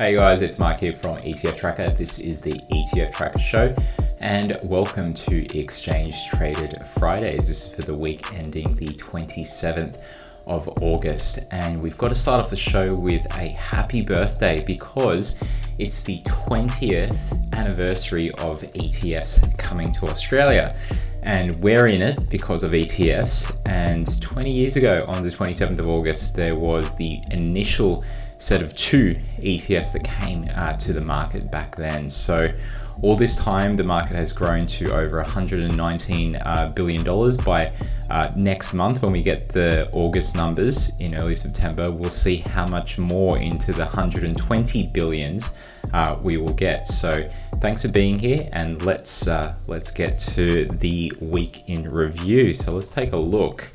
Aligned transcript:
Hey 0.00 0.14
guys, 0.14 0.40
it's 0.40 0.58
Mark 0.58 0.80
here 0.80 0.94
from 0.94 1.18
ETF 1.18 1.58
Tracker. 1.58 1.90
This 1.90 2.20
is 2.20 2.40
the 2.40 2.54
ETF 2.72 3.12
Tracker 3.12 3.38
Show, 3.38 3.76
and 4.22 4.58
welcome 4.64 5.12
to 5.12 5.58
Exchange 5.58 6.14
Traded 6.30 6.86
Fridays. 6.86 7.48
This 7.48 7.66
is 7.66 7.74
for 7.74 7.82
the 7.82 7.94
week 7.94 8.32
ending 8.32 8.74
the 8.76 8.94
27th 8.94 10.00
of 10.46 10.70
August, 10.80 11.40
and 11.50 11.82
we've 11.82 11.98
got 11.98 12.08
to 12.08 12.14
start 12.14 12.42
off 12.42 12.48
the 12.48 12.56
show 12.56 12.94
with 12.94 13.20
a 13.36 13.48
happy 13.48 14.00
birthday 14.00 14.64
because 14.64 15.36
it's 15.78 16.02
the 16.02 16.18
20th 16.20 17.52
anniversary 17.52 18.30
of 18.38 18.62
ETFs 18.72 19.58
coming 19.58 19.92
to 19.92 20.06
Australia. 20.06 20.74
And 21.22 21.54
we're 21.58 21.88
in 21.88 22.00
it 22.00 22.30
because 22.30 22.62
of 22.62 22.72
ETFs. 22.72 23.54
And 23.66 24.18
20 24.22 24.50
years 24.50 24.76
ago, 24.76 25.04
on 25.06 25.22
the 25.22 25.28
27th 25.28 25.78
of 25.78 25.86
August, 25.86 26.34
there 26.34 26.54
was 26.54 26.96
the 26.96 27.20
initial 27.30 28.02
set 28.40 28.62
of 28.62 28.74
two 28.74 29.14
ETFs 29.38 29.92
that 29.92 30.02
came 30.02 30.48
uh, 30.56 30.72
to 30.78 30.92
the 30.92 31.00
market 31.00 31.50
back 31.50 31.76
then. 31.76 32.10
So, 32.10 32.52
all 33.02 33.16
this 33.16 33.36
time, 33.36 33.76
the 33.76 33.84
market 33.84 34.14
has 34.14 34.30
grown 34.30 34.66
to 34.66 34.92
over 34.92 35.16
119 35.18 36.36
uh, 36.36 36.72
billion 36.74 37.02
dollars. 37.02 37.36
By 37.36 37.72
uh, 38.10 38.30
next 38.36 38.74
month, 38.74 39.00
when 39.00 39.12
we 39.12 39.22
get 39.22 39.48
the 39.48 39.88
August 39.92 40.34
numbers 40.36 40.92
in 40.98 41.14
early 41.14 41.36
September, 41.36 41.90
we'll 41.90 42.10
see 42.10 42.38
how 42.38 42.66
much 42.66 42.98
more 42.98 43.38
into 43.38 43.72
the 43.72 43.84
120 43.84 44.86
billions 44.88 45.50
uh, 45.94 46.18
we 46.20 46.36
will 46.36 46.52
get. 46.52 46.88
So, 46.88 47.28
thanks 47.56 47.82
for 47.82 47.88
being 47.88 48.18
here, 48.18 48.48
and 48.52 48.82
let's 48.82 49.28
uh, 49.28 49.54
let's 49.66 49.90
get 49.90 50.18
to 50.18 50.66
the 50.66 51.12
week 51.20 51.68
in 51.68 51.90
review. 51.90 52.52
So, 52.52 52.72
let's 52.72 52.90
take 52.90 53.12
a 53.12 53.18
look. 53.18 53.70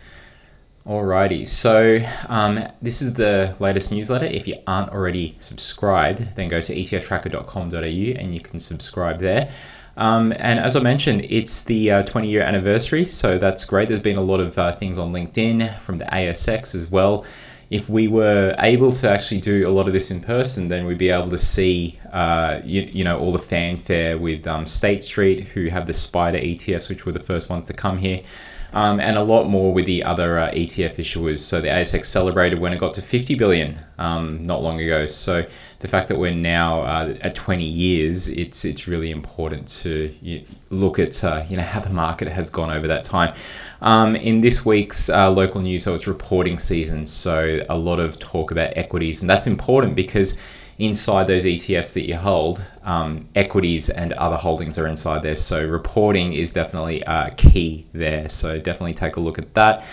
Alrighty, 0.86 1.48
so 1.48 2.00
um, 2.30 2.64
this 2.80 3.02
is 3.02 3.16
the 3.16 3.56
latest 3.58 3.92
newsletter. 3.92 4.28
If 4.28 4.48
you 4.48 4.58
aren't 4.68 4.92
already 4.92 5.36
subscribed, 5.40 6.36
then 6.36 6.48
go 6.48 6.62
to 6.62 6.76
etftracker.com.au 6.76 7.80
and 7.80 8.36
you 8.36 8.40
can 8.40 8.60
subscribe 8.60 9.18
there. 9.18 9.52
Um, 9.98 10.32
and 10.34 10.60
as 10.60 10.76
I 10.76 10.82
mentioned, 10.82 11.26
it's 11.28 11.64
the 11.64 11.90
uh, 11.90 12.04
20 12.04 12.30
year 12.30 12.44
anniversary, 12.44 13.04
so 13.06 13.40
that's 13.40 13.66
great. 13.66 13.90
There's 13.90 14.00
been 14.00 14.18
a 14.18 14.22
lot 14.22 14.40
of 14.40 14.56
uh, 14.60 14.76
things 14.76 15.00
on 15.00 15.12
LinkedIn 15.12 15.80
from 15.80 15.98
the 15.98 16.06
ASX 16.06 16.76
as 16.76 16.92
well. 16.92 17.26
If 17.72 17.90
we 17.90 18.08
were 18.08 18.54
able 18.60 18.92
to 18.92 19.10
actually 19.10 19.42
do 19.42 19.68
a 19.68 19.72
lot 19.72 19.88
of 19.88 19.94
this 19.94 20.12
in 20.12 20.22
person, 20.22 20.68
then 20.68 20.86
we'd 20.86 21.00
be 21.00 21.10
able 21.10 21.32
to 21.32 21.40
see, 21.40 22.00
uh, 22.14 22.60
you, 22.64 22.84
you, 22.84 23.04
know, 23.04 23.18
all 23.18 23.32
the 23.32 23.40
fanfare 23.40 24.20
with 24.20 24.46
um, 24.46 24.68
State 24.68 25.02
Street, 25.02 25.46
who 25.46 25.66
have 25.70 25.88
the 25.88 25.94
SPDR 25.94 26.58
ETFs, 26.58 26.90
which 26.90 27.08
were 27.08 27.12
the 27.12 27.24
first 27.24 27.50
ones 27.50 27.66
to 27.66 27.74
come 27.74 27.98
here 27.98 28.22
um, 28.76 29.00
and 29.00 29.18
a 29.18 29.24
lot 29.24 29.48
more 29.48 29.74
with 29.74 29.86
the 29.86 30.04
other 30.04 30.38
uh, 30.38 30.52
ETF 30.52 30.98
issuers. 30.98 31.40
So 31.40 31.62
the 31.62 31.70
ASX 31.70 32.06
celebrated 32.08 32.60
when 32.60 32.74
it 32.74 32.78
got 32.78 32.94
to 32.96 33.02
50 33.02 33.34
billion 33.36 33.80
um, 33.98 34.44
not 34.44 34.62
long 34.62 34.82
ago. 34.82 35.06
So 35.06 35.46
the 35.80 35.88
fact 35.88 36.10
that 36.10 36.20
we're 36.20 36.36
now 36.36 36.82
uh, 36.82 37.16
at 37.22 37.36
20 37.36 37.64
years, 37.64 38.28
it's 38.28 38.66
it's 38.66 38.86
really 38.86 39.12
important 39.12 39.66
to 39.84 40.14
look 40.72 41.00
at 41.00 41.24
uh, 41.24 41.46
you 41.48 41.56
know 41.56 41.64
how 41.64 41.80
the 41.80 41.90
market 41.90 42.28
has 42.28 42.50
gone 42.50 42.70
over 42.70 42.86
that 42.88 43.06
time. 43.06 43.34
Um, 43.82 44.18
in 44.18 44.42
this 44.42 44.66
week's 44.66 45.10
uh, 45.10 45.32
local 45.32 45.62
news, 45.62 45.84
so 45.84 45.94
it's 45.94 46.08
reporting 46.08 46.60
season, 46.60 47.06
so 47.06 47.62
a 47.70 47.78
lot 47.78 48.00
of 48.00 48.20
talk 48.20 48.52
about 48.52 48.76
equities, 48.76 49.22
and 49.22 49.30
that's 49.30 49.48
important 49.48 49.96
because 49.96 50.38
inside 50.78 51.28
those 51.28 51.44
ETFs 51.44 51.94
that 51.94 52.08
you 52.08 52.16
hold, 52.16 52.64
um, 52.84 53.28
equities 53.36 53.90
and 53.90 54.14
other 54.14 54.36
holdings 54.36 54.78
are 54.78 54.88
inside 54.88 55.24
there. 55.24 55.36
So 55.36 55.66
reporting 55.66 56.34
is 56.34 56.54
definitely 56.54 57.04
uh, 57.06 57.32
key 57.38 57.86
there. 57.94 58.28
So 58.30 58.60
definitely 58.60 58.94
take 58.94 59.16
a 59.16 59.20
look 59.20 59.40
at 59.40 59.54
that. 59.54 59.86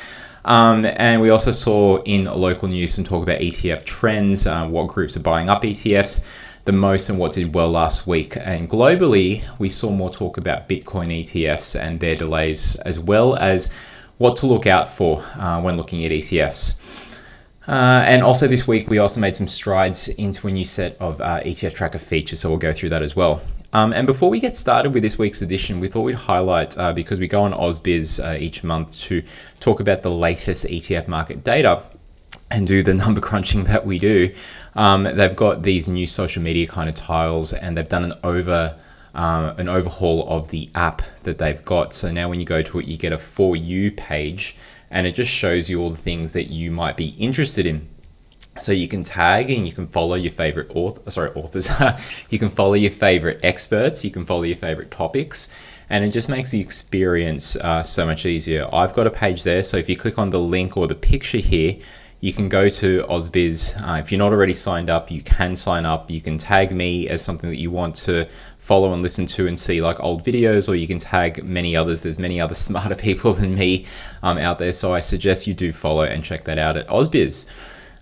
Um, 0.45 0.85
and 0.85 1.21
we 1.21 1.31
also 1.31 1.53
saw 1.53 2.03
in 2.03 2.25
local 2.25 2.69
news 2.69 2.95
some 2.95 3.05
talk 3.05 3.23
about 3.23 3.41
ETF 3.41 3.85
trends, 3.85 4.47
uh, 4.47 4.67
what 4.67 4.89
groups 4.89 5.17
are 5.17 5.21
buying 5.21 5.49
up 5.49 5.63
ETFs 5.63 6.25
the 6.65 6.73
most 6.73 7.09
and 7.09 7.19
what 7.19 7.33
did 7.33 7.55
well 7.55 7.71
last 7.71 8.07
week. 8.07 8.37
And 8.37 8.69
globally, 8.69 9.43
we 9.59 9.69
saw 9.69 9.91
more 9.91 10.11
talk 10.11 10.37
about 10.37 10.69
Bitcoin 10.69 11.21
ETFs 11.21 11.81
and 11.81 11.99
their 11.99 12.15
delays, 12.15 12.77
as 12.77 13.01
well 13.01 13.37
as 13.37 13.71
what 14.19 14.37
to 14.37 14.47
look 14.47 14.67
out 14.67 14.89
for 14.89 15.25
uh, 15.37 15.61
when 15.61 15.77
looking 15.77 16.05
at 16.05 16.13
ETFs. 16.13 16.79
Uh, 17.73 18.05
and 18.07 18.23
also 18.23 18.47
this 18.47 18.69
week, 18.69 18.91
we 18.91 18.99
also 18.99 19.19
made 19.19 19.35
some 19.35 19.49
strides 19.49 20.09
into 20.09 20.47
a 20.47 20.51
new 20.51 20.65
set 20.65 20.95
of 21.01 21.19
uh, 21.23 21.41
ETF 21.41 21.73
tracker 21.73 21.99
features, 21.99 22.41
so 22.41 22.51
we'll 22.51 22.59
go 22.59 22.71
through 22.71 22.91
that 22.91 23.01
as 23.01 23.17
well. 23.17 23.41
Um, 23.73 23.95
and 23.95 24.07
before 24.07 24.29
we 24.29 24.41
get 24.41 24.55
started 24.55 24.93
with 24.93 25.03
this 25.03 25.17
week's 25.17 25.41
edition, 25.41 25.81
we 25.81 25.89
thought 25.89 26.03
we'd 26.03 26.15
highlight 26.15 26.77
uh, 26.77 26.93
because 26.93 27.19
we 27.19 27.27
go 27.27 27.45
on 27.45 27.55
AusBiz 27.55 28.23
uh, 28.23 28.37
each 28.37 28.63
month 28.63 29.01
to 29.05 29.23
talk 29.59 29.81
about 29.81 30.03
the 30.03 30.11
latest 30.11 30.67
ETF 30.67 31.09
market 31.09 31.45
data 31.45 31.83
and 32.51 32.67
do 32.67 32.83
the 32.83 32.93
number 33.03 33.23
crunching 33.23 33.65
that 33.65 33.87
we 33.87 33.99
do. 33.99 34.35
Um, 34.75 35.05
they've 35.05 35.35
got 35.35 35.63
these 35.63 35.89
new 35.89 36.07
social 36.07 36.43
media 36.43 36.67
kind 36.67 36.91
of 36.91 36.95
tiles, 36.95 37.55
and 37.55 37.75
they've 37.75 37.89
done 37.89 38.05
an 38.05 38.13
over. 38.23 38.79
Um, 39.15 39.59
an 39.59 39.69
overhaul 39.69 40.27
of 40.27 40.49
the 40.49 40.71
app 40.75 41.03
that 41.25 41.37
they've 41.37 41.63
got. 41.67 41.93
So 41.93 42.11
now 42.11 42.31
when 42.31 42.41
you 42.41 42.47
go 42.47 42.63
to 42.63 42.79
it, 42.79 42.87
you 42.87 42.97
get 42.97 43.13
a 43.13 43.19
For 43.19 43.57
You 43.57 43.93
page 43.93 44.57
and 44.93 45.07
it 45.07 45.15
just 45.15 45.33
shows 45.33 45.69
you 45.69 45.81
all 45.81 45.91
the 45.91 45.97
things 45.97 46.33
that 46.33 46.45
you 46.45 46.71
might 46.71 46.97
be 46.97 47.17
interested 47.19 47.67
in. 47.67 47.89
So 48.61 48.71
you 48.71 48.87
can 48.87 49.03
tag 49.03 49.51
and 49.51 49.67
you 49.67 49.73
can 49.73 49.87
follow 49.87 50.15
your 50.15 50.31
favorite 50.31 50.71
author, 50.75 51.11
sorry, 51.11 51.31
authors. 51.31 51.71
you 52.31 52.39
can 52.39 52.51
follow 52.51 52.75
your 52.75 52.91
favorite 52.91 53.41
experts. 53.43 54.05
You 54.05 54.11
can 54.11 54.27
follow 54.27 54.43
your 54.43 54.59
favorite 54.59 54.91
topics, 54.91 55.49
and 55.89 56.05
it 56.05 56.11
just 56.11 56.29
makes 56.29 56.51
the 56.51 56.61
experience 56.61 57.57
uh, 57.57 57.83
so 57.83 58.05
much 58.05 58.27
easier. 58.27 58.69
I've 58.71 58.93
got 58.93 59.07
a 59.07 59.11
page 59.11 59.43
there, 59.43 59.63
so 59.63 59.79
if 59.79 59.89
you 59.89 59.97
click 59.97 60.19
on 60.19 60.29
the 60.29 60.39
link 60.39 60.77
or 60.77 60.87
the 60.87 60.95
picture 60.95 61.39
here, 61.39 61.77
you 62.21 62.35
can 62.35 62.51
go 62.51 62.69
to 62.69 63.03
AusBiz. 63.09 63.81
Uh, 63.83 63.99
if 63.99 64.13
you're 64.13 64.19
not 64.19 64.33
already 64.33 64.55
signed 64.55 64.91
up, 64.91 65.11
you 65.11 65.23
can 65.23 65.57
sign 65.57 65.87
up. 65.87 66.11
You 66.11 66.21
can 66.21 66.37
tag 66.37 66.71
me 66.71 67.09
as 67.09 67.25
something 67.25 67.49
that 67.49 67.59
you 67.59 67.71
want 67.71 67.95
to 67.97 68.29
follow 68.73 68.95
and 68.95 69.03
listen 69.03 69.27
to 69.27 69.47
and 69.47 69.61
see 69.61 69.83
like 69.83 70.01
old 70.01 70.25
videos, 70.25 70.67
or 70.67 70.75
you 70.75 70.87
can 70.87 70.99
tag 70.99 71.45
many 71.45 71.77
others. 71.77 72.01
There's 72.01 72.19
many 72.19 72.41
other 72.41 72.55
smarter 72.67 72.95
people 72.95 73.35
than 73.35 73.55
me 73.55 73.85
um, 74.23 74.39
out 74.39 74.59
there, 74.59 74.73
so 74.73 74.95
I 74.95 75.01
suggest 75.01 75.47
you 75.47 75.53
do 75.53 75.75
follow 75.75 76.05
and 76.05 76.25
check 76.25 76.45
that 76.45 76.57
out 76.57 76.79
at 76.79 76.89
AusBiz. 76.89 77.45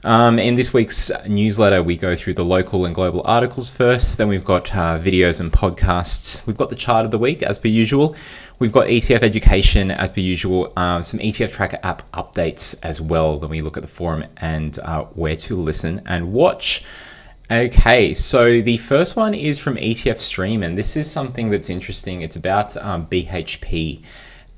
Um, 0.05 0.39
in 0.39 0.55
this 0.55 0.73
week's 0.73 1.11
newsletter, 1.27 1.83
we 1.83 1.97
go 1.97 2.15
through 2.15 2.35
the 2.35 2.45
local 2.45 2.85
and 2.85 2.95
global 2.95 3.23
articles 3.25 3.69
first. 3.69 4.17
Then 4.17 4.29
we've 4.29 4.45
got 4.45 4.73
uh, 4.73 5.01
videos 5.01 5.41
and 5.41 5.53
podcasts. 5.53 6.47
We've 6.47 6.57
got 6.57 6.71
the 6.71 6.77
chart 6.77 7.05
of 7.05 7.11
the 7.11 7.19
week 7.19 7.43
as 7.43 7.59
per 7.59 7.67
usual. 7.67 8.15
We've 8.61 8.71
got 8.71 8.87
ETF 8.87 9.25
education 9.25 9.91
as 9.91 10.13
per 10.13 10.21
usual. 10.21 10.73
Um, 10.77 11.03
some 11.03 11.19
ETF 11.19 11.51
tracker 11.53 11.81
app 11.83 12.09
updates 12.13 12.77
as 12.85 13.01
well. 13.01 13.39
Then 13.41 13.51
we 13.51 13.61
look 13.61 13.77
at 13.77 13.83
the 13.83 13.89
forum 13.89 14.23
and 14.37 14.79
uh, 14.79 15.03
where 15.17 15.35
to 15.35 15.57
listen 15.57 16.01
and 16.07 16.33
watch. 16.33 16.85
Okay, 17.53 18.15
so 18.15 18.61
the 18.61 18.77
first 18.77 19.17
one 19.17 19.35
is 19.35 19.59
from 19.59 19.75
ETF 19.75 20.19
Stream, 20.19 20.63
and 20.63 20.79
this 20.79 20.95
is 20.95 21.11
something 21.11 21.51
that's 21.51 21.69
interesting. 21.69 22.23
It's 22.23 22.37
about 22.37 22.77
um, 22.77 23.09
BHP, 23.09 24.05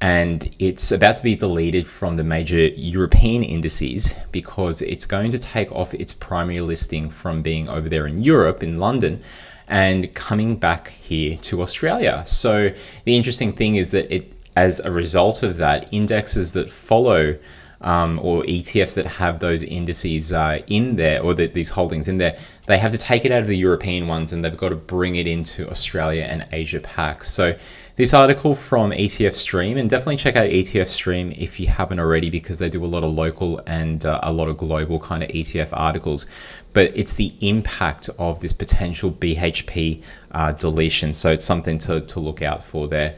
and 0.03 0.55
it's 0.59 0.93
about 0.93 1.17
to 1.17 1.23
be 1.23 1.35
deleted 1.35 1.89
from 1.89 2.17
the 2.17 2.23
major 2.23 2.67
European 2.67 3.45
indices 3.45 4.15
because 4.31 4.83
it's 4.83 5.07
going 5.07 5.31
to 5.31 5.39
take 5.39 5.73
off 5.73 5.95
its 5.95 6.13
primary 6.13 6.61
listing 6.61 7.09
from 7.09 7.41
being 7.41 7.67
over 7.67 7.89
there 7.89 8.07
in 8.07 8.21
Europe, 8.21 8.63
in 8.63 8.79
London, 8.79 9.23
and 9.69 10.13
coming 10.13 10.57
back 10.57 10.89
here 10.89 11.39
to 11.39 11.63
Australia. 11.63 12.23
So 12.27 12.75
the 13.07 13.17
interesting 13.17 13.55
thing 13.55 13.77
is 13.77 13.93
that 13.93 14.15
it, 14.15 14.31
as 14.55 14.81
a 14.81 14.93
result 14.93 15.43
of 15.43 15.57
that, 15.57 15.89
indexes 15.93 16.53
that 16.53 16.69
follow 16.69 17.39
um, 17.83 18.19
or 18.23 18.43
ETFs 18.45 18.95
that 18.95 19.07
have 19.07 19.41
those 19.41 19.63
indices 19.63 20.33
uh, 20.33 20.61
in 20.69 20.97
there 20.97 21.23
or 21.23 21.35
the, 21.35 21.47
these 21.47 21.69
holdings 21.69 22.09
in 22.09 22.19
there, 22.19 22.37
they 22.67 22.79
have 22.79 22.93
to 22.93 22.99
take 22.99 23.25
it 23.25 23.33
out 23.33 23.41
of 23.41 23.49
the 23.49 23.57
European 23.57 24.07
ones 24.07 24.33
and 24.33 24.45
they've 24.45 24.57
got 24.57 24.69
to 24.69 24.77
bring 24.77 25.17
it 25.17 25.27
into 25.27 25.69
Australia 25.69 26.23
and 26.23 26.47
Asia 26.53 26.81
Pac. 26.81 27.25
So 27.25 27.57
this 27.97 28.15
article 28.15 28.55
from 28.55 28.91
ETF 28.91 29.35
Stream, 29.35 29.77
and 29.77 29.91
definitely 29.91 30.17
check 30.17 30.35
out 30.37 30.49
ETF 30.49 30.87
Stream 30.87 31.33
if 31.37 31.61
you 31.61 31.67
haven't 31.67 32.01
already, 32.01 32.31
because 32.31 32.59
they 32.59 32.71
do 32.71 32.83
a 32.85 32.87
lot 32.87 33.05
of 33.05 33.13
local 33.13 33.61
and 33.67 34.07
uh, 34.07 34.19
a 34.23 34.33
lot 34.33 34.49
of 34.49 34.57
global 34.57 34.99
kind 34.99 35.23
of 35.23 35.29
ETF 35.29 35.69
articles. 35.73 36.27
But 36.73 36.97
it's 36.97 37.15
the 37.15 37.35
impact 37.41 38.09
of 38.19 38.41
this 38.41 38.55
potential 38.55 39.11
BHP 39.11 40.03
uh, 40.31 40.53
deletion. 40.53 41.13
So 41.13 41.31
it's 41.33 41.45
something 41.45 41.77
to, 41.81 42.01
to 42.01 42.21
look 42.21 42.41
out 42.41 42.65
for 42.65 42.89
there. 42.89 43.17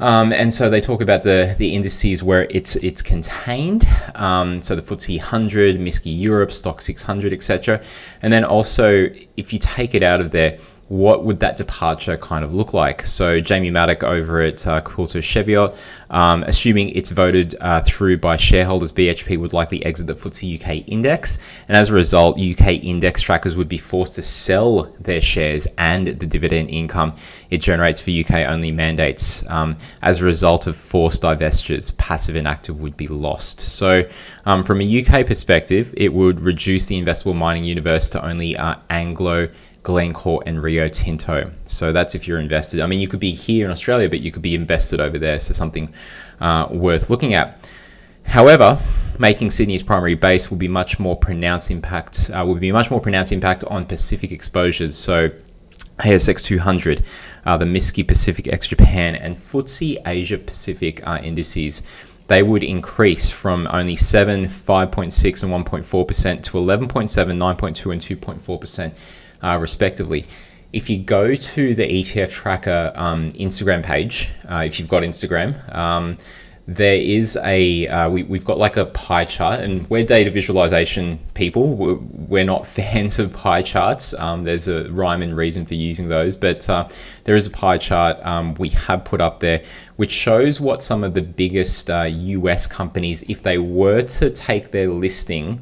Um, 0.00 0.32
and 0.32 0.52
so 0.52 0.70
they 0.70 0.80
talk 0.80 1.00
about 1.00 1.24
the, 1.24 1.54
the 1.58 1.74
indices 1.74 2.22
where 2.22 2.44
it's 2.50 2.76
it's 2.76 3.02
contained. 3.02 3.86
Um, 4.14 4.62
so 4.62 4.76
the 4.76 4.82
FTSE 4.82 5.18
100, 5.18 5.76
MSCI 5.76 6.18
Europe, 6.18 6.50
STOXX 6.50 6.82
600, 6.82 7.32
etc. 7.32 7.80
And 8.22 8.32
then 8.32 8.44
also, 8.44 9.08
if 9.36 9.52
you 9.52 9.58
take 9.58 9.94
it 9.94 10.02
out 10.02 10.20
of 10.20 10.30
there, 10.30 10.58
what 10.88 11.24
would 11.24 11.40
that 11.40 11.56
departure 11.56 12.16
kind 12.16 12.44
of 12.44 12.54
look 12.54 12.72
like? 12.72 13.04
So 13.04 13.40
Jamie 13.40 13.70
Maddock 13.70 14.02
over 14.02 14.40
at 14.40 14.66
uh, 14.66 14.80
Quilter 14.80 15.20
Cheviot, 15.20 15.76
um, 16.10 16.42
assuming 16.44 16.88
it's 16.90 17.10
voted 17.10 17.54
uh, 17.60 17.82
through 17.82 18.16
by 18.18 18.38
shareholders, 18.38 18.90
BHP 18.90 19.38
would 19.38 19.52
likely 19.52 19.84
exit 19.84 20.06
the 20.06 20.14
FTSE 20.14 20.60
UK 20.60 20.88
index, 20.88 21.38
and 21.68 21.76
as 21.76 21.90
a 21.90 21.92
result, 21.92 22.38
UK 22.38 22.82
index 22.82 23.20
trackers 23.20 23.54
would 23.54 23.68
be 23.68 23.76
forced 23.76 24.14
to 24.14 24.22
sell 24.22 24.84
their 25.00 25.20
shares 25.20 25.66
and 25.76 26.08
the 26.08 26.26
dividend 26.26 26.70
income 26.70 27.14
it 27.50 27.58
generates 27.58 28.00
for 28.00 28.10
UK 28.10 28.46
only 28.48 28.72
mandates. 28.72 29.48
Um, 29.48 29.76
as 30.02 30.20
a 30.20 30.24
result 30.24 30.66
of 30.66 30.76
forced 30.76 31.22
divestitures, 31.22 31.96
passive 31.96 32.36
and 32.36 32.48
active 32.48 32.80
would 32.80 32.96
be 32.96 33.08
lost. 33.08 33.60
So, 33.60 34.04
um, 34.46 34.62
from 34.62 34.80
a 34.80 35.04
UK 35.04 35.26
perspective, 35.26 35.92
it 35.96 36.12
would 36.12 36.40
reduce 36.40 36.86
the 36.86 37.00
investable 37.00 37.34
mining 37.34 37.64
universe 37.64 38.10
to 38.10 38.24
only 38.24 38.56
uh, 38.56 38.76
Anglo 38.90 39.48
Glencore 39.82 40.42
and 40.46 40.62
Rio 40.62 40.88
Tinto. 40.88 41.50
So 41.66 41.92
that's 41.92 42.14
if 42.14 42.26
you're 42.26 42.40
invested. 42.40 42.80
I 42.80 42.86
mean, 42.86 43.00
you 43.00 43.08
could 43.08 43.20
be 43.20 43.32
here 43.32 43.64
in 43.64 43.70
Australia, 43.70 44.08
but 44.08 44.20
you 44.20 44.30
could 44.32 44.42
be 44.42 44.54
invested 44.54 45.00
over 45.00 45.18
there. 45.18 45.38
So 45.40 45.52
something 45.52 45.92
uh, 46.40 46.68
worth 46.70 47.10
looking 47.10 47.34
at. 47.34 47.58
However, 48.24 48.78
making 49.18 49.50
Sydney's 49.50 49.82
primary 49.82 50.14
base 50.14 50.50
will 50.50 50.58
be 50.58 50.68
much 50.68 50.98
more 50.98 51.16
pronounced 51.16 51.70
impact. 51.70 52.30
Uh, 52.32 52.44
will 52.44 52.56
be 52.56 52.72
much 52.72 52.90
more 52.90 53.00
pronounced 53.00 53.32
impact 53.32 53.64
on 53.64 53.86
Pacific 53.86 54.32
exposures. 54.32 54.96
So 54.96 55.30
ASX 56.00 56.44
200, 56.44 57.02
uh, 57.46 57.56
the 57.56 57.64
MSCI 57.64 58.06
Pacific 58.06 58.48
ex 58.48 58.68
Japan, 58.68 59.16
and 59.16 59.34
FTSE 59.36 59.96
Asia 60.06 60.38
Pacific 60.38 61.04
uh, 61.06 61.18
indices 61.22 61.82
they 62.28 62.42
would 62.42 62.62
increase 62.62 63.30
from 63.30 63.66
only 63.70 63.96
7, 63.96 64.44
5.6, 64.44 65.42
and 65.42 65.66
1.4% 65.66 66.42
to 66.42 66.52
11.7, 66.52 66.88
9.2, 66.88 67.92
and 67.92 68.00
2.4% 68.02 68.92
uh, 69.42 69.58
respectively. 69.60 70.26
If 70.72 70.90
you 70.90 70.98
go 70.98 71.34
to 71.34 71.74
the 71.74 71.84
ETF 71.84 72.30
Tracker 72.30 72.92
um, 72.94 73.30
Instagram 73.32 73.82
page, 73.82 74.30
uh, 74.50 74.62
if 74.66 74.78
you've 74.78 74.88
got 74.88 75.02
Instagram, 75.02 75.74
um, 75.74 76.18
there 76.68 77.00
is 77.00 77.38
a 77.44 77.88
uh, 77.88 78.10
we, 78.10 78.24
we've 78.24 78.44
got 78.44 78.58
like 78.58 78.76
a 78.76 78.84
pie 78.84 79.24
chart 79.24 79.60
and 79.60 79.88
we're 79.88 80.04
data 80.04 80.30
visualization 80.30 81.18
people 81.32 81.74
we're, 81.74 81.94
we're 81.94 82.44
not 82.44 82.66
fans 82.76 83.18
of 83.18 83.32
pie 83.32 83.62
charts 83.62 84.12
um, 84.14 84.44
there's 84.44 84.68
a 84.68 84.86
rhyme 84.90 85.22
and 85.22 85.34
reason 85.34 85.64
for 85.64 85.72
using 85.72 86.08
those 86.08 86.36
but 86.36 86.68
uh, 86.68 86.86
there 87.24 87.34
is 87.34 87.46
a 87.46 87.50
pie 87.50 87.78
chart 87.78 88.18
um, 88.22 88.52
we 88.56 88.68
have 88.68 89.02
put 89.02 89.18
up 89.18 89.40
there 89.40 89.64
which 89.96 90.12
shows 90.12 90.60
what 90.60 90.82
some 90.82 91.02
of 91.02 91.14
the 91.14 91.22
biggest 91.22 91.88
uh, 91.88 92.04
us 92.04 92.66
companies 92.66 93.22
if 93.30 93.42
they 93.42 93.56
were 93.56 94.02
to 94.02 94.28
take 94.28 94.70
their 94.70 94.90
listing 94.90 95.58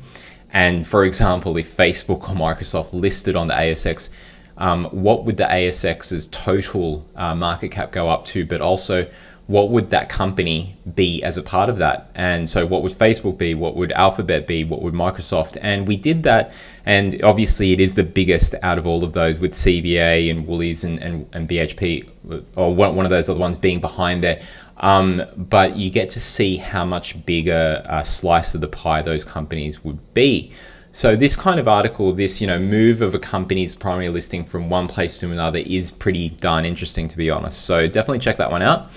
and 0.56 0.86
for 0.86 1.04
example, 1.04 1.58
if 1.58 1.76
Facebook 1.76 2.30
or 2.30 2.34
Microsoft 2.34 2.94
listed 2.94 3.36
on 3.36 3.46
the 3.46 3.52
ASX, 3.52 4.08
um, 4.56 4.86
what 4.86 5.26
would 5.26 5.36
the 5.36 5.44
ASX's 5.44 6.28
total 6.28 7.04
uh, 7.14 7.34
market 7.34 7.68
cap 7.68 7.92
go 7.92 8.08
up 8.08 8.24
to? 8.24 8.46
But 8.46 8.62
also, 8.62 9.06
what 9.48 9.68
would 9.68 9.90
that 9.90 10.08
company 10.08 10.74
be 10.94 11.22
as 11.22 11.36
a 11.36 11.42
part 11.42 11.68
of 11.68 11.76
that? 11.76 12.10
And 12.14 12.48
so, 12.48 12.64
what 12.64 12.82
would 12.82 12.92
Facebook 12.92 13.36
be? 13.36 13.52
What 13.52 13.76
would 13.76 13.92
Alphabet 13.92 14.46
be? 14.46 14.64
What 14.64 14.80
would 14.80 14.94
Microsoft? 14.94 15.58
And 15.60 15.86
we 15.86 15.94
did 15.94 16.22
that. 16.22 16.54
And 16.86 17.22
obviously, 17.22 17.72
it 17.74 17.80
is 17.80 17.92
the 17.92 18.04
biggest 18.04 18.54
out 18.62 18.78
of 18.78 18.86
all 18.86 19.04
of 19.04 19.12
those, 19.12 19.38
with 19.38 19.52
CBA 19.52 20.30
and 20.30 20.46
Woolies 20.46 20.84
and, 20.84 20.98
and, 21.00 21.28
and 21.34 21.46
BHP, 21.46 22.08
or 22.56 22.74
one, 22.74 22.96
one 22.96 23.04
of 23.04 23.10
those 23.10 23.28
other 23.28 23.38
ones 23.38 23.58
being 23.58 23.82
behind 23.82 24.24
there. 24.24 24.40
Um, 24.78 25.22
but 25.36 25.76
you 25.76 25.90
get 25.90 26.10
to 26.10 26.20
see 26.20 26.56
how 26.56 26.84
much 26.84 27.24
bigger 27.24 27.82
a 27.86 28.04
slice 28.04 28.54
of 28.54 28.60
the 28.60 28.68
pie 28.68 29.02
those 29.02 29.24
companies 29.24 29.82
would 29.84 30.14
be. 30.14 30.52
So 30.92 31.14
this 31.14 31.36
kind 31.36 31.60
of 31.60 31.68
article, 31.68 32.12
this 32.12 32.40
you 32.40 32.46
know 32.46 32.58
move 32.58 33.02
of 33.02 33.14
a 33.14 33.18
company's 33.18 33.74
primary 33.74 34.08
listing 34.08 34.44
from 34.44 34.70
one 34.70 34.88
place 34.88 35.18
to 35.18 35.30
another, 35.30 35.58
is 35.58 35.90
pretty 35.90 36.30
darn 36.30 36.64
interesting 36.64 37.06
to 37.08 37.16
be 37.16 37.30
honest. 37.30 37.62
So 37.66 37.86
definitely 37.86 38.20
check 38.20 38.38
that 38.38 38.50
one 38.50 38.62
out. 38.62 38.90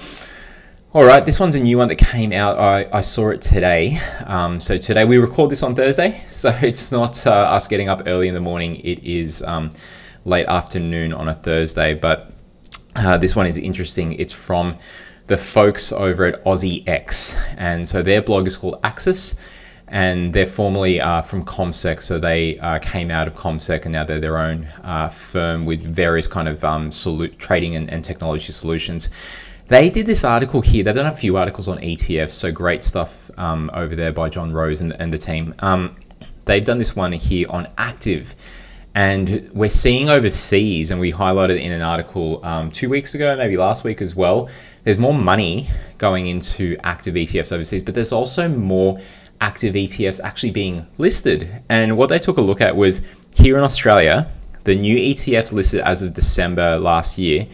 All 0.91 1.03
right, 1.03 1.23
this 1.23 1.39
one's 1.39 1.55
a 1.55 1.59
new 1.59 1.77
one 1.77 1.87
that 1.89 1.97
came 1.97 2.31
out. 2.31 2.57
I, 2.57 2.87
I 2.91 3.01
saw 3.01 3.29
it 3.29 3.41
today. 3.41 3.99
Um, 4.25 4.59
so 4.59 4.77
today 4.77 5.05
we 5.05 5.17
record 5.17 5.51
this 5.51 5.61
on 5.61 5.75
Thursday, 5.75 6.23
so 6.29 6.49
it's 6.61 6.91
not 6.91 7.27
uh, 7.27 7.31
us 7.31 7.67
getting 7.67 7.89
up 7.89 8.03
early 8.07 8.27
in 8.27 8.33
the 8.33 8.39
morning. 8.39 8.77
It 8.77 9.03
is 9.03 9.43
um, 9.43 9.71
late 10.25 10.47
afternoon 10.47 11.13
on 11.13 11.27
a 11.27 11.35
Thursday, 11.35 11.93
but 11.93 12.31
uh, 12.95 13.17
this 13.17 13.35
one 13.35 13.45
is 13.45 13.57
interesting. 13.57 14.13
It's 14.13 14.33
from 14.33 14.77
the 15.29 15.37
folks 15.37 15.91
over 15.91 16.25
at 16.25 16.43
AUSIEX. 16.43 17.39
And 17.57 17.87
so 17.87 18.01
their 18.01 18.21
blog 18.21 18.47
is 18.47 18.57
called 18.57 18.79
Axis, 18.83 19.35
and 19.87 20.33
they're 20.33 20.47
formerly 20.47 20.99
uh, 20.99 21.21
from 21.21 21.45
CommSec. 21.45 22.01
So 22.01 22.19
they 22.19 22.57
uh, 22.59 22.79
came 22.79 23.11
out 23.11 23.27
of 23.27 23.35
CommSec 23.35 23.85
and 23.85 23.93
now 23.93 24.03
they're 24.03 24.19
their 24.19 24.39
own 24.39 24.67
uh, 24.83 25.07
firm 25.07 25.65
with 25.65 25.81
various 25.83 26.27
kind 26.27 26.47
of 26.47 26.63
um, 26.63 26.89
solu- 26.89 27.35
trading 27.37 27.75
and, 27.75 27.89
and, 27.89 28.03
technology 28.03 28.51
solutions. 28.51 29.09
They 29.67 29.89
did 29.91 30.07
this 30.07 30.23
article 30.23 30.61
here. 30.61 30.83
They've 30.83 30.95
done 30.95 31.05
a 31.05 31.15
few 31.15 31.37
articles 31.37 31.67
on 31.67 31.77
ETFs, 31.77 32.31
so 32.31 32.51
great 32.51 32.83
stuff 32.83 33.29
um, 33.37 33.69
over 33.73 33.95
there 33.95 34.11
by 34.11 34.29
John 34.29 34.49
Rose 34.49 34.81
and, 34.81 34.93
and 34.99 35.13
the 35.13 35.17
team. 35.17 35.53
Um, 35.59 35.95
they've 36.45 36.65
done 36.65 36.79
this 36.79 36.95
one 36.95 37.11
here 37.11 37.47
on 37.51 37.67
active. 37.77 38.33
And 38.95 39.49
we're 39.53 39.69
seeing 39.69 40.09
overseas, 40.09 40.91
and 40.91 40.99
we 40.99 41.11
highlighted 41.11 41.61
in 41.61 41.71
an 41.71 41.81
article 41.81 42.43
um, 42.43 42.71
two 42.71 42.89
weeks 42.89 43.15
ago, 43.15 43.35
maybe 43.35 43.55
last 43.55 43.83
week 43.83 44.01
as 44.01 44.15
well, 44.15 44.49
there's 44.83 44.97
more 44.97 45.13
money 45.13 45.67
going 45.97 46.27
into 46.27 46.75
active 46.83 47.13
ETFs 47.15 47.51
overseas, 47.51 47.83
but 47.83 47.93
there's 47.93 48.11
also 48.11 48.47
more 48.47 48.99
active 49.41 49.75
ETFs 49.75 50.19
actually 50.23 50.51
being 50.51 50.85
listed. 50.97 51.49
And 51.69 51.97
what 51.97 52.09
they 52.09 52.19
took 52.19 52.37
a 52.37 52.41
look 52.41 52.61
at 52.61 52.75
was 52.75 53.01
here 53.35 53.57
in 53.57 53.63
Australia, 53.63 54.29
the 54.63 54.75
new 54.75 54.97
ETFs 54.97 55.53
listed 55.53 55.81
as 55.81 56.01
of 56.01 56.13
December 56.13 56.77
last 56.77 57.17
year, 57.17 57.47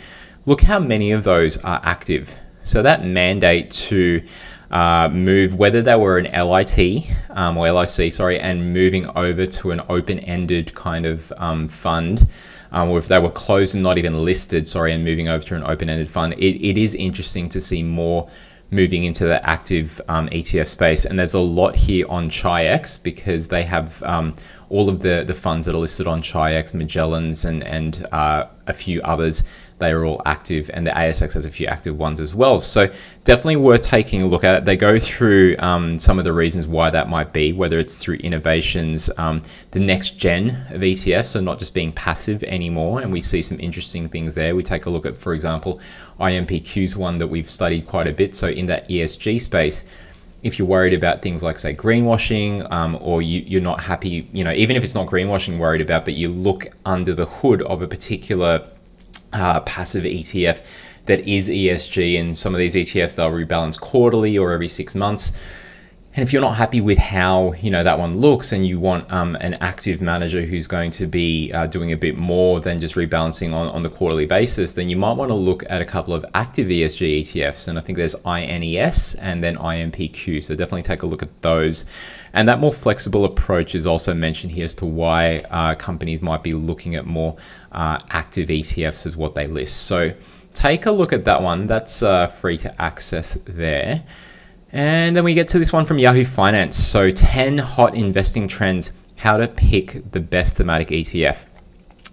look 0.46 0.62
how 0.62 0.80
many 0.80 1.12
of 1.12 1.24
those 1.24 1.58
are 1.58 1.82
active. 1.84 2.36
So 2.64 2.82
that 2.82 3.06
mandate 3.06 3.70
to 3.72 4.24
uh, 4.71 5.09
move, 5.09 5.56
whether 5.56 5.81
they 5.81 5.95
were 5.95 6.17
an 6.17 6.25
LIT 6.25 7.07
um, 7.29 7.57
or 7.57 7.71
LIC, 7.71 8.12
sorry, 8.12 8.39
and 8.39 8.73
moving 8.73 9.07
over 9.15 9.45
to 9.45 9.71
an 9.71 9.81
open-ended 9.89 10.73
kind 10.75 11.06
of 11.06 11.31
um, 11.38 11.67
fund 11.67 12.27
um, 12.75 12.89
or 12.89 12.97
if 12.97 13.07
they 13.07 13.19
were 13.19 13.31
closed 13.31 13.73
and 13.75 13.83
not 13.83 13.97
even 13.97 14.25
listed, 14.25 14.67
sorry, 14.67 14.91
and 14.91 15.03
moving 15.03 15.29
over 15.29 15.44
to 15.45 15.56
an 15.56 15.63
open-ended 15.63 16.09
fund, 16.09 16.33
it, 16.33 16.62
it 16.62 16.77
is 16.77 16.94
interesting 16.95 17.47
to 17.50 17.62
see 17.62 17.81
more 17.81 18.29
moving 18.69 19.06
into 19.06 19.25
the 19.25 19.50
active 19.50 20.01
um, 20.09 20.27
ETF 20.29 20.67
space. 20.67 21.06
And 21.06 21.17
there's 21.17 21.35
a 21.35 21.39
lot 21.39 21.75
here 21.75 22.06
on 22.09 22.29
Chi-X 22.29 22.97
because 22.97 23.47
they 23.47 23.63
have 23.63 24.03
um, 24.03 24.35
all 24.69 24.89
of 24.89 25.00
the, 25.00 25.23
the 25.25 25.33
funds 25.33 25.65
that 25.67 25.75
are 25.75 25.77
listed 25.77 26.06
on 26.06 26.21
Chi-X, 26.21 26.73
Magellan's, 26.73 27.45
and, 27.45 27.63
and 27.63 28.06
uh, 28.12 28.47
a 28.67 28.73
few 28.73 29.01
others 29.03 29.44
they 29.77 29.92
are 29.92 30.06
all 30.06 30.22
active, 30.25 30.72
and 30.74 30.88
the 30.88 30.92
ASX 30.92 31.33
has 31.33 31.45
a 31.45 31.51
few 31.51 31.68
active 31.68 31.98
ones 31.98 32.19
as 32.22 32.33
well. 32.33 32.62
So 32.62 32.88
definitely 33.25 33.57
worth 33.57 33.81
taking 33.81 34.22
a 34.22 34.25
look 34.25 34.45
at. 34.45 34.63
They 34.63 34.77
go 34.77 34.98
through 34.98 35.57
um, 35.60 36.00
some 36.00 36.18
of 36.18 36.24
the 36.24 36.31
reasons 36.31 36.66
why 36.66 36.89
that 36.89 37.10
might 37.10 37.33
be, 37.33 37.51
whether 37.51 37.77
it's 37.77 37.95
through 37.95 38.16
innovations, 38.16 39.10
um, 39.18 39.42
the 39.72 39.80
next 39.80 40.18
gen 40.18 40.66
of 40.69 40.81
ETFs, 40.81 41.27
so 41.27 41.42
not 41.42 41.60
just 41.60 41.74
being 41.74 41.92
passive 41.92 42.42
anymore, 42.44 43.01
and 43.01 43.12
we 43.12 43.19
see 43.19 43.41
some 43.41 43.60
interesting 43.60 44.08
things 44.08 44.34
there. 44.34 44.55
We 44.55 44.63
take 44.63 44.86
a 44.86 44.89
look 44.89 45.05
at, 45.05 45.17
for 45.17 45.34
example, 45.34 45.82
IMPQ's 46.20 46.96
one 46.96 47.17
that 47.17 47.27
we've 47.27 47.50
studied 47.50 47.86
quite 47.86 48.08
a 48.08 48.13
bit. 48.13 48.34
So 48.34 48.48
in 48.48 48.67
that 48.67 48.88
ESG 48.88 49.41
space 49.41 49.84
if 50.44 50.60
you're 50.60 50.67
worried 50.67 50.94
about 50.94 51.24
things 51.24 51.41
like 51.41 51.58
say 51.58 51.74
greenwashing 51.74 52.72
um, 52.72 52.96
or 53.01 53.24
you, 53.24 53.58
are 53.58 53.62
not 53.62 53.82
happy 53.82 54.29
you 54.32 54.44
know 54.44 54.51
even 54.51 54.75
if 54.75 54.84
it's 54.84 54.94
not 54.94 55.08
greenwashing 55.08 55.58
worried 55.58 55.82
about 55.82 56.05
but 56.05 56.13
you 56.13 56.29
look 56.29 56.67
under 56.86 57.15
the 57.15 57.25
hood 57.25 57.63
of 57.63 57.82
a 57.82 57.88
particular 57.88 58.63
uh, 59.36 59.60
passive 59.62 60.04
ETF 60.04 60.62
that 61.06 61.27
is 61.27 61.50
ESG, 61.50 62.20
and 62.20 62.38
some 62.38 62.54
of 62.54 62.60
these 62.60 62.75
ETFs 62.75 63.15
they'll 63.15 63.30
rebalance 63.30 63.80
quarterly 63.80 64.38
or 64.38 64.51
every 64.51 64.68
six 64.68 64.96
months. 64.96 65.32
And 66.15 66.24
if 66.24 66.32
you're 66.32 66.42
not 66.42 66.56
happy 66.56 66.80
with 66.80 66.98
how 66.98 67.54
you 67.60 67.70
know 67.70 67.84
that 67.84 68.00
one 68.00 68.18
looks, 68.18 68.54
and 68.54 68.65
you 68.65 68.80
want 68.80 69.12
um, 69.12 69.36
an 69.42 69.56
active 69.56 70.01
manager 70.01 70.44
who's 70.44 70.65
going 70.65 70.92
to 70.92 71.08
be 71.08 71.51
uh, 71.51 71.68
doing 71.68 71.92
a 71.92 71.98
bit 71.98 72.18
more 72.18 72.62
than 72.62 72.80
just 72.80 72.96
rebalancing 72.96 73.54
on, 73.54 73.68
on 73.68 73.84
the 73.84 73.89
quarterly 73.89 74.25
basis, 74.25 74.75
then 74.75 74.88
you 74.88 74.96
might 74.96 75.12
want 75.12 75.30
to 75.30 75.36
look 75.36 75.63
at 75.70 75.82
a 75.82 75.86
couple 75.86 76.13
of 76.13 76.25
active 76.34 76.68
ESG 76.68 77.20
ETFs. 77.20 77.68
And 77.68 77.77
I 77.77 77.82
think 77.82 77.98
there's 77.98 78.15
INES 78.25 79.15
and 79.15 79.44
then 79.44 79.58
IMPQ. 79.58 80.42
So 80.42 80.56
definitely 80.56 80.84
take 80.84 81.04
a 81.04 81.06
look 81.06 81.22
at 81.22 81.42
those. 81.42 81.84
And 82.36 82.50
that 82.50 82.60
more 82.60 82.74
flexible 82.74 83.24
approach 83.24 83.75
is 83.75 83.88
also 83.88 84.13
mentioned 84.13 84.51
here 84.51 84.65
as 84.65 84.75
to 84.75 84.86
why 84.86 85.38
uh, 85.50 85.74
companies 85.75 86.22
might 86.22 86.44
be 86.44 86.54
looking 86.54 86.96
at 86.96 87.06
more 87.06 87.38
uh, 87.72 88.00
active 88.10 88.50
ETFs 88.50 89.08
as 89.08 89.15
what 89.15 89.36
they 89.36 89.48
list. 89.48 89.84
So 89.84 90.13
take 90.54 90.86
a 90.86 90.92
look 90.92 91.13
at 91.13 91.24
that 91.24 91.42
one. 91.42 91.65
That's 91.65 92.04
uh, 92.04 92.27
free 92.27 92.58
to 92.58 92.82
access 92.82 93.38
there. 93.46 94.04
And 94.74 95.15
then 95.15 95.24
we 95.24 95.34
get 95.34 95.48
to 95.50 95.60
this 95.60 95.72
one 95.72 95.86
from 95.86 95.98
Yahoo 95.98 96.25
Finance. 96.25 96.75
So 96.75 97.10
10 97.10 97.58
hot 97.58 97.96
investing 97.96 98.50
trends, 98.50 98.92
how 99.15 99.38
to 99.38 99.48
pick 99.48 100.12
the 100.12 100.20
best 100.20 100.58
thematic 100.58 100.89
ETF. 100.89 101.46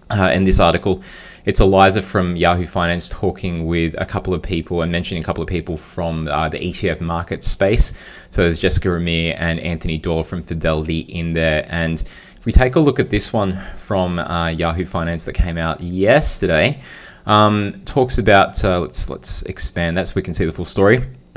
Uh, 0.09 0.31
in 0.33 0.45
this 0.45 0.61
article, 0.61 1.03
it's 1.45 1.61
Eliza 1.61 2.03
from 2.03 2.37
Yahoo 2.37 2.67
Finance 2.67 3.09
talking 3.09 3.67
with 3.67 3.95
a 3.99 4.07
couple 4.07 4.33
of 4.33 4.43
people 4.43 4.83
and 4.83 4.93
mentioning 4.93 5.23
a 5.23 5.27
couple 5.27 5.43
of 5.43 5.49
people 5.49 5.77
from 5.77 6.29
uh, 6.29 6.49
the 6.49 6.59
ETF 6.59 7.01
market 7.01 7.43
space. 7.43 7.93
So 8.31 8.43
there's 8.43 8.59
Jessica 8.59 8.95
Amir 8.95 9.35
and 9.39 9.59
Anthony 9.61 9.99
Doyle 9.99 10.23
from 10.23 10.43
Fidelity 10.43 11.01
in 11.01 11.33
there. 11.33 11.67
And 11.69 12.03
If 12.43 12.47
we 12.47 12.51
take 12.51 12.75
a 12.75 12.81
look 12.81 12.99
at 12.99 13.09
this 13.09 13.33
one 13.33 13.57
from 13.79 14.19
uh, 14.19 14.49
Yahoo 14.49 14.85
Finance 14.85 15.23
that 15.27 15.35
came 15.35 15.57
out 15.57 15.81
yesterday, 15.81 16.81
um, 17.25 17.81
talks 17.85 18.19
about 18.19 18.65
uh, 18.65 18.81
let's 18.81 19.09
let's 19.09 19.43
expand 19.43 19.97
that 19.97 20.09
so 20.09 20.15
we 20.17 20.23
can 20.23 20.35
see 20.35 20.45
the 20.45 20.53
full 20.53 20.65
story. 20.65 21.07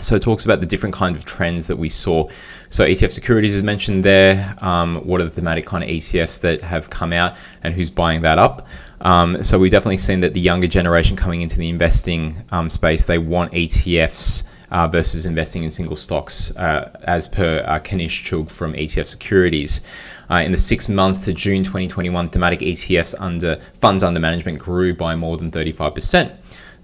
so 0.00 0.16
it 0.16 0.22
talks 0.22 0.44
about 0.44 0.58
the 0.58 0.66
different 0.66 0.92
kind 0.92 1.16
of 1.16 1.24
trends 1.24 1.68
that 1.68 1.76
we 1.76 1.88
saw. 1.88 2.28
So 2.70 2.84
ETF 2.84 3.12
securities 3.12 3.54
is 3.54 3.62
mentioned 3.62 4.04
there. 4.04 4.54
Um, 4.58 4.96
what 5.02 5.20
are 5.20 5.24
the 5.24 5.30
thematic 5.30 5.66
kind 5.66 5.84
of 5.84 5.90
ETFs 5.90 6.40
that 6.40 6.60
have 6.62 6.90
come 6.90 7.12
out 7.12 7.36
and 7.62 7.74
who's 7.74 7.90
buying 7.90 8.22
that 8.22 8.38
up? 8.38 8.66
Um, 9.02 9.42
so 9.42 9.58
we've 9.58 9.70
definitely 9.70 9.98
seen 9.98 10.20
that 10.20 10.34
the 10.34 10.40
younger 10.40 10.66
generation 10.66 11.16
coming 11.16 11.42
into 11.42 11.58
the 11.58 11.68
investing 11.68 12.36
um, 12.50 12.68
space, 12.68 13.04
they 13.04 13.18
want 13.18 13.52
ETFs 13.52 14.44
uh, 14.70 14.88
versus 14.88 15.26
investing 15.26 15.62
in 15.62 15.70
single 15.70 15.96
stocks, 15.96 16.54
uh, 16.56 16.98
as 17.04 17.28
per 17.28 17.62
uh, 17.66 17.78
Kanish 17.78 18.24
Chugh 18.24 18.50
from 18.50 18.72
ETF 18.72 19.06
Securities. 19.06 19.80
Uh, 20.28 20.40
in 20.40 20.50
the 20.50 20.58
six 20.58 20.88
months 20.88 21.20
to 21.20 21.32
June 21.32 21.62
2021, 21.62 22.30
thematic 22.30 22.60
ETFs 22.60 23.14
under 23.20 23.60
funds 23.80 24.02
under 24.02 24.18
management 24.18 24.58
grew 24.58 24.92
by 24.92 25.14
more 25.14 25.36
than 25.36 25.52
35%. 25.52 26.34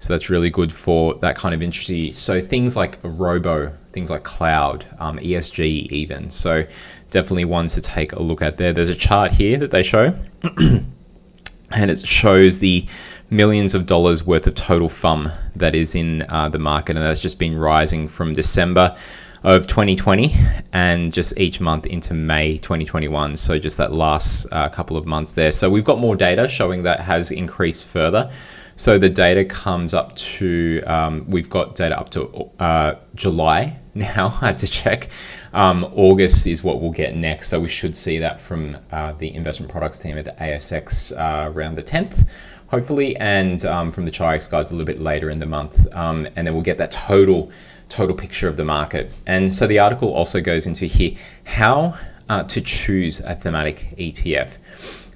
So 0.03 0.11
that's 0.11 0.29
really 0.29 0.49
good 0.49 0.73
for 0.73 1.13
that 1.19 1.37
kind 1.37 1.55
of 1.55 1.61
industry. 1.61 2.11
So 2.11 2.41
things 2.41 2.75
like 2.75 2.99
robo, 3.03 3.71
things 3.93 4.09
like 4.09 4.23
cloud, 4.23 4.85
um, 4.99 5.17
ESG, 5.17 5.89
even. 5.93 6.29
So 6.29 6.65
definitely 7.09 7.45
ones 7.45 7.73
to 7.75 7.81
take 7.81 8.11
a 8.11 8.21
look 8.21 8.41
at 8.41 8.57
there. 8.57 8.73
There's 8.73 8.89
a 8.89 8.95
chart 8.95 9.31
here 9.31 9.57
that 9.59 9.71
they 9.71 9.81
show, 9.81 10.13
and 10.59 11.89
it 11.89 12.05
shows 12.05 12.59
the 12.59 12.85
millions 13.29 13.73
of 13.73 13.85
dollars 13.85 14.25
worth 14.25 14.45
of 14.45 14.55
total 14.55 14.89
FUM 14.89 15.31
that 15.55 15.73
is 15.73 15.95
in 15.95 16.23
uh, 16.27 16.49
the 16.49 16.59
market, 16.59 16.97
and 16.97 17.05
that's 17.05 17.21
just 17.21 17.39
been 17.39 17.57
rising 17.57 18.09
from 18.09 18.33
December 18.33 18.97
of 19.43 19.67
2020 19.67 20.35
and 20.73 21.13
just 21.13 21.39
each 21.39 21.61
month 21.61 21.85
into 21.85 22.13
May 22.13 22.57
2021. 22.57 23.37
So 23.37 23.57
just 23.57 23.77
that 23.77 23.93
last 23.93 24.47
uh, 24.51 24.67
couple 24.67 24.97
of 24.97 25.05
months 25.05 25.31
there. 25.31 25.53
So 25.53 25.69
we've 25.69 25.85
got 25.85 25.99
more 25.99 26.17
data 26.17 26.49
showing 26.49 26.83
that 26.83 26.99
has 26.99 27.31
increased 27.31 27.87
further. 27.87 28.29
So 28.75 28.97
the 28.97 29.09
data 29.09 29.45
comes 29.45 29.93
up 29.93 30.15
to, 30.15 30.81
um, 30.85 31.29
we've 31.29 31.49
got 31.49 31.75
data 31.75 31.97
up 31.97 32.09
to 32.11 32.49
uh, 32.59 32.95
July 33.15 33.79
now, 33.95 34.37
I 34.41 34.47
had 34.47 34.57
to 34.59 34.67
check. 34.67 35.09
Um, 35.53 35.85
August 35.93 36.47
is 36.47 36.63
what 36.63 36.81
we'll 36.81 36.91
get 36.91 37.15
next. 37.15 37.49
So 37.49 37.59
we 37.59 37.69
should 37.69 37.95
see 37.95 38.17
that 38.19 38.39
from 38.39 38.77
uh, 38.91 39.13
the 39.13 39.33
investment 39.35 39.71
products 39.71 39.99
team 39.99 40.17
at 40.17 40.25
the 40.25 40.31
ASX 40.31 41.11
uh, 41.15 41.51
around 41.51 41.75
the 41.75 41.83
10th 41.83 42.27
hopefully, 42.73 43.15
and 43.17 43.65
um, 43.65 43.91
from 43.91 44.03
the 44.03 44.09
Chi-X 44.09 44.47
guys 44.47 44.71
a 44.71 44.73
little 44.73 44.87
bit 44.87 44.99
later 44.99 45.29
in 45.29 45.37
the 45.37 45.45
month. 45.45 45.85
Um, 45.93 46.27
and 46.35 46.47
then 46.47 46.55
we'll 46.55 46.63
get 46.63 46.79
that 46.79 46.89
total 46.89 47.51
total 47.87 48.15
picture 48.15 48.47
of 48.47 48.57
the 48.57 48.65
market. 48.65 49.13
And 49.27 49.53
so 49.53 49.67
the 49.67 49.77
article 49.77 50.11
also 50.11 50.41
goes 50.41 50.65
into 50.65 50.87
here 50.87 51.15
how 51.43 51.95
uh, 52.29 52.41
to 52.41 52.61
choose 52.61 53.19
a 53.19 53.35
thematic 53.35 53.93
ETF. 53.99 54.57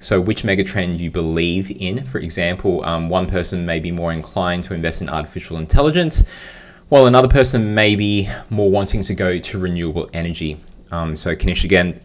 So, 0.00 0.20
which 0.20 0.42
megatrend 0.42 0.98
you 0.98 1.10
believe 1.10 1.70
in. 1.80 2.04
For 2.04 2.18
example, 2.18 2.84
um, 2.84 3.08
one 3.08 3.26
person 3.26 3.66
may 3.66 3.80
be 3.80 3.90
more 3.90 4.12
inclined 4.12 4.64
to 4.64 4.74
invest 4.74 5.02
in 5.02 5.08
artificial 5.08 5.58
intelligence, 5.58 6.28
while 6.88 7.06
another 7.06 7.28
person 7.28 7.74
may 7.74 7.96
be 7.96 8.28
more 8.50 8.70
wanting 8.70 9.02
to 9.04 9.14
go 9.14 9.38
to 9.38 9.58
renewable 9.58 10.08
energy. 10.12 10.60
Um, 10.90 11.16
so, 11.16 11.34
Kanish 11.34 11.64
again 11.64 12.00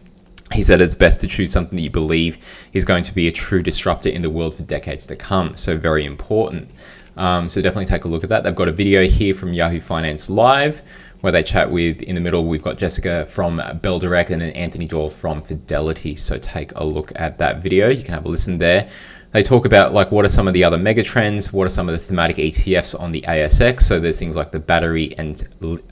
he 0.52 0.62
said 0.62 0.80
it's 0.80 0.94
best 0.94 1.20
to 1.22 1.26
choose 1.26 1.50
something 1.50 1.74
that 1.74 1.82
you 1.82 1.90
believe 1.90 2.38
is 2.74 2.84
going 2.84 3.02
to 3.02 3.14
be 3.14 3.28
a 3.28 3.32
true 3.32 3.62
disruptor 3.62 4.10
in 4.10 4.20
the 4.20 4.28
world 4.30 4.54
for 4.54 4.62
decades 4.62 5.06
to 5.06 5.16
come. 5.16 5.56
So, 5.56 5.76
very 5.76 6.04
important. 6.04 6.70
Um, 7.16 7.48
so, 7.48 7.62
definitely 7.62 7.86
take 7.86 8.04
a 8.04 8.08
look 8.08 8.24
at 8.24 8.30
that. 8.30 8.44
They've 8.44 8.54
got 8.54 8.68
a 8.68 8.72
video 8.72 9.06
here 9.06 9.34
from 9.34 9.52
Yahoo 9.52 9.80
Finance 9.80 10.28
Live 10.28 10.82
where 11.24 11.32
they 11.32 11.42
chat 11.42 11.70
with, 11.70 12.02
in 12.02 12.14
the 12.14 12.20
middle, 12.20 12.44
we've 12.44 12.62
got 12.62 12.76
Jessica 12.76 13.24
from 13.24 13.62
Bell 13.80 13.98
Direct 13.98 14.28
and 14.28 14.42
then 14.42 14.50
Anthony 14.50 14.84
Doyle 14.84 15.08
from 15.08 15.40
Fidelity. 15.40 16.16
So, 16.16 16.36
take 16.36 16.70
a 16.76 16.84
look 16.84 17.12
at 17.16 17.38
that 17.38 17.62
video. 17.62 17.88
You 17.88 18.04
can 18.04 18.12
have 18.12 18.26
a 18.26 18.28
listen 18.28 18.58
there. 18.58 18.90
They 19.32 19.42
talk 19.42 19.64
about 19.64 19.94
like 19.94 20.12
what 20.12 20.26
are 20.26 20.28
some 20.28 20.46
of 20.46 20.52
the 20.52 20.62
other 20.62 20.76
mega 20.76 21.02
trends, 21.02 21.50
what 21.50 21.64
are 21.64 21.70
some 21.70 21.88
of 21.88 21.94
the 21.94 21.98
thematic 21.98 22.36
ETFs 22.36 22.94
on 23.00 23.10
the 23.10 23.22
ASX. 23.22 23.80
So 23.80 23.98
there's 23.98 24.18
things 24.18 24.36
like 24.36 24.52
the 24.52 24.58
battery 24.60 25.14
and 25.16 25.42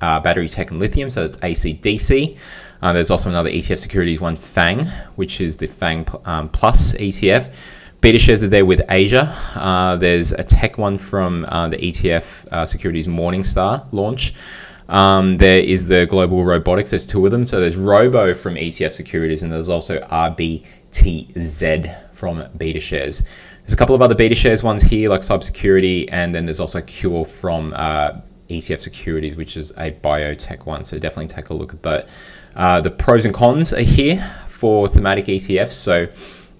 uh, 0.03 0.21
battery 0.21 0.51
tech 0.51 0.71
and 0.71 0.79
lithium. 0.79 1.09
So 1.09 1.25
it's 1.25 1.39
ACDC. 1.39 2.37
Uh, 2.83 2.93
there's 2.93 3.11
also 3.11 3.31
another 3.31 3.49
ETF 3.49 3.79
securities 3.79 4.21
one, 4.21 4.37
FANG, 4.37 4.85
which 5.17 5.41
is 5.41 5.57
the 5.57 5.67
FANG 5.67 6.07
um, 6.27 6.51
Plus 6.51 6.93
ETF. 6.93 7.55
BetaShares 8.03 8.43
are 8.43 8.49
there 8.49 8.67
with 8.67 8.83
Asia. 8.91 9.35
Uh, 9.55 9.97
there's 9.97 10.33
a 10.33 10.45
tech 10.45 10.77
one 10.77 10.99
from 10.99 11.47
uh, 11.47 11.69
the 11.69 11.79
ETF 11.79 12.47
uh, 12.53 12.67
Securities 12.67 13.07
Morningstar 13.07 13.87
launch. 13.93 14.35
Um, 14.93 15.39
there 15.39 15.65
is 15.65 15.87
the 15.87 16.07
Global 16.07 16.45
Robotics. 16.45 16.91
There's 16.91 17.07
two 17.07 17.25
of 17.25 17.33
them. 17.33 17.47
So 17.47 17.59
there's 17.59 17.77
Robo 17.77 18.35
from 18.35 18.57
ETF 18.57 18.93
Securities, 18.93 19.43
and 19.43 19.51
there's 19.51 19.71
also 19.71 20.01
RBTZ 20.01 20.65
from 22.13 22.43
BetaShares. 22.59 23.23
There's 23.63 23.73
a 23.73 23.77
couple 23.77 23.95
of 23.95 24.03
other 24.03 24.15
BetaShares 24.15 24.63
ones 24.63 24.83
here, 24.83 25.09
like 25.09 25.23
cybersecurity, 25.23 26.11
and 26.13 26.35
then 26.35 26.45
there's 26.45 26.61
also 26.61 26.83
Cure 26.83 27.25
from 27.25 27.73
uh, 27.75 28.21
ETF 28.51 28.81
Securities, 28.81 29.35
which 29.35 29.57
is 29.57 29.71
a 29.73 29.93
biotech 29.93 30.67
one. 30.67 30.85
So 30.85 30.99
definitely 30.99 31.29
take 31.29 31.49
a 31.49 31.55
look 31.55 31.73
at 31.73 31.83
that. 31.85 32.09
Uh, 32.55 32.83
the 32.83 32.91
pros 32.91 33.25
and 33.25 33.35
cons 33.35 33.73
are 33.73 33.81
here 33.81 34.19
for 34.47 34.89
thematic 34.89 35.25
ETFs. 35.25 35.73
So 35.73 36.07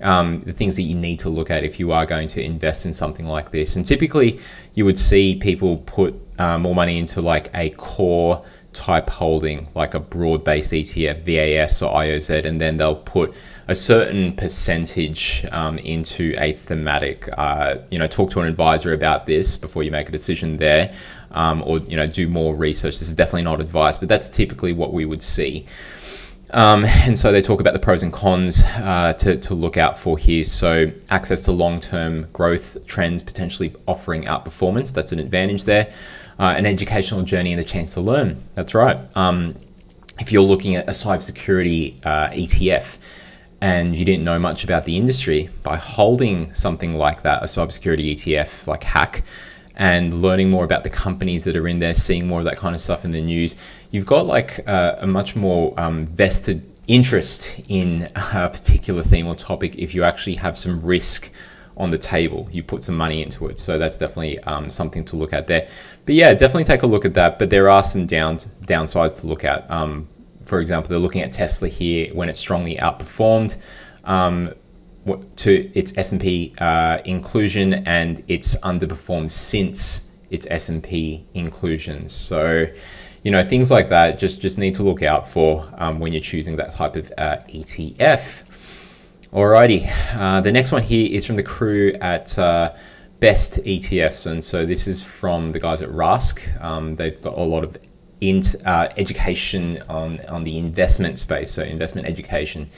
um, 0.01 0.41
the 0.41 0.55
things 0.55 0.75
that 0.77 0.83
you 0.83 0.95
need 0.95 1.19
to 1.19 1.29
look 1.29 1.51
at 1.51 1.65
if 1.65 1.79
you 1.79 1.93
are 1.93 2.07
going 2.07 2.29
to 2.29 2.43
invest 2.43 2.87
in 2.87 2.95
something 2.95 3.27
like 3.27 3.51
this. 3.51 3.77
And 3.77 3.87
typically, 3.87 4.41
you 4.75 4.87
would 4.87 4.99
see 4.99 5.37
people 5.37 5.79
put 5.79 6.15
uh, 6.43 6.59
more 6.59 6.75
money 6.75 6.99
into 6.99 7.21
like 7.21 7.51
a 7.55 7.71
core 7.71 8.45
type 8.73 9.09
holding, 9.09 9.69
like 9.75 9.95
a 9.95 10.01
broad 10.01 10.45
based 10.45 10.73
ETF, 10.73 11.21
VAS 11.21 11.83
or 11.83 11.95
IOZ, 11.95 12.45
and 12.45 12.61
then 12.61 12.77
they'll 12.77 12.97
put 12.97 13.33
a 13.69 13.75
certain 13.75 14.35
percentage 14.35 15.47
um, 15.53 15.79
into 15.79 16.35
a 16.39 16.55
thematic. 16.55 17.29
Uh, 17.39 17.77
you 17.91 17.99
know, 17.99 18.07
talk 18.07 18.31
to 18.33 18.41
an 18.41 18.49
advisor 18.49 18.93
about 18.93 19.27
this 19.27 19.57
before 19.57 19.83
you 19.83 19.91
make 19.91 20.09
a 20.09 20.13
decision 20.13 20.57
there, 20.57 20.93
um, 21.31 21.63
or 21.65 21.79
you 21.79 21.97
know, 21.97 22.07
do 22.07 22.29
more 22.29 22.57
research. 22.57 22.99
This 22.99 23.09
is 23.09 23.15
definitely 23.15 23.43
not 23.43 23.61
advice, 23.61 23.97
but 23.97 24.09
that's 24.09 24.29
typically 24.29 24.73
what 24.73 24.93
we 24.93 25.05
would 25.05 25.23
see. 25.23 25.67
Um, 26.53 26.85
and 26.85 27.19
so 27.19 27.33
they 27.33 27.43
talk 27.43 27.61
about 27.61 27.73
the 27.73 27.79
pros 27.79 28.03
and 28.03 28.13
cons 28.13 28.63
uh, 28.77 29.13
to, 29.19 29.37
to 29.37 29.55
look 29.55 29.77
out 29.77 29.99
for 29.99 30.19
here. 30.19 30.45
So, 30.45 30.91
access 31.11 31.41
to 31.43 31.53
long 31.53 31.81
term 31.81 32.29
growth 32.33 32.87
trends, 32.87 33.23
potentially 33.23 33.75
offering 33.87 34.25
outperformance, 34.25 34.93
that's 34.93 35.13
an 35.13 35.19
advantage 35.19 35.65
there. 35.65 35.93
Uh, 36.39 36.55
an 36.57 36.67
educational 36.67 37.23
journey 37.23 37.53
and 37.53 37.61
the 37.61 37.65
chance 37.65 37.95
to 37.95 38.01
learn, 38.01 38.43
that's 38.55 38.75
right. 38.75 38.99
Um, 39.17 39.55
if 40.19 40.33
you're 40.33 40.43
looking 40.43 40.77
at 40.77 40.89
a 40.89 40.93
cybersecurity 40.93 42.05
uh, 42.05 42.31
ETF 42.31 42.99
and 43.61 43.97
you 43.97 44.05
didn't 44.05 44.25
know 44.25 44.39
much 44.39 44.65
about 44.65 44.85
the 44.85 44.97
industry, 44.97 45.51
by 45.63 45.77
holding 45.77 46.53
something 46.53 46.97
like 46.97 47.23
that, 47.23 47.43
a 47.43 47.47
cybersecurity 47.47 48.13
ETF 48.13 48.67
like 48.67 48.83
Hack, 48.83 49.23
and 49.77 50.23
learning 50.23 50.51
more 50.51 50.65
about 50.65 50.85
the 50.85 50.91
companies 50.91 51.45
that 51.45 51.57
are 51.57 51.69
in 51.69 51.79
there, 51.79 51.95
seeing 51.95 52.27
more 52.27 52.41
of 52.41 52.45
that 52.45 52.57
kind 52.57 52.75
of 52.75 52.81
stuff 52.81 53.05
in 53.05 53.11
the 53.11 53.23
news, 53.23 53.57
you've 53.91 54.07
got 54.07 54.27
like 54.27 54.67
uh, 54.69 54.97
a 54.99 55.07
much 55.07 55.35
more 55.35 55.73
um, 55.79 56.07
vested 56.07 56.63
interest 56.89 57.61
in 57.69 58.11
a 58.17 58.49
particular 58.49 59.03
theme 59.03 59.27
or 59.27 59.35
topic 59.35 59.77
if 59.77 59.95
you 59.95 60.03
actually 60.03 60.35
have 60.35 60.59
some 60.59 60.81
risk 60.85 61.31
on 61.77 61.91
the 61.91 61.99
table. 61.99 62.49
You 62.53 62.63
put 62.63 62.83
some 62.83 62.97
money 62.97 63.23
into 63.23 63.49
it. 63.49 63.59
So 63.59 63.79
that's 63.79 63.97
definitely 63.97 64.39
um, 64.41 64.69
something 64.69 65.05
to 65.07 65.17
look 65.17 65.33
at 65.33 65.47
there. 65.47 65.69
But 66.05 66.15
yeah, 66.15 66.35
definitely 66.35 66.65
take 66.65 66.83
a 66.83 66.87
look 66.87 67.05
at 67.05 67.15
that. 67.15 67.39
But 67.39 67.51
there 67.51 67.71
are 67.71 67.85
some 67.85 68.07
downs, 68.07 68.49
downsides 68.67 69.21
to 69.21 69.27
look 69.27 69.45
at. 69.45 69.71
Um, 69.71 70.07
for 70.45 70.61
example, 70.61 70.91
they're 70.91 70.99
looking 70.99 71.23
at 71.23 71.33
Tesla 71.33 71.69
here 71.69 72.13
when 72.15 72.29
it 72.29 72.37
strongly 72.37 72.77
outperformed. 72.77 73.57
Um, 74.05 74.53
to 75.37 75.79
its 75.79 75.97
S&P 75.99 76.55
uh, 76.59 76.99
inclusion 77.05 77.75
and 77.87 78.23
it's 78.29 78.55
underperformed 78.61 79.31
since 79.31 80.09
its 80.31 80.47
S&P 80.51 81.25
inclusion. 81.35 82.09
So, 82.09 82.67
you 83.23 83.31
know, 83.31 83.47
things 83.47 83.71
like 83.71 83.89
that 83.91 84.19
just 84.19 84.41
just 84.41 84.59
need 84.59 84.75
to 84.77 84.83
look 84.83 85.03
out 85.03 85.29
for 85.29 85.69
um, 85.77 85.99
when 85.99 86.13
you're 86.13 86.23
choosing 86.23 86.57
that 86.57 86.71
type 86.71 86.97
of 86.97 87.13
uh, 87.19 87.39
ETF. 87.49 88.43
Alrighty, 89.33 89.91
uh, 90.15 90.41
the 90.41 90.53
next 90.53 90.73
one 90.73 90.83
here 90.83 91.09
is 91.11 91.27
from 91.27 91.37
the 91.37 91.43
crew 91.43 91.93
at 92.01 92.39
uh, 92.39 92.73
Best 93.21 93.63
ETFs, 93.65 94.31
and 94.31 94.43
so 94.43 94.67
this 94.67 94.87
is 94.87 95.03
from 95.03 95.53
the 95.53 95.61
guys 95.61 95.81
at 95.81 95.89
Rask. 95.91 96.61
Um, 96.61 96.97
they've 96.97 97.21
got 97.23 97.39
a 97.39 97.41
lot 97.41 97.63
of 97.63 97.79
int, 98.21 98.57
uh, 98.67 98.89
education 98.97 99.83
on 99.89 100.21
on 100.27 100.45
the 100.45 100.59
investment 100.59 101.19
space, 101.19 101.51
so 101.53 101.63
investment 101.63 102.09
education 102.09 102.69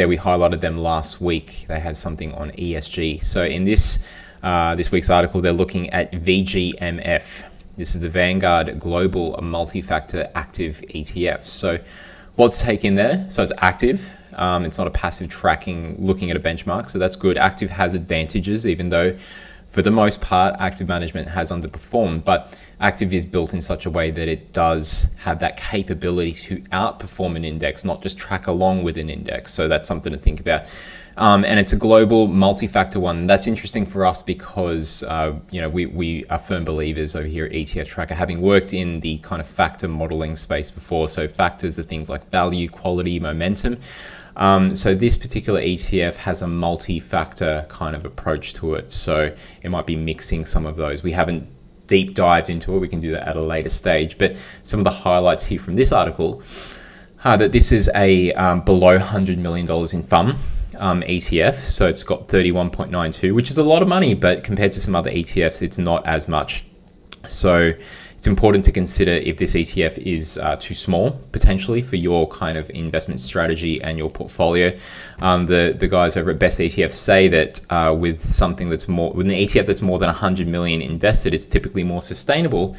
there 0.00 0.08
we 0.08 0.16
highlighted 0.16 0.62
them 0.62 0.78
last 0.78 1.20
week. 1.20 1.66
They 1.68 1.78
have 1.78 1.98
something 1.98 2.32
on 2.32 2.52
ESG. 2.52 3.22
So 3.22 3.44
in 3.44 3.66
this 3.66 4.02
uh, 4.42 4.74
this 4.74 4.90
week's 4.90 5.10
article, 5.10 5.42
they're 5.42 5.52
looking 5.52 5.90
at 5.90 6.10
VGMF. 6.12 7.44
This 7.76 7.94
is 7.94 8.00
the 8.00 8.08
Vanguard 8.08 8.80
Global 8.80 9.38
Multi-Factor 9.42 10.30
Active 10.34 10.82
ETF. 10.88 11.44
So 11.44 11.78
lots 12.38 12.60
to 12.60 12.64
take 12.64 12.86
in 12.86 12.94
there. 12.94 13.26
So 13.28 13.42
it's 13.42 13.52
active. 13.58 14.16
Um, 14.36 14.64
it's 14.64 14.78
not 14.78 14.86
a 14.86 14.90
passive 14.90 15.28
tracking 15.28 15.96
looking 15.98 16.30
at 16.30 16.36
a 16.38 16.40
benchmark. 16.40 16.88
So 16.88 16.98
that's 16.98 17.16
good. 17.16 17.36
Active 17.36 17.68
has 17.68 17.92
advantages, 17.92 18.66
even 18.66 18.88
though 18.88 19.14
for 19.70 19.82
the 19.82 19.90
most 19.90 20.20
part, 20.20 20.56
active 20.58 20.88
management 20.88 21.28
has 21.28 21.52
underperformed, 21.52 22.24
but 22.24 22.58
active 22.80 23.12
is 23.12 23.24
built 23.24 23.54
in 23.54 23.60
such 23.60 23.86
a 23.86 23.90
way 23.90 24.10
that 24.10 24.26
it 24.26 24.52
does 24.52 25.08
have 25.18 25.38
that 25.40 25.56
capability 25.56 26.32
to 26.32 26.56
outperform 26.72 27.36
an 27.36 27.44
index, 27.44 27.84
not 27.84 28.02
just 28.02 28.18
track 28.18 28.48
along 28.48 28.82
with 28.82 28.96
an 28.98 29.08
index. 29.08 29.52
So 29.54 29.68
that's 29.68 29.86
something 29.86 30.12
to 30.12 30.18
think 30.18 30.40
about. 30.40 30.66
Um, 31.20 31.44
and 31.44 31.60
it's 31.60 31.74
a 31.74 31.76
global 31.76 32.28
multi-factor 32.28 32.98
one. 32.98 33.26
That's 33.26 33.46
interesting 33.46 33.84
for 33.84 34.06
us 34.06 34.22
because 34.22 35.02
uh, 35.02 35.38
you 35.50 35.60
know 35.60 35.68
we, 35.68 35.84
we 35.84 36.24
are 36.30 36.38
firm 36.38 36.64
believers 36.64 37.14
over 37.14 37.26
here 37.26 37.44
at 37.44 37.52
ETF 37.52 37.86
Tracker, 37.86 38.14
having 38.14 38.40
worked 38.40 38.72
in 38.72 39.00
the 39.00 39.18
kind 39.18 39.38
of 39.38 39.46
factor 39.46 39.86
modeling 39.86 40.34
space 40.34 40.70
before. 40.70 41.08
So 41.08 41.28
factors 41.28 41.78
are 41.78 41.82
things 41.82 42.08
like 42.08 42.26
value, 42.30 42.70
quality, 42.70 43.20
momentum. 43.20 43.78
Um, 44.36 44.74
so 44.74 44.94
this 44.94 45.14
particular 45.14 45.60
ETF 45.60 46.16
has 46.16 46.40
a 46.40 46.46
multi-factor 46.46 47.66
kind 47.68 47.94
of 47.94 48.06
approach 48.06 48.54
to 48.54 48.74
it. 48.76 48.90
So 48.90 49.30
it 49.62 49.68
might 49.68 49.86
be 49.86 49.96
mixing 49.96 50.46
some 50.46 50.64
of 50.64 50.76
those. 50.76 51.02
We 51.02 51.12
haven't 51.12 51.46
deep 51.86 52.14
dived 52.14 52.48
into 52.48 52.74
it. 52.74 52.78
We 52.78 52.88
can 52.88 53.00
do 53.00 53.10
that 53.10 53.28
at 53.28 53.36
a 53.36 53.42
later 53.42 53.68
stage. 53.68 54.16
But 54.16 54.36
some 54.62 54.80
of 54.80 54.84
the 54.84 54.90
highlights 54.90 55.44
here 55.44 55.60
from 55.60 55.74
this 55.76 55.92
article 55.92 56.42
are 57.24 57.36
that 57.36 57.52
this 57.52 57.72
is 57.72 57.90
a 57.94 58.32
um, 58.32 58.62
below 58.62 58.98
$100 58.98 59.36
million 59.36 59.66
in 59.66 60.02
FUM. 60.02 60.38
Um, 60.80 61.02
ETF, 61.02 61.54
so 61.54 61.86
it's 61.86 62.02
got 62.02 62.26
31.92, 62.28 63.34
which 63.34 63.50
is 63.50 63.58
a 63.58 63.62
lot 63.62 63.82
of 63.82 63.88
money, 63.88 64.14
but 64.14 64.42
compared 64.42 64.72
to 64.72 64.80
some 64.80 64.96
other 64.96 65.10
ETFs, 65.10 65.60
it's 65.60 65.78
not 65.78 66.06
as 66.06 66.26
much. 66.26 66.64
So 67.28 67.74
it's 68.20 68.26
important 68.26 68.66
to 68.66 68.72
consider 68.72 69.12
if 69.12 69.38
this 69.38 69.54
ETF 69.54 69.96
is 69.96 70.36
uh, 70.36 70.54
too 70.56 70.74
small 70.74 71.12
potentially 71.32 71.80
for 71.80 71.96
your 71.96 72.28
kind 72.28 72.58
of 72.58 72.68
investment 72.68 73.18
strategy 73.18 73.80
and 73.82 73.96
your 73.96 74.10
portfolio. 74.10 74.76
Um, 75.20 75.46
the 75.46 75.74
the 75.78 75.88
guys 75.88 76.18
over 76.18 76.30
at 76.30 76.38
Best 76.38 76.58
ETF 76.58 76.92
say 76.92 77.28
that 77.28 77.62
uh, 77.70 77.96
with 77.98 78.22
something 78.22 78.68
that's 78.68 78.88
more 78.88 79.10
with 79.14 79.26
an 79.26 79.32
ETF 79.32 79.64
that's 79.64 79.80
more 79.80 79.98
than 79.98 80.08
100 80.08 80.46
million 80.48 80.82
invested, 80.82 81.32
it's 81.32 81.46
typically 81.46 81.82
more 81.82 82.02
sustainable 82.02 82.76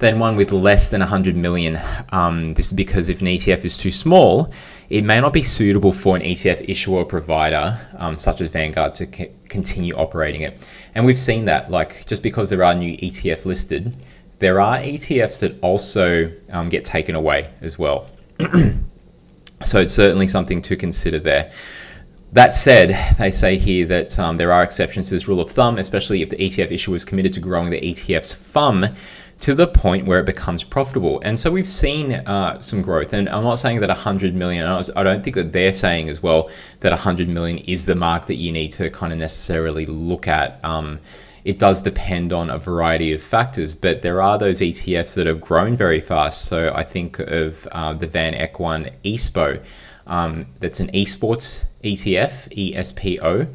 than 0.00 0.18
one 0.18 0.34
with 0.34 0.50
less 0.50 0.88
than 0.88 1.00
100 1.00 1.36
million. 1.36 1.78
Um, 2.10 2.54
this 2.54 2.66
is 2.66 2.72
because 2.72 3.08
if 3.08 3.20
an 3.20 3.28
ETF 3.28 3.64
is 3.64 3.76
too 3.76 3.90
small, 3.90 4.52
it 4.88 5.04
may 5.04 5.20
not 5.20 5.32
be 5.32 5.42
suitable 5.42 5.92
for 5.92 6.16
an 6.16 6.22
ETF 6.22 6.68
issuer 6.68 7.00
or 7.00 7.04
provider, 7.04 7.78
um, 7.96 8.18
such 8.18 8.40
as 8.40 8.48
Vanguard, 8.48 8.94
to 8.96 9.06
c- 9.06 9.30
continue 9.48 9.94
operating 9.94 10.40
it. 10.40 10.68
And 10.94 11.04
we've 11.04 11.18
seen 11.18 11.44
that, 11.44 11.70
like, 11.70 12.06
just 12.06 12.22
because 12.22 12.50
there 12.50 12.64
are 12.64 12.74
new 12.74 12.96
ETFs 12.96 13.46
listed, 13.46 13.94
there 14.38 14.60
are 14.60 14.78
ETFs 14.78 15.40
that 15.40 15.60
also 15.62 16.32
um, 16.50 16.70
get 16.70 16.84
taken 16.84 17.14
away 17.14 17.50
as 17.60 17.78
well. 17.78 18.06
so 19.64 19.80
it's 19.80 19.92
certainly 19.92 20.26
something 20.26 20.62
to 20.62 20.76
consider 20.76 21.18
there. 21.18 21.52
That 22.32 22.54
said, 22.54 23.16
they 23.18 23.32
say 23.32 23.58
here 23.58 23.84
that 23.86 24.18
um, 24.18 24.36
there 24.36 24.52
are 24.52 24.62
exceptions 24.62 25.08
to 25.08 25.14
this 25.14 25.28
rule 25.28 25.40
of 25.40 25.50
thumb, 25.50 25.78
especially 25.78 26.22
if 26.22 26.30
the 26.30 26.36
ETF 26.36 26.70
issuer 26.70 26.96
is 26.96 27.04
committed 27.04 27.34
to 27.34 27.40
growing 27.40 27.70
the 27.70 27.80
ETF's 27.80 28.34
FUM 28.34 28.94
to 29.40 29.54
the 29.54 29.66
point 29.66 30.06
where 30.06 30.20
it 30.20 30.26
becomes 30.26 30.62
profitable. 30.62 31.20
And 31.24 31.38
so 31.38 31.50
we've 31.50 31.68
seen 31.68 32.12
uh, 32.12 32.60
some 32.60 32.82
growth. 32.82 33.12
And 33.14 33.28
I'm 33.28 33.42
not 33.42 33.58
saying 33.58 33.80
that 33.80 33.88
100 33.88 34.34
million, 34.34 34.66
I 34.66 35.02
don't 35.02 35.24
think 35.24 35.36
that 35.36 35.52
they're 35.52 35.72
saying 35.72 36.08
as 36.10 36.22
well 36.22 36.50
that 36.80 36.92
100 36.92 37.28
million 37.28 37.58
is 37.58 37.86
the 37.86 37.94
mark 37.94 38.26
that 38.26 38.34
you 38.34 38.52
need 38.52 38.72
to 38.72 38.90
kind 38.90 39.12
of 39.12 39.18
necessarily 39.18 39.86
look 39.86 40.28
at. 40.28 40.62
Um, 40.62 41.00
it 41.44 41.58
does 41.58 41.80
depend 41.80 42.34
on 42.34 42.50
a 42.50 42.58
variety 42.58 43.14
of 43.14 43.22
factors, 43.22 43.74
but 43.74 44.02
there 44.02 44.20
are 44.20 44.36
those 44.36 44.60
ETFs 44.60 45.14
that 45.14 45.26
have 45.26 45.40
grown 45.40 45.74
very 45.74 46.00
fast. 46.00 46.44
So 46.44 46.70
I 46.74 46.84
think 46.84 47.18
of 47.18 47.66
uh, 47.72 47.94
the 47.94 48.06
Van 48.06 48.34
Eck 48.34 48.60
one, 48.60 48.90
ESPO. 49.04 49.62
Um, 50.06 50.46
that's 50.58 50.80
an 50.80 50.88
esports 50.88 51.64
ETF, 51.82 52.74
ESPO. 52.74 53.48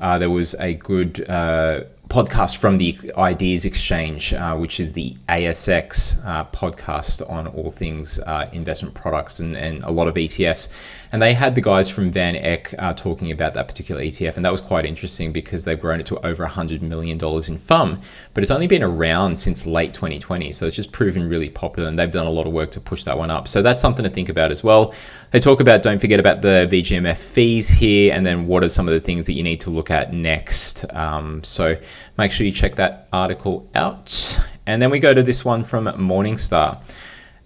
Uh, 0.00 0.18
there 0.18 0.30
was 0.30 0.54
a 0.54 0.74
good 0.74 1.28
uh, 1.28 1.82
podcast 2.08 2.56
from 2.56 2.78
the 2.78 2.98
Ideas 3.16 3.64
Exchange, 3.64 4.32
uh, 4.32 4.56
which 4.56 4.80
is 4.80 4.94
the 4.94 5.14
ASX 5.28 6.24
uh, 6.24 6.44
podcast 6.46 7.28
on 7.30 7.46
all 7.48 7.70
things 7.70 8.18
uh, 8.20 8.48
investment 8.52 8.94
products 8.94 9.40
and, 9.40 9.56
and 9.56 9.84
a 9.84 9.90
lot 9.90 10.08
of 10.08 10.14
ETFs. 10.14 10.68
And 11.12 11.22
they 11.22 11.32
had 11.32 11.54
the 11.54 11.60
guys 11.60 11.88
from 11.88 12.10
Van 12.10 12.36
Eck 12.36 12.74
uh, 12.78 12.92
talking 12.92 13.30
about 13.30 13.54
that 13.54 13.66
particular 13.66 14.02
ETF. 14.02 14.36
And 14.36 14.44
that 14.44 14.52
was 14.52 14.60
quite 14.60 14.84
interesting 14.84 15.32
because 15.32 15.64
they've 15.64 15.80
grown 15.80 16.00
it 16.00 16.06
to 16.06 16.26
over 16.26 16.46
$100 16.46 16.82
million 16.82 17.16
in 17.16 17.18
FUM, 17.58 18.02
but 18.34 18.42
it's 18.42 18.50
only 18.50 18.66
been 18.66 18.82
around 18.82 19.36
since 19.36 19.66
late 19.66 19.94
2020. 19.94 20.52
So 20.52 20.66
it's 20.66 20.76
just 20.76 20.92
proven 20.92 21.28
really 21.28 21.48
popular 21.48 21.88
and 21.88 21.98
they've 21.98 22.12
done 22.12 22.26
a 22.26 22.30
lot 22.30 22.46
of 22.46 22.52
work 22.52 22.70
to 22.72 22.80
push 22.80 23.04
that 23.04 23.16
one 23.16 23.30
up. 23.30 23.48
So 23.48 23.62
that's 23.62 23.80
something 23.80 24.02
to 24.04 24.10
think 24.10 24.28
about 24.28 24.50
as 24.50 24.62
well. 24.62 24.94
They 25.30 25.40
talk 25.40 25.60
about, 25.60 25.82
don't 25.82 26.00
forget 26.00 26.20
about 26.20 26.42
the 26.42 26.68
VGMF 26.70 27.18
fees 27.18 27.68
here, 27.68 28.14
and 28.14 28.24
then 28.24 28.46
what 28.46 28.64
are 28.64 28.68
some 28.68 28.88
of 28.88 28.94
the 28.94 29.00
things 29.00 29.26
that 29.26 29.32
you 29.32 29.42
need 29.42 29.60
to 29.60 29.70
look 29.70 29.90
at 29.90 30.12
next. 30.12 30.84
Um, 30.94 31.42
so 31.44 31.76
make 32.16 32.32
sure 32.32 32.46
you 32.46 32.52
check 32.52 32.74
that 32.76 33.08
article 33.12 33.68
out. 33.74 34.38
And 34.66 34.82
then 34.82 34.90
we 34.90 34.98
go 34.98 35.14
to 35.14 35.22
this 35.22 35.44
one 35.44 35.64
from 35.64 35.86
Morningstar. 35.86 36.82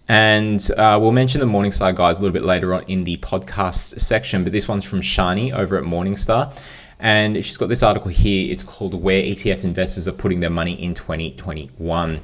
And 0.09 0.69
uh, 0.77 0.99
we'll 1.01 1.13
mention 1.13 1.41
the 1.41 1.47
Morningstar 1.47 1.95
guys 1.95 2.19
a 2.19 2.23
little 2.23 2.33
bit 2.33 2.45
later 2.45 2.75
on 2.75 2.83
in 2.85 3.05
the 3.05 3.17
podcast 3.19 4.01
section, 4.01 4.43
but 4.43 4.53
this 4.53 4.69
one's 4.69 4.85
from 4.85 5.01
Shani 5.01 5.53
over 5.53 5.77
at 5.77 5.85
Morningstar. 5.85 6.57
And 6.99 7.37
she's 7.45 7.57
got 7.57 7.69
this 7.69 7.83
article 7.83 8.11
here. 8.11 8.53
It's 8.53 8.63
called 8.63 8.95
Where 8.95 9.23
ETF 9.23 9.65
Investors 9.65 10.07
Are 10.07 10.13
Putting 10.13 10.41
Their 10.41 10.51
Money 10.51 10.75
in 10.83 10.95
2021. 10.95 12.21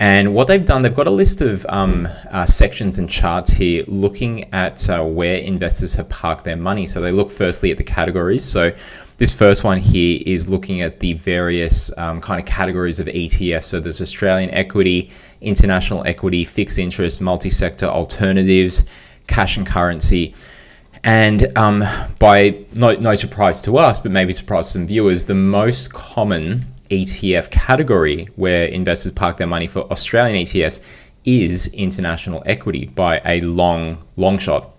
And 0.00 0.32
what 0.32 0.46
they've 0.46 0.64
done, 0.64 0.82
they've 0.82 0.94
got 0.94 1.08
a 1.08 1.12
list 1.12 1.40
of 1.40 1.66
um, 1.68 2.08
uh, 2.30 2.46
sections 2.46 2.98
and 2.98 3.10
charts 3.10 3.50
here 3.50 3.84
looking 3.88 4.52
at 4.54 4.88
uh, 4.88 5.04
where 5.04 5.38
investors 5.38 5.94
have 5.94 6.08
parked 6.08 6.44
their 6.44 6.56
money. 6.56 6.86
So 6.86 7.00
they 7.00 7.10
look 7.10 7.32
firstly 7.32 7.72
at 7.72 7.78
the 7.78 7.84
categories. 7.84 8.44
So 8.44 8.72
this 9.16 9.34
first 9.34 9.64
one 9.64 9.78
here 9.78 10.22
is 10.24 10.48
looking 10.48 10.82
at 10.82 11.00
the 11.00 11.14
various 11.14 11.96
um, 11.98 12.20
kind 12.20 12.38
of 12.38 12.46
categories 12.46 13.00
of 13.00 13.08
ETF. 13.08 13.64
So 13.64 13.80
there's 13.80 14.00
Australian 14.00 14.50
equity, 14.50 15.10
international 15.40 16.02
equity, 16.06 16.44
fixed 16.44 16.78
interest, 16.78 17.20
multi 17.20 17.50
sector 17.50 17.86
alternatives, 17.86 18.84
cash 19.26 19.56
and 19.56 19.66
currency. 19.66 20.34
And 21.04 21.56
um, 21.56 21.84
by 22.18 22.64
no, 22.74 22.94
no 22.94 23.14
surprise 23.14 23.62
to 23.62 23.78
us, 23.78 23.98
but 23.98 24.10
maybe 24.10 24.32
surprise 24.32 24.66
to 24.66 24.72
some 24.72 24.86
viewers, 24.86 25.24
the 25.24 25.34
most 25.34 25.92
common 25.92 26.64
ETF 26.90 27.50
category 27.50 28.28
where 28.36 28.66
investors 28.66 29.12
park 29.12 29.36
their 29.36 29.46
money 29.46 29.66
for 29.66 29.80
Australian 29.92 30.44
ETFs 30.44 30.80
is 31.24 31.68
international 31.74 32.42
equity 32.46 32.86
by 32.86 33.20
a 33.24 33.40
long, 33.42 33.98
long 34.16 34.38
shot. 34.38 34.70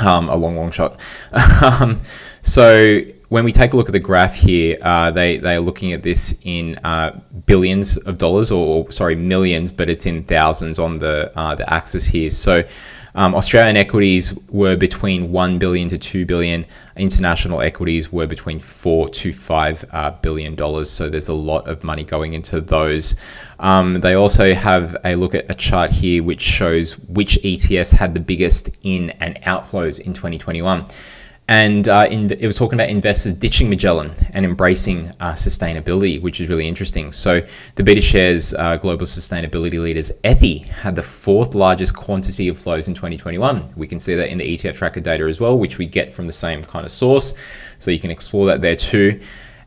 Um, 0.00 0.28
a 0.28 0.36
long, 0.36 0.56
long 0.56 0.70
shot. 0.70 0.98
um, 1.62 2.00
so 2.42 3.00
when 3.32 3.44
we 3.44 3.50
take 3.50 3.72
a 3.72 3.76
look 3.78 3.88
at 3.88 3.92
the 3.92 3.98
graph 3.98 4.34
here, 4.34 4.76
uh, 4.82 5.10
they 5.10 5.38
they 5.38 5.54
are 5.54 5.60
looking 5.60 5.94
at 5.94 6.02
this 6.02 6.38
in 6.42 6.76
uh, 6.84 7.18
billions 7.46 7.96
of 7.96 8.18
dollars, 8.18 8.50
or, 8.50 8.84
or, 8.84 8.90
sorry, 8.90 9.16
millions, 9.16 9.72
but 9.72 9.88
it's 9.88 10.04
in 10.04 10.22
thousands 10.24 10.78
on 10.78 10.98
the 10.98 11.32
uh, 11.34 11.54
the 11.54 11.72
axis 11.72 12.04
here. 12.04 12.28
So 12.28 12.62
um, 13.14 13.34
Australian 13.34 13.78
equities 13.78 14.38
were 14.50 14.76
between 14.76 15.32
one 15.32 15.58
billion 15.58 15.88
to 15.88 15.96
two 15.96 16.26
billion. 16.26 16.66
International 16.96 17.62
equities 17.62 18.12
were 18.12 18.26
between 18.26 18.58
four 18.58 19.08
to 19.08 19.32
five 19.32 19.82
uh, 19.92 20.10
billion 20.10 20.54
dollars. 20.54 20.90
So 20.90 21.08
there's 21.08 21.30
a 21.30 21.40
lot 21.52 21.66
of 21.66 21.82
money 21.82 22.04
going 22.04 22.34
into 22.34 22.60
those. 22.60 23.14
Um, 23.60 23.94
they 23.94 24.12
also 24.12 24.52
have 24.52 24.94
a 25.06 25.14
look 25.14 25.34
at 25.34 25.50
a 25.50 25.54
chart 25.54 25.90
here 25.90 26.22
which 26.22 26.42
shows 26.42 26.98
which 27.08 27.38
ETFs 27.42 27.92
had 27.92 28.12
the 28.12 28.20
biggest 28.20 28.68
in 28.82 29.08
and 29.20 29.40
outflows 29.44 30.00
in 30.00 30.12
2021 30.12 30.84
and 31.48 31.88
uh, 31.88 32.06
in, 32.10 32.30
it 32.30 32.46
was 32.46 32.56
talking 32.56 32.78
about 32.78 32.88
investors 32.88 33.34
ditching 33.34 33.68
Magellan 33.68 34.12
and 34.32 34.44
embracing 34.44 35.08
uh, 35.20 35.32
sustainability, 35.32 36.22
which 36.22 36.40
is 36.40 36.48
really 36.48 36.68
interesting. 36.68 37.10
So 37.10 37.40
the 37.74 37.82
BetaShares 37.82 38.56
uh, 38.58 38.76
global 38.76 39.06
sustainability 39.06 39.80
leaders, 39.82 40.12
Ethy, 40.22 40.64
had 40.64 40.94
the 40.94 41.02
fourth 41.02 41.54
largest 41.54 41.96
quantity 41.96 42.48
of 42.48 42.58
flows 42.58 42.86
in 42.86 42.94
2021. 42.94 43.72
We 43.76 43.88
can 43.88 43.98
see 43.98 44.14
that 44.14 44.30
in 44.30 44.38
the 44.38 44.54
ETF 44.54 44.76
tracker 44.76 45.00
data 45.00 45.24
as 45.24 45.40
well, 45.40 45.58
which 45.58 45.78
we 45.78 45.86
get 45.86 46.12
from 46.12 46.28
the 46.28 46.32
same 46.32 46.62
kind 46.62 46.84
of 46.84 46.92
source. 46.92 47.34
So 47.80 47.90
you 47.90 47.98
can 47.98 48.12
explore 48.12 48.46
that 48.46 48.60
there 48.60 48.76
too. 48.76 49.20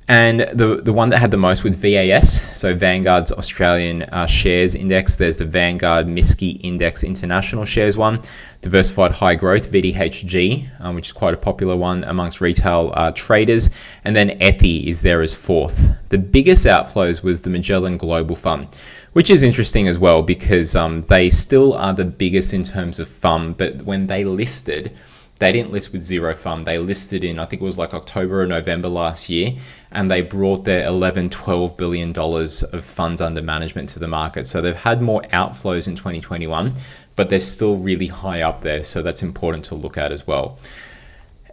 And 0.07 0.41
the, 0.53 0.81
the 0.83 0.93
one 0.93 1.09
that 1.09 1.17
had 1.17 1.31
the 1.31 1.37
most 1.37 1.63
was 1.63 1.75
VAS, 1.75 2.55
so 2.55 2.75
Vanguard's 2.75 3.31
Australian 3.31 4.03
uh, 4.03 4.27
Shares 4.27 4.75
Index. 4.75 5.15
There's 5.15 5.37
the 5.37 5.45
Vanguard 5.45 6.05
MSCI 6.05 6.59
Index 6.61 7.03
International 7.03 7.65
Shares 7.65 7.97
one, 7.97 8.21
Diversified 8.61 9.11
High 9.11 9.33
Growth, 9.33 9.71
VDHG, 9.71 10.69
um, 10.79 10.93
which 10.93 11.07
is 11.07 11.11
quite 11.11 11.33
a 11.33 11.37
popular 11.37 11.75
one 11.75 12.03
amongst 12.03 12.39
retail 12.39 12.93
uh, 12.95 13.13
traders. 13.15 13.71
And 14.03 14.15
then 14.15 14.37
Ethy 14.41 14.85
is 14.85 15.01
there 15.01 15.23
as 15.23 15.33
fourth. 15.33 15.89
The 16.09 16.19
biggest 16.19 16.67
outflows 16.67 17.23
was 17.23 17.41
the 17.41 17.49
Magellan 17.49 17.97
Global 17.97 18.35
Fund, 18.35 18.67
which 19.13 19.31
is 19.31 19.41
interesting 19.41 19.87
as 19.87 19.97
well 19.97 20.21
because 20.21 20.75
um, 20.75 21.01
they 21.03 21.31
still 21.31 21.73
are 21.73 21.93
the 21.93 22.05
biggest 22.05 22.53
in 22.53 22.63
terms 22.63 22.99
of 22.99 23.07
fund, 23.07 23.57
but 23.57 23.81
when 23.81 24.05
they 24.05 24.23
listed, 24.23 24.95
they 25.39 25.51
didn't 25.51 25.71
list 25.71 25.91
with 25.91 26.01
zero 26.01 26.33
fund. 26.35 26.65
They 26.65 26.77
listed 26.77 27.23
in, 27.23 27.39
I 27.39 27.45
think 27.45 27.61
it 27.61 27.65
was 27.65 27.77
like 27.77 27.93
October 27.93 28.41
or 28.41 28.45
November 28.45 28.87
last 28.87 29.29
year, 29.29 29.51
and 29.91 30.09
they 30.09 30.21
brought 30.21 30.63
their 30.63 30.85
11, 30.85 31.29
12 31.29 31.75
billion 31.75 32.13
dollars 32.13 32.63
of 32.63 32.85
funds 32.85 33.19
under 33.19 33.41
management 33.41 33.89
to 33.89 33.99
the 33.99 34.07
market. 34.07 34.47
So 34.47 34.61
they've 34.61 34.75
had 34.75 35.01
more 35.01 35.21
outflows 35.33 35.87
in 35.87 35.95
2021, 35.95 36.73
but 37.15 37.29
they're 37.29 37.39
still 37.39 37.77
really 37.77 38.07
high 38.07 38.41
up 38.41 38.61
there. 38.61 38.83
So 38.83 39.01
that's 39.01 39.23
important 39.23 39.65
to 39.65 39.75
look 39.75 39.97
at 39.97 40.11
as 40.11 40.25
well. 40.25 40.57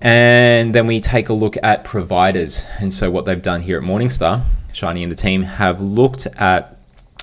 And 0.01 0.75
then 0.75 0.87
we 0.87 1.01
take 1.01 1.29
a 1.29 1.33
look 1.33 1.57
at 1.63 1.85
providers. 1.85 2.65
And 2.81 2.93
so 2.93 3.11
what 3.11 3.25
they've 3.25 3.43
done 3.43 3.61
here 3.61 3.79
at 3.79 3.85
Morningstar, 3.85 4.43
Shani 4.73 5.03
and 5.03 5.13
the 5.13 5.17
team 5.17 5.43
have 5.43 5.81
looked 5.81 6.27
at 6.27 6.77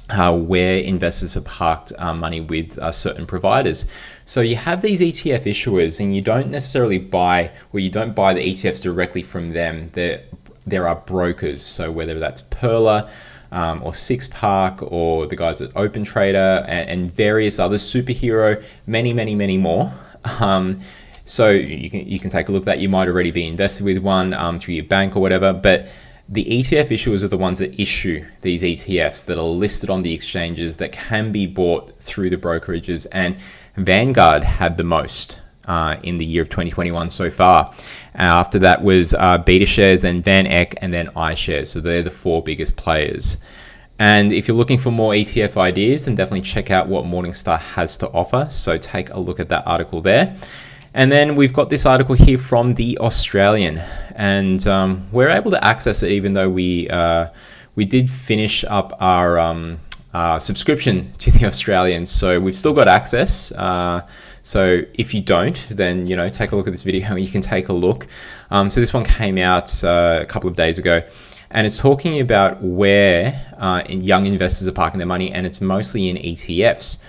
uh, 0.10 0.36
where 0.36 0.82
investors 0.82 1.36
have 1.36 1.45
parked 1.45 1.93
uh, 1.98 2.13
money 2.13 2.41
with 2.41 2.78
uh, 2.80 2.91
certain 2.91 3.28
providers. 3.28 3.86
So 4.30 4.42
you 4.42 4.58
have 4.58 4.84
these 4.84 5.02
ETF 5.02 5.46
issuers, 5.46 6.00
and 6.00 6.15
you 6.15 6.22
don't 6.22 6.52
necessarily 6.52 7.00
buy, 7.00 7.50
or 7.74 7.80
you 7.80 7.89
don't 7.89 8.13
buy 8.13 8.36
the 8.36 8.42
ETFs 8.42 8.80
directly 8.80 9.24
from 9.24 9.54
them. 9.54 9.89
There, 9.94 10.22
there 10.68 10.88
are 10.88 10.98
brokers. 10.98 11.63
So 11.63 11.92
whether 11.92 12.20
that's 12.20 12.42
Pearler. 12.42 13.10
Um, 13.52 13.82
or 13.82 13.96
Six 13.96 14.28
Park, 14.28 14.84
or 14.84 15.26
the 15.26 15.36
guys 15.36 15.60
at 15.60 15.72
Open 15.76 16.04
Trader, 16.04 16.63
and, 16.68 16.88
and 16.88 17.12
various 17.12 17.58
other 17.58 17.78
Superhero, 17.78 18.63
many, 18.86 19.12
many, 19.12 19.34
many 19.34 19.58
more. 19.58 19.92
Um, 20.39 20.82
so 21.26 21.50
you 21.50 21.89
can 21.89 22.08
you 22.08 22.20
can 22.20 22.30
take 22.30 22.50
a 22.50 22.52
look 22.52 22.63
at 22.63 22.65
that. 22.65 22.80
You 22.80 22.89
might 22.89 23.08
already 23.08 23.32
be 23.32 23.48
invested 23.48 23.84
with 23.86 23.98
one 24.00 24.34
um, 24.34 24.60
through 24.60 24.76
your 24.76 24.84
bank 24.84 25.15
or 25.15 25.22
whatever, 25.22 25.54
but 25.54 25.89
the 26.32 26.46
ETF 26.46 26.89
issuers 26.89 27.24
are 27.24 27.28
the 27.28 27.38
ones 27.38 27.58
that 27.58 27.80
issue 27.82 28.24
these 28.42 28.62
ETFs 28.62 29.26
that 29.26 29.38
are 29.38 29.44
listed 29.44 29.89
on 29.89 30.04
the 30.04 30.13
exchanges 30.13 30.78
that 30.78 30.92
can 30.92 31.32
be 31.32 31.48
bought 31.48 31.98
through 32.00 32.30
the 32.30 32.38
brokerages. 32.38 33.08
And 33.12 33.36
Vanguard 33.80 34.44
had 34.44 34.78
the 34.78 34.84
most 34.84 35.39
uh, 35.68 35.98
in 36.04 36.18
the 36.18 36.26
year 36.26 36.42
of 36.42 36.50
2021 36.50 37.10
so 37.10 37.30
far. 37.30 37.74
Uh, 38.15 38.22
after 38.22 38.60
that 38.60 38.84
was 38.84 39.13
uh, 39.13 39.38
BetaShares, 39.38 40.02
then 40.02 40.22
Van 40.22 40.48
Eck, 40.48 40.76
and 40.82 40.92
then 40.92 41.08
iShares. 41.15 41.70
So 41.70 41.80
they're 41.80 42.04
the 42.04 42.12
four 42.12 42.44
biggest 42.44 42.76
players. 42.76 43.38
And 44.00 44.32
if 44.32 44.48
you're 44.48 44.58
looking 44.58 44.80
for 44.80 44.92
more 44.92 45.12
ETF 45.12 45.58
ideas, 45.58 46.06
then 46.06 46.15
definitely 46.15 46.42
check 46.42 46.72
out 46.72 46.88
what 46.88 47.06
Morningstar 47.06 47.60
has 47.60 47.98
to 47.98 48.08
offer. 48.10 48.48
So 48.50 48.78
take 48.78 49.12
a 49.12 49.20
look 49.20 49.39
at 49.39 49.50
that 49.50 49.68
article 49.68 50.02
there. 50.02 50.36
And 50.94 51.12
then 51.12 51.36
we've 51.36 51.54
got 51.54 51.70
this 51.70 51.86
article 51.86 52.15
here 52.15 52.38
from 52.38 52.74
the 52.74 52.98
Australian, 52.98 53.78
and 54.15 54.65
um, 54.65 55.08
we're 55.12 55.30
able 55.30 55.52
to 55.52 55.63
access 55.63 56.02
it 56.02 56.12
even 56.12 56.34
though 56.34 56.50
we 56.50 56.89
uh, 56.89 57.28
we 57.76 57.86
did 57.86 58.10
finish 58.10 58.65
up 58.65 58.98
our 59.00 59.38
um, 59.38 59.80
uh, 60.13 60.39
subscription 60.39 61.12
to 61.13 61.32
the 61.32 61.45
Australians. 61.52 62.10
so 62.10 62.39
we've 62.39 62.56
still 62.56 62.74
got 62.74 62.88
access. 62.88 63.52
Uh, 63.52 64.06
so 64.41 64.82
if 64.95 65.13
you 65.13 65.22
don't, 65.22 65.67
then 65.69 66.08
you 66.08 66.15
know 66.15 66.30
take 66.30 66.52
a 66.52 66.56
look 66.56 66.67
at 66.67 66.72
this 66.72 66.84
video 66.84 67.08
and 67.10 67.19
you 67.19 67.28
can 67.28 67.41
take 67.41 67.69
a 67.69 67.74
look. 67.74 68.08
Um, 68.52 68.69
so 68.69 68.80
this 68.82 68.93
one 68.93 69.04
came 69.04 69.38
out 69.38 69.84
uh, 69.84 70.19
a 70.22 70.26
couple 70.26 70.50
of 70.50 70.56
days 70.56 70.80
ago, 70.80 71.04
and 71.52 71.67
it's 71.67 71.78
talking 71.78 72.19
about 72.22 72.62
where 72.63 73.54
uh, 73.58 73.84
young 73.88 74.26
investors 74.26 74.67
are 74.67 74.72
parking 74.72 74.98
their 74.98 75.08
money, 75.08 75.32
and 75.32 75.45
it's 75.45 75.62
mostly 75.62 76.10
in 76.10 76.15
ETFs, 76.17 77.04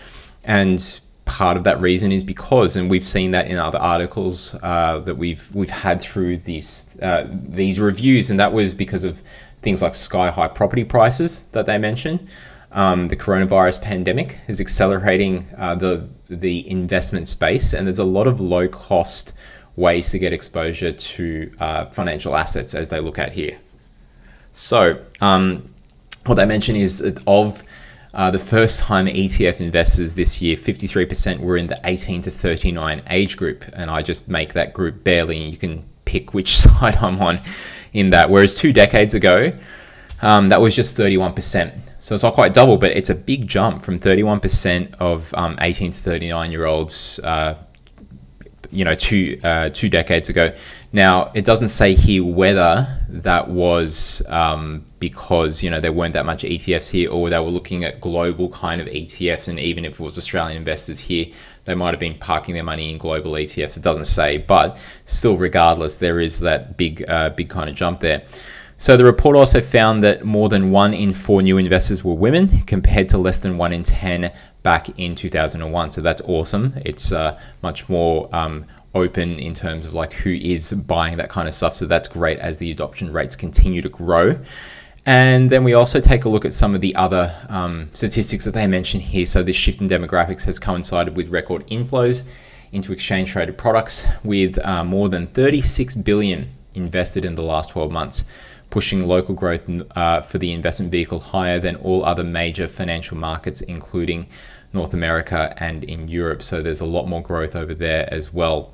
and 0.44 1.00
part 1.24 1.56
of 1.56 1.64
that 1.64 1.80
reason 1.80 2.10
is 2.10 2.24
because, 2.24 2.76
and 2.76 2.90
we've 2.90 3.06
seen 3.06 3.30
that 3.30 3.46
in 3.46 3.56
other 3.56 3.78
articles 3.78 4.56
uh, 4.62 4.98
that 4.98 5.14
we've 5.14 5.48
we've 5.54 5.70
had 5.70 6.02
through 6.02 6.36
these 6.38 6.98
these 7.30 7.80
reviews, 7.80 8.28
and 8.28 8.38
that 8.38 8.52
was 8.52 8.74
because 8.74 9.04
of 9.04 9.22
things 9.62 9.80
like 9.80 9.94
sky 9.94 10.30
high 10.30 10.48
property 10.48 10.84
prices 10.84 11.42
that 11.52 11.64
they 11.64 11.78
mentioned. 11.78 12.28
Um, 12.72 13.08
the 13.08 13.16
coronavirus 13.16 13.82
pandemic 13.82 14.38
is 14.48 14.60
accelerating 14.60 15.46
uh, 15.56 15.74
the 15.74 16.08
the 16.28 16.68
investment 16.70 17.26
space, 17.26 17.72
and 17.74 17.86
there's 17.86 17.98
a 17.98 18.04
lot 18.04 18.26
of 18.26 18.40
low 18.40 18.68
cost 18.68 19.32
ways 19.76 20.10
to 20.10 20.18
get 20.18 20.32
exposure 20.32 20.92
to 20.92 21.50
uh, 21.58 21.86
financial 21.86 22.36
assets 22.36 22.74
as 22.74 22.88
they 22.90 23.00
look 23.00 23.18
at 23.18 23.32
here. 23.32 23.58
So, 24.52 25.00
um, 25.20 25.68
what 26.26 26.36
they 26.36 26.46
mention 26.46 26.76
is 26.76 27.02
of 27.26 27.62
uh, 28.12 28.30
the 28.30 28.38
first 28.38 28.80
time 28.80 29.06
ETF 29.06 29.60
investors 29.60 30.14
this 30.14 30.40
year, 30.40 30.56
53% 30.56 31.38
were 31.38 31.56
in 31.56 31.68
the 31.68 31.78
18 31.84 32.22
to 32.22 32.30
39 32.30 33.02
age 33.08 33.36
group. 33.36 33.64
And 33.72 33.90
I 33.90 34.02
just 34.02 34.28
make 34.28 34.52
that 34.54 34.72
group 34.72 35.04
barely. 35.04 35.38
You 35.38 35.56
can 35.56 35.84
pick 36.04 36.34
which 36.34 36.58
side 36.58 36.96
I'm 36.96 37.20
on 37.20 37.40
in 37.92 38.10
that. 38.10 38.28
Whereas 38.28 38.56
two 38.56 38.72
decades 38.72 39.14
ago, 39.14 39.52
um, 40.22 40.48
that 40.48 40.60
was 40.60 40.74
just 40.74 40.96
31%. 40.96 41.72
So 42.00 42.14
it's 42.14 42.22
not 42.22 42.34
quite 42.34 42.54
double, 42.54 42.78
but 42.78 42.92
it's 42.92 43.10
a 43.10 43.14
big 43.14 43.46
jump 43.46 43.82
from 43.82 43.98
31% 43.98 44.94
of 44.94 45.32
um, 45.34 45.58
18 45.60 45.92
to 45.92 45.98
39 45.98 46.50
year 46.50 46.64
olds, 46.64 47.20
uh, 47.20 47.56
you 48.72 48.84
know, 48.84 48.94
two 48.94 49.38
uh, 49.44 49.68
two 49.68 49.90
decades 49.90 50.28
ago. 50.30 50.54
Now 50.92 51.30
it 51.34 51.44
doesn't 51.44 51.68
say 51.68 51.94
here 51.94 52.24
whether 52.24 53.00
that 53.08 53.48
was 53.48 54.22
um, 54.28 54.84
because 54.98 55.62
you 55.62 55.70
know 55.70 55.80
there 55.80 55.92
weren't 55.92 56.14
that 56.14 56.24
much 56.24 56.42
ETFs 56.42 56.88
here, 56.88 57.10
or 57.10 57.28
they 57.28 57.38
were 57.38 57.50
looking 57.50 57.84
at 57.84 58.00
global 58.00 58.48
kind 58.48 58.80
of 58.80 58.86
ETFs, 58.86 59.48
and 59.48 59.60
even 59.60 59.84
if 59.84 59.94
it 59.94 60.00
was 60.00 60.16
Australian 60.16 60.56
investors 60.56 61.00
here, 61.00 61.26
they 61.64 61.74
might 61.74 61.90
have 61.90 62.00
been 62.00 62.14
parking 62.18 62.54
their 62.54 62.64
money 62.64 62.90
in 62.90 62.98
global 62.98 63.32
ETFs. 63.32 63.76
It 63.76 63.82
doesn't 63.82 64.04
say, 64.04 64.38
but 64.38 64.78
still, 65.04 65.36
regardless, 65.36 65.98
there 65.98 66.20
is 66.20 66.40
that 66.40 66.76
big, 66.76 67.04
uh, 67.08 67.30
big 67.30 67.48
kind 67.48 67.68
of 67.68 67.76
jump 67.76 68.00
there. 68.00 68.22
So 68.80 68.96
the 68.96 69.04
report 69.04 69.36
also 69.36 69.60
found 69.60 70.02
that 70.04 70.24
more 70.24 70.48
than 70.48 70.70
one 70.70 70.94
in 70.94 71.12
four 71.12 71.42
new 71.42 71.58
investors 71.58 72.02
were 72.02 72.14
women, 72.14 72.48
compared 72.62 73.10
to 73.10 73.18
less 73.18 73.38
than 73.38 73.58
one 73.58 73.74
in 73.74 73.82
ten 73.82 74.32
back 74.62 74.98
in 74.98 75.14
2001. 75.14 75.90
So 75.90 76.00
that's 76.00 76.22
awesome. 76.22 76.72
It's 76.86 77.12
uh, 77.12 77.38
much 77.62 77.90
more 77.90 78.34
um, 78.34 78.64
open 78.94 79.38
in 79.38 79.52
terms 79.52 79.86
of 79.86 79.92
like 79.92 80.14
who 80.14 80.30
is 80.30 80.72
buying 80.72 81.18
that 81.18 81.28
kind 81.28 81.46
of 81.46 81.52
stuff. 81.52 81.76
So 81.76 81.84
that's 81.84 82.08
great 82.08 82.38
as 82.38 82.56
the 82.56 82.70
adoption 82.70 83.12
rates 83.12 83.36
continue 83.36 83.82
to 83.82 83.90
grow. 83.90 84.38
And 85.04 85.50
then 85.50 85.62
we 85.62 85.74
also 85.74 86.00
take 86.00 86.24
a 86.24 86.30
look 86.30 86.46
at 86.46 86.54
some 86.54 86.74
of 86.74 86.80
the 86.80 86.96
other 86.96 87.36
um, 87.50 87.90
statistics 87.92 88.46
that 88.46 88.54
they 88.54 88.66
mention 88.66 88.98
here. 88.98 89.26
So 89.26 89.42
this 89.42 89.56
shift 89.56 89.82
in 89.82 89.88
demographics 89.88 90.44
has 90.44 90.58
coincided 90.58 91.14
with 91.14 91.28
record 91.28 91.66
inflows 91.66 92.26
into 92.72 92.94
exchange 92.94 93.32
traded 93.32 93.58
products, 93.58 94.06
with 94.24 94.58
uh, 94.64 94.84
more 94.84 95.10
than 95.10 95.26
36 95.26 95.96
billion 95.96 96.48
invested 96.74 97.26
in 97.26 97.34
the 97.34 97.42
last 97.42 97.70
12 97.70 97.90
months, 97.90 98.24
pushing 98.70 99.06
local 99.06 99.34
growth 99.34 99.68
uh, 99.96 100.22
for 100.22 100.38
the 100.38 100.52
investment 100.52 100.90
vehicle 100.90 101.18
higher 101.18 101.58
than 101.58 101.76
all 101.76 102.04
other 102.04 102.24
major 102.24 102.66
financial 102.68 103.16
markets, 103.16 103.60
including 103.62 104.26
North 104.72 104.94
America 104.94 105.52
and 105.58 105.84
in 105.84 106.08
Europe. 106.08 106.42
So 106.42 106.62
there's 106.62 106.80
a 106.80 106.86
lot 106.86 107.06
more 107.06 107.22
growth 107.22 107.56
over 107.56 107.74
there 107.74 108.08
as 108.12 108.32
well. 108.32 108.72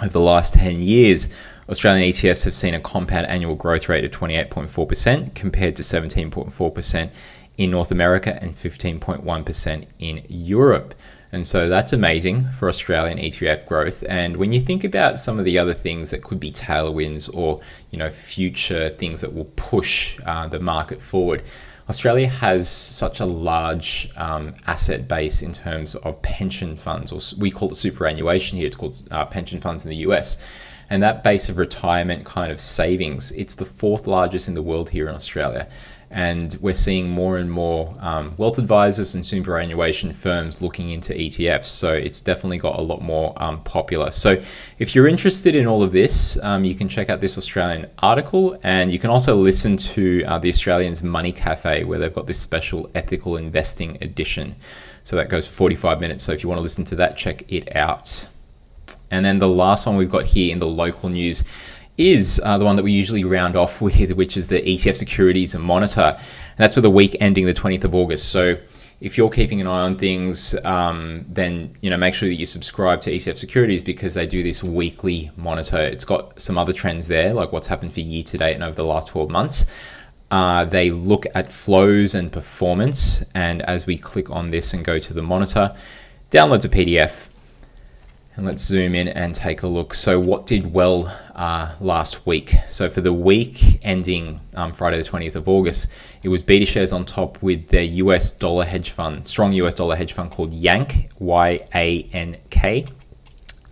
Over 0.00 0.12
the 0.12 0.20
last 0.20 0.54
10 0.54 0.82
years, 0.82 1.28
Australian 1.68 2.10
ETFs 2.10 2.44
have 2.44 2.54
seen 2.54 2.74
a 2.74 2.80
compound 2.80 3.26
annual 3.26 3.54
growth 3.54 3.88
rate 3.88 4.04
of 4.04 4.10
28.4% 4.10 5.34
compared 5.34 5.76
to 5.76 5.82
17.4% 5.82 7.10
in 7.58 7.70
North 7.70 7.90
America 7.90 8.38
and 8.42 8.56
15.1% 8.56 9.86
in 9.98 10.22
Europe. 10.28 10.94
And 11.32 11.46
so 11.46 11.66
that's 11.66 11.94
amazing 11.94 12.44
for 12.50 12.68
Australian 12.68 13.16
ETF 13.16 13.64
growth. 13.64 14.04
And 14.06 14.36
when 14.36 14.52
you 14.52 14.60
think 14.60 14.84
about 14.84 15.18
some 15.18 15.38
of 15.38 15.46
the 15.46 15.58
other 15.58 15.72
things 15.72 16.10
that 16.10 16.22
could 16.22 16.38
be 16.38 16.52
tailwinds 16.52 17.34
or 17.34 17.60
you 17.90 17.98
know 17.98 18.10
future 18.10 18.90
things 18.90 19.22
that 19.22 19.34
will 19.34 19.50
push 19.56 20.18
uh, 20.26 20.46
the 20.48 20.60
market 20.60 21.00
forward, 21.00 21.42
Australia 21.88 22.28
has 22.28 22.68
such 22.68 23.20
a 23.20 23.24
large 23.24 24.10
um, 24.16 24.54
asset 24.66 25.08
base 25.08 25.42
in 25.42 25.52
terms 25.52 25.94
of 25.94 26.20
pension 26.20 26.76
funds, 26.76 27.10
or 27.10 27.20
we 27.40 27.50
call 27.50 27.70
it 27.70 27.76
superannuation 27.76 28.58
here. 28.58 28.66
It's 28.66 28.76
called 28.76 29.02
uh, 29.10 29.24
pension 29.24 29.60
funds 29.60 29.84
in 29.84 29.90
the 29.90 29.96
US. 30.08 30.36
And 30.90 31.02
that 31.02 31.24
base 31.24 31.48
of 31.48 31.56
retirement 31.56 32.26
kind 32.26 32.52
of 32.52 32.60
savings, 32.60 33.32
it's 33.32 33.54
the 33.54 33.64
fourth 33.64 34.06
largest 34.06 34.48
in 34.48 34.54
the 34.54 34.60
world 34.60 34.90
here 34.90 35.08
in 35.08 35.14
Australia. 35.14 35.66
And 36.12 36.56
we're 36.60 36.74
seeing 36.74 37.08
more 37.08 37.38
and 37.38 37.50
more 37.50 37.96
um, 38.00 38.34
wealth 38.36 38.58
advisors 38.58 39.14
and 39.14 39.24
superannuation 39.24 40.12
firms 40.12 40.60
looking 40.60 40.90
into 40.90 41.14
ETFs. 41.14 41.66
So 41.66 41.92
it's 41.92 42.20
definitely 42.20 42.58
got 42.58 42.78
a 42.78 42.82
lot 42.82 43.00
more 43.02 43.32
um, 43.42 43.62
popular. 43.64 44.10
So 44.10 44.40
if 44.78 44.94
you're 44.94 45.08
interested 45.08 45.54
in 45.54 45.66
all 45.66 45.82
of 45.82 45.92
this, 45.92 46.38
um, 46.42 46.64
you 46.64 46.74
can 46.74 46.88
check 46.88 47.08
out 47.08 47.20
this 47.20 47.38
Australian 47.38 47.86
article 47.98 48.58
and 48.62 48.92
you 48.92 48.98
can 48.98 49.10
also 49.10 49.34
listen 49.34 49.76
to 49.78 50.22
uh, 50.24 50.38
the 50.38 50.50
Australians 50.50 51.02
Money 51.02 51.32
Cafe, 51.32 51.84
where 51.84 51.98
they've 51.98 52.14
got 52.14 52.26
this 52.26 52.38
special 52.38 52.90
ethical 52.94 53.38
investing 53.38 53.96
edition. 54.02 54.54
So 55.04 55.16
that 55.16 55.28
goes 55.28 55.46
for 55.46 55.52
45 55.52 56.00
minutes. 56.00 56.22
So 56.24 56.32
if 56.32 56.42
you 56.42 56.48
want 56.48 56.58
to 56.58 56.62
listen 56.62 56.84
to 56.84 56.96
that, 56.96 57.16
check 57.16 57.50
it 57.50 57.74
out. 57.74 58.28
And 59.10 59.24
then 59.24 59.38
the 59.38 59.48
last 59.48 59.86
one 59.86 59.96
we've 59.96 60.10
got 60.10 60.26
here 60.26 60.52
in 60.52 60.58
the 60.58 60.66
local 60.66 61.08
news 61.08 61.44
is 61.98 62.40
uh, 62.44 62.58
the 62.58 62.64
one 62.64 62.76
that 62.76 62.82
we 62.82 62.92
usually 62.92 63.24
round 63.24 63.56
off 63.56 63.80
with, 63.80 64.12
which 64.16 64.36
is 64.36 64.48
the 64.48 64.60
ETF 64.60 64.96
Securities 64.96 65.54
and 65.54 65.62
Monitor. 65.62 66.16
And 66.16 66.58
that's 66.58 66.74
for 66.74 66.80
the 66.80 66.90
week 66.90 67.16
ending 67.20 67.46
the 67.46 67.54
20th 67.54 67.84
of 67.84 67.94
August. 67.94 68.30
So 68.30 68.56
if 69.00 69.18
you're 69.18 69.30
keeping 69.30 69.60
an 69.60 69.66
eye 69.66 69.80
on 69.80 69.98
things, 69.98 70.54
um, 70.64 71.24
then 71.28 71.74
you 71.80 71.90
know 71.90 71.96
make 71.96 72.14
sure 72.14 72.28
that 72.28 72.36
you 72.36 72.46
subscribe 72.46 73.00
to 73.00 73.10
ETF 73.10 73.36
Securities 73.36 73.82
because 73.82 74.14
they 74.14 74.26
do 74.26 74.44
this 74.44 74.62
weekly 74.62 75.30
monitor. 75.36 75.78
It's 75.78 76.04
got 76.04 76.40
some 76.40 76.56
other 76.56 76.72
trends 76.72 77.08
there, 77.08 77.34
like 77.34 77.50
what's 77.50 77.66
happened 77.66 77.92
for 77.92 78.00
year 78.00 78.22
to 78.22 78.38
date 78.38 78.54
and 78.54 78.62
over 78.62 78.76
the 78.76 78.84
last 78.84 79.08
12 79.08 79.28
months. 79.28 79.66
Uh, 80.30 80.64
they 80.64 80.90
look 80.90 81.26
at 81.34 81.52
flows 81.52 82.14
and 82.14 82.32
performance, 82.32 83.22
and 83.34 83.60
as 83.62 83.86
we 83.86 83.98
click 83.98 84.30
on 84.30 84.50
this 84.50 84.72
and 84.72 84.84
go 84.84 84.98
to 84.98 85.12
the 85.12 85.22
monitor, 85.22 85.76
downloads 86.30 86.64
a 86.64 86.68
PDF 86.68 87.28
and 88.36 88.46
let's 88.46 88.62
zoom 88.62 88.94
in 88.94 89.08
and 89.08 89.34
take 89.34 89.62
a 89.62 89.66
look. 89.66 89.92
So, 89.94 90.18
what 90.18 90.46
did 90.46 90.72
well 90.72 91.06
uh, 91.34 91.74
last 91.80 92.26
week? 92.26 92.54
So, 92.68 92.88
for 92.88 93.00
the 93.00 93.12
week 93.12 93.80
ending 93.82 94.40
um, 94.54 94.72
Friday, 94.72 94.96
the 94.96 95.08
20th 95.08 95.34
of 95.34 95.48
August, 95.48 95.88
it 96.22 96.28
was 96.28 96.42
BetaShares 96.42 96.94
on 96.94 97.04
top 97.04 97.42
with 97.42 97.68
their 97.68 97.82
US 97.82 98.30
dollar 98.30 98.64
hedge 98.64 98.90
fund, 98.90 99.28
strong 99.28 99.52
US 99.52 99.74
dollar 99.74 99.96
hedge 99.96 100.14
fund 100.14 100.30
called 100.30 100.52
Yank, 100.52 101.10
Y 101.18 101.60
A 101.74 102.08
N 102.12 102.36
K. 102.50 102.86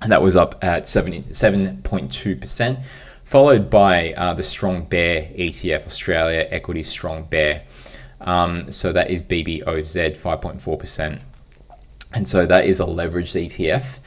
And 0.02 0.12
that 0.12 0.22
was 0.22 0.34
up 0.34 0.62
at 0.62 0.84
7.2%, 0.84 2.82
followed 3.24 3.68
by 3.68 4.14
uh, 4.14 4.32
the 4.32 4.42
Strong 4.42 4.86
Bear 4.86 5.22
ETF, 5.22 5.84
Australia 5.84 6.48
Equity 6.50 6.82
Strong 6.82 7.24
Bear. 7.24 7.62
Um, 8.22 8.72
so 8.72 8.92
that 8.92 9.10
is 9.10 9.22
BBOZ 9.22 10.16
5.4%. 10.16 11.20
And 12.12 12.26
so 12.26 12.46
that 12.46 12.64
is 12.64 12.80
a 12.80 12.84
leveraged 12.84 13.46
ETF. 13.46 13.99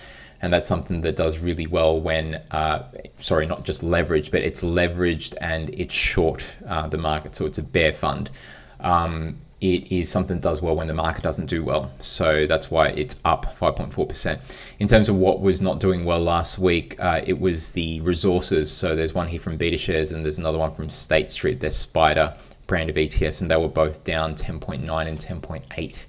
And 0.44 0.52
that's 0.52 0.68
something 0.68 1.00
that 1.02 1.16
does 1.16 1.40
really 1.40 1.68
well 1.68 2.02
when, 2.02 2.36
uh, 2.52 2.84
sorry, 3.22 3.46
not 3.46 3.64
just 3.64 3.82
leveraged, 3.82 4.30
but 4.30 4.42
it's 4.42 4.62
leveraged 4.62 5.36
and 5.40 5.70
it's 5.70 5.94
short 5.94 6.46
uh, 6.68 6.86
the 6.86 6.98
market. 6.98 7.34
So 7.34 7.46
it's 7.46 7.60
a 7.60 7.64
bear 7.64 7.94
fund. 7.94 8.30
Um, 8.82 9.38
it 9.62 9.90
is 9.90 10.10
something 10.10 10.36
that 10.36 10.44
does 10.44 10.62
well 10.62 10.76
when 10.76 10.88
the 10.88 10.94
market 10.94 11.24
doesn't 11.24 11.46
do 11.46 11.64
well. 11.64 11.90
So 12.02 12.46
that's 12.46 12.70
why 12.70 12.90
it's 12.90 13.22
up 13.24 13.58
5.4%. 13.58 14.38
In 14.80 14.88
terms 14.90 15.08
of 15.08 15.16
what 15.16 15.40
was 15.40 15.62
not 15.62 15.80
doing 15.80 16.04
well 16.04 16.20
last 16.20 16.60
week, 16.60 16.98
uh, 17.00 17.22
it 17.26 17.40
was 17.40 17.72
the 17.72 18.02
resources. 18.02 18.70
So 18.70 18.98
there's 18.98 19.14
one 19.14 19.30
here 19.30 19.40
from 19.40 19.58
BetaShares 19.58 20.12
and 20.12 20.26
there's 20.26 20.40
another 20.40 20.58
one 20.58 20.76
from 20.76 20.90
State 20.90 21.30
Street. 21.30 21.62
There's 21.62 21.86
SPDR 21.86 22.36
brand 22.68 22.90
of 22.90 22.98
ETFs, 22.98 23.42
and 23.42 23.50
they 23.50 23.56
were 23.56 23.70
both 23.70 24.04
down 24.04 24.36
10.9 24.36 25.08
and 25.08 25.18
10.8 25.18 26.04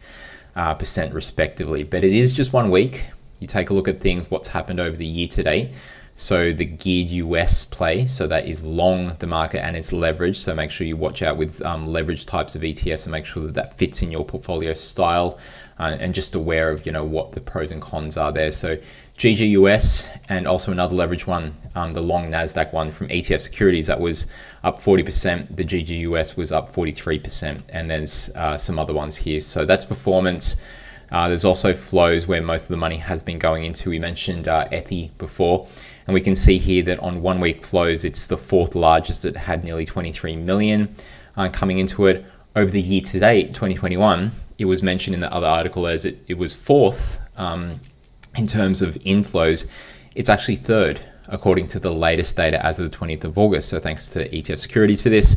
uh, 0.57 0.75
percent 0.75 1.14
respectively. 1.14 1.85
But 1.85 2.03
it 2.03 2.12
is 2.12 2.33
just 2.33 2.53
one 2.53 2.68
week. 2.70 3.05
You 3.44 3.48
take 3.48 3.68
a 3.68 3.74
look 3.74 3.88
at 3.88 4.00
things, 4.00 4.30
what's 4.30 4.48
happened 4.48 4.80
over 4.80 4.96
the 4.96 5.04
year 5.04 5.28
today. 5.28 5.70
So 6.16 6.50
the 6.50 6.64
geared 6.64 7.11
US 7.11 7.62
play, 7.62 8.07
so 8.07 8.26
that 8.26 8.48
is 8.48 8.64
long 8.64 9.14
the 9.18 9.26
market 9.26 9.62
and 9.62 9.76
it's 9.76 9.90
leveraged. 9.90 10.37
So 10.37 10.54
make 10.54 10.70
sure 10.70 10.87
you 10.87 10.96
watch 10.96 11.20
out 11.20 11.37
with 11.37 11.61
um, 11.61 11.87
leverage 11.87 12.24
types 12.24 12.57
of 12.57 12.62
ETFs 12.62 13.04
and 13.04 13.12
make 13.12 13.26
sure 13.26 13.42
that 13.42 13.52
that 13.52 13.76
fits 13.76 14.00
in 14.00 14.11
your 14.11 14.24
portfolio 14.24 14.72
style 14.72 15.38
uh, 15.78 15.98
and 16.00 16.14
just 16.14 16.35
aware 16.35 16.70
of 16.70 16.87
you 16.87 16.92
know 16.92 17.04
what 17.04 17.33
the 17.33 17.40
pros 17.40 17.70
and 17.70 17.83
cons 17.83 18.16
are 18.16 18.33
there. 18.33 18.50
So 18.50 18.78
GGUS 19.18 20.09
and 20.30 20.46
also 20.46 20.72
another 20.72 20.96
leverage 20.96 21.26
one, 21.26 21.54
um, 21.74 21.92
the 21.92 22.00
long 22.00 22.30
Nasdaq 22.30 22.72
one 22.72 22.90
from 22.90 23.09
ETF 23.09 23.42
Securities 23.42 23.88
that 23.88 24.00
was 24.00 24.26
up 24.62 24.78
40%. 24.78 25.54
The 25.54 25.64
GGUS 25.64 26.35
was 26.38 26.50
up 26.50 26.72
43%, 26.72 27.61
and 27.68 27.90
there's 27.90 28.30
uh, 28.30 28.57
some 28.57 28.78
other 28.78 28.94
ones 28.94 29.16
here. 29.16 29.40
So 29.40 29.66
that's 29.66 29.85
performance. 29.85 30.57
Uh, 31.12 31.28
there's 31.28 31.44
also 31.44 31.74
flows 31.74 32.26
where 32.26 32.42
most 32.42 32.64
of 32.64 32.68
the 32.68 32.76
money 32.76 32.96
has 32.96 33.22
been 33.22 33.38
going 33.38 33.64
into. 33.64 33.90
We 33.90 33.98
mentioned 33.98 34.48
uh, 34.48 34.68
Ethi 34.68 35.10
before. 35.18 35.68
And 36.06 36.14
we 36.14 36.20
can 36.20 36.36
see 36.36 36.58
here 36.58 36.82
that 36.84 36.98
on 37.00 37.22
one 37.22 37.40
week 37.40 37.64
flows, 37.64 38.04
it's 38.04 38.26
the 38.26 38.36
fourth 38.36 38.74
largest. 38.74 39.24
It 39.24 39.36
had 39.36 39.64
nearly 39.64 39.86
23 39.86 40.36
million 40.36 40.94
uh, 41.36 41.48
coming 41.48 41.78
into 41.78 42.06
it. 42.06 42.24
Over 42.56 42.70
the 42.70 42.80
year 42.80 43.00
to 43.00 43.18
date, 43.18 43.48
2021, 43.48 44.30
it 44.58 44.64
was 44.66 44.82
mentioned 44.82 45.14
in 45.14 45.20
the 45.20 45.32
other 45.32 45.46
article 45.46 45.86
as 45.86 46.04
it, 46.04 46.18
it 46.28 46.38
was 46.38 46.54
fourth 46.54 47.18
um, 47.36 47.80
in 48.36 48.46
terms 48.46 48.82
of 48.82 48.94
inflows. 48.96 49.68
It's 50.14 50.28
actually 50.28 50.56
third, 50.56 51.00
according 51.28 51.68
to 51.68 51.80
the 51.80 51.92
latest 51.92 52.36
data 52.36 52.64
as 52.64 52.78
of 52.78 52.90
the 52.90 52.96
20th 52.96 53.24
of 53.24 53.38
August. 53.38 53.70
So 53.70 53.80
thanks 53.80 54.08
to 54.10 54.28
ETF 54.28 54.60
Securities 54.60 55.02
for 55.02 55.08
this. 55.08 55.36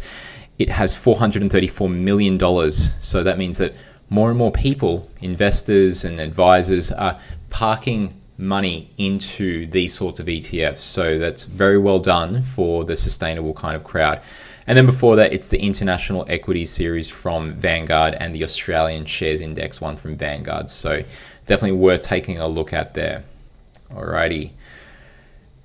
It 0.59 0.69
has 0.69 0.93
$434 0.93 1.91
million. 1.91 2.71
So 2.71 3.23
that 3.23 3.37
means 3.37 3.57
that 3.57 3.73
more 4.09 4.29
and 4.29 4.37
more 4.37 4.51
people, 4.51 5.09
investors 5.21 6.05
and 6.05 6.19
advisors, 6.19 6.91
are 6.91 7.19
parking 7.49 8.13
money 8.37 8.89
into 8.97 9.65
these 9.67 9.93
sorts 9.93 10.19
of 10.19 10.27
ETFs. 10.27 10.77
So 10.77 11.17
that's 11.17 11.45
very 11.45 11.77
well 11.77 11.99
done 11.99 12.43
for 12.43 12.85
the 12.85 12.95
sustainable 12.95 13.53
kind 13.53 13.75
of 13.75 13.83
crowd. 13.83 14.21
And 14.67 14.77
then 14.77 14.85
before 14.85 15.15
that, 15.15 15.33
it's 15.33 15.47
the 15.47 15.59
International 15.59 16.25
Equity 16.27 16.65
Series 16.65 17.09
from 17.09 17.53
Vanguard 17.53 18.15
and 18.19 18.35
the 18.35 18.43
Australian 18.43 19.05
Shares 19.05 19.41
Index 19.41 19.79
one 19.79 19.95
from 19.95 20.15
Vanguard. 20.15 20.69
So 20.69 21.03
definitely 21.45 21.77
worth 21.77 22.01
taking 22.01 22.39
a 22.39 22.47
look 22.47 22.73
at 22.73 22.93
there. 22.93 23.23
Alrighty. 23.91 24.51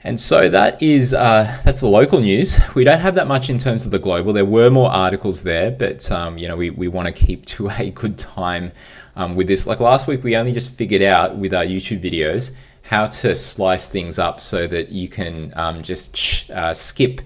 And 0.04 0.18
so 0.18 0.48
that 0.48 0.82
is 0.82 1.14
uh, 1.14 1.60
that's 1.64 1.80
the 1.80 1.88
local 1.88 2.20
news. 2.20 2.58
We 2.74 2.82
don't 2.82 2.98
have 2.98 3.14
that 3.14 3.28
much 3.28 3.50
in 3.50 3.58
terms 3.58 3.84
of 3.84 3.92
the 3.92 3.98
global. 3.98 4.32
There 4.32 4.44
were 4.44 4.68
more 4.68 4.90
articles 4.90 5.42
there, 5.42 5.70
but 5.70 6.10
um, 6.10 6.38
you 6.38 6.48
know 6.48 6.56
we, 6.56 6.70
we 6.70 6.88
want 6.88 7.06
to 7.06 7.12
keep 7.12 7.46
to 7.54 7.68
a 7.68 7.90
good 7.90 8.18
time 8.18 8.72
um, 9.16 9.36
with 9.36 9.46
this. 9.46 9.66
Like 9.66 9.80
last 9.80 10.06
week, 10.06 10.24
we 10.24 10.36
only 10.36 10.52
just 10.52 10.70
figured 10.70 11.02
out 11.02 11.36
with 11.36 11.54
our 11.54 11.64
YouTube 11.64 12.02
videos 12.02 12.50
how 12.82 13.06
to 13.06 13.34
slice 13.34 13.86
things 13.86 14.18
up 14.18 14.40
so 14.40 14.66
that 14.66 14.90
you 14.90 15.08
can 15.08 15.52
um, 15.56 15.82
just 15.82 16.50
uh, 16.50 16.74
skip 16.74 17.20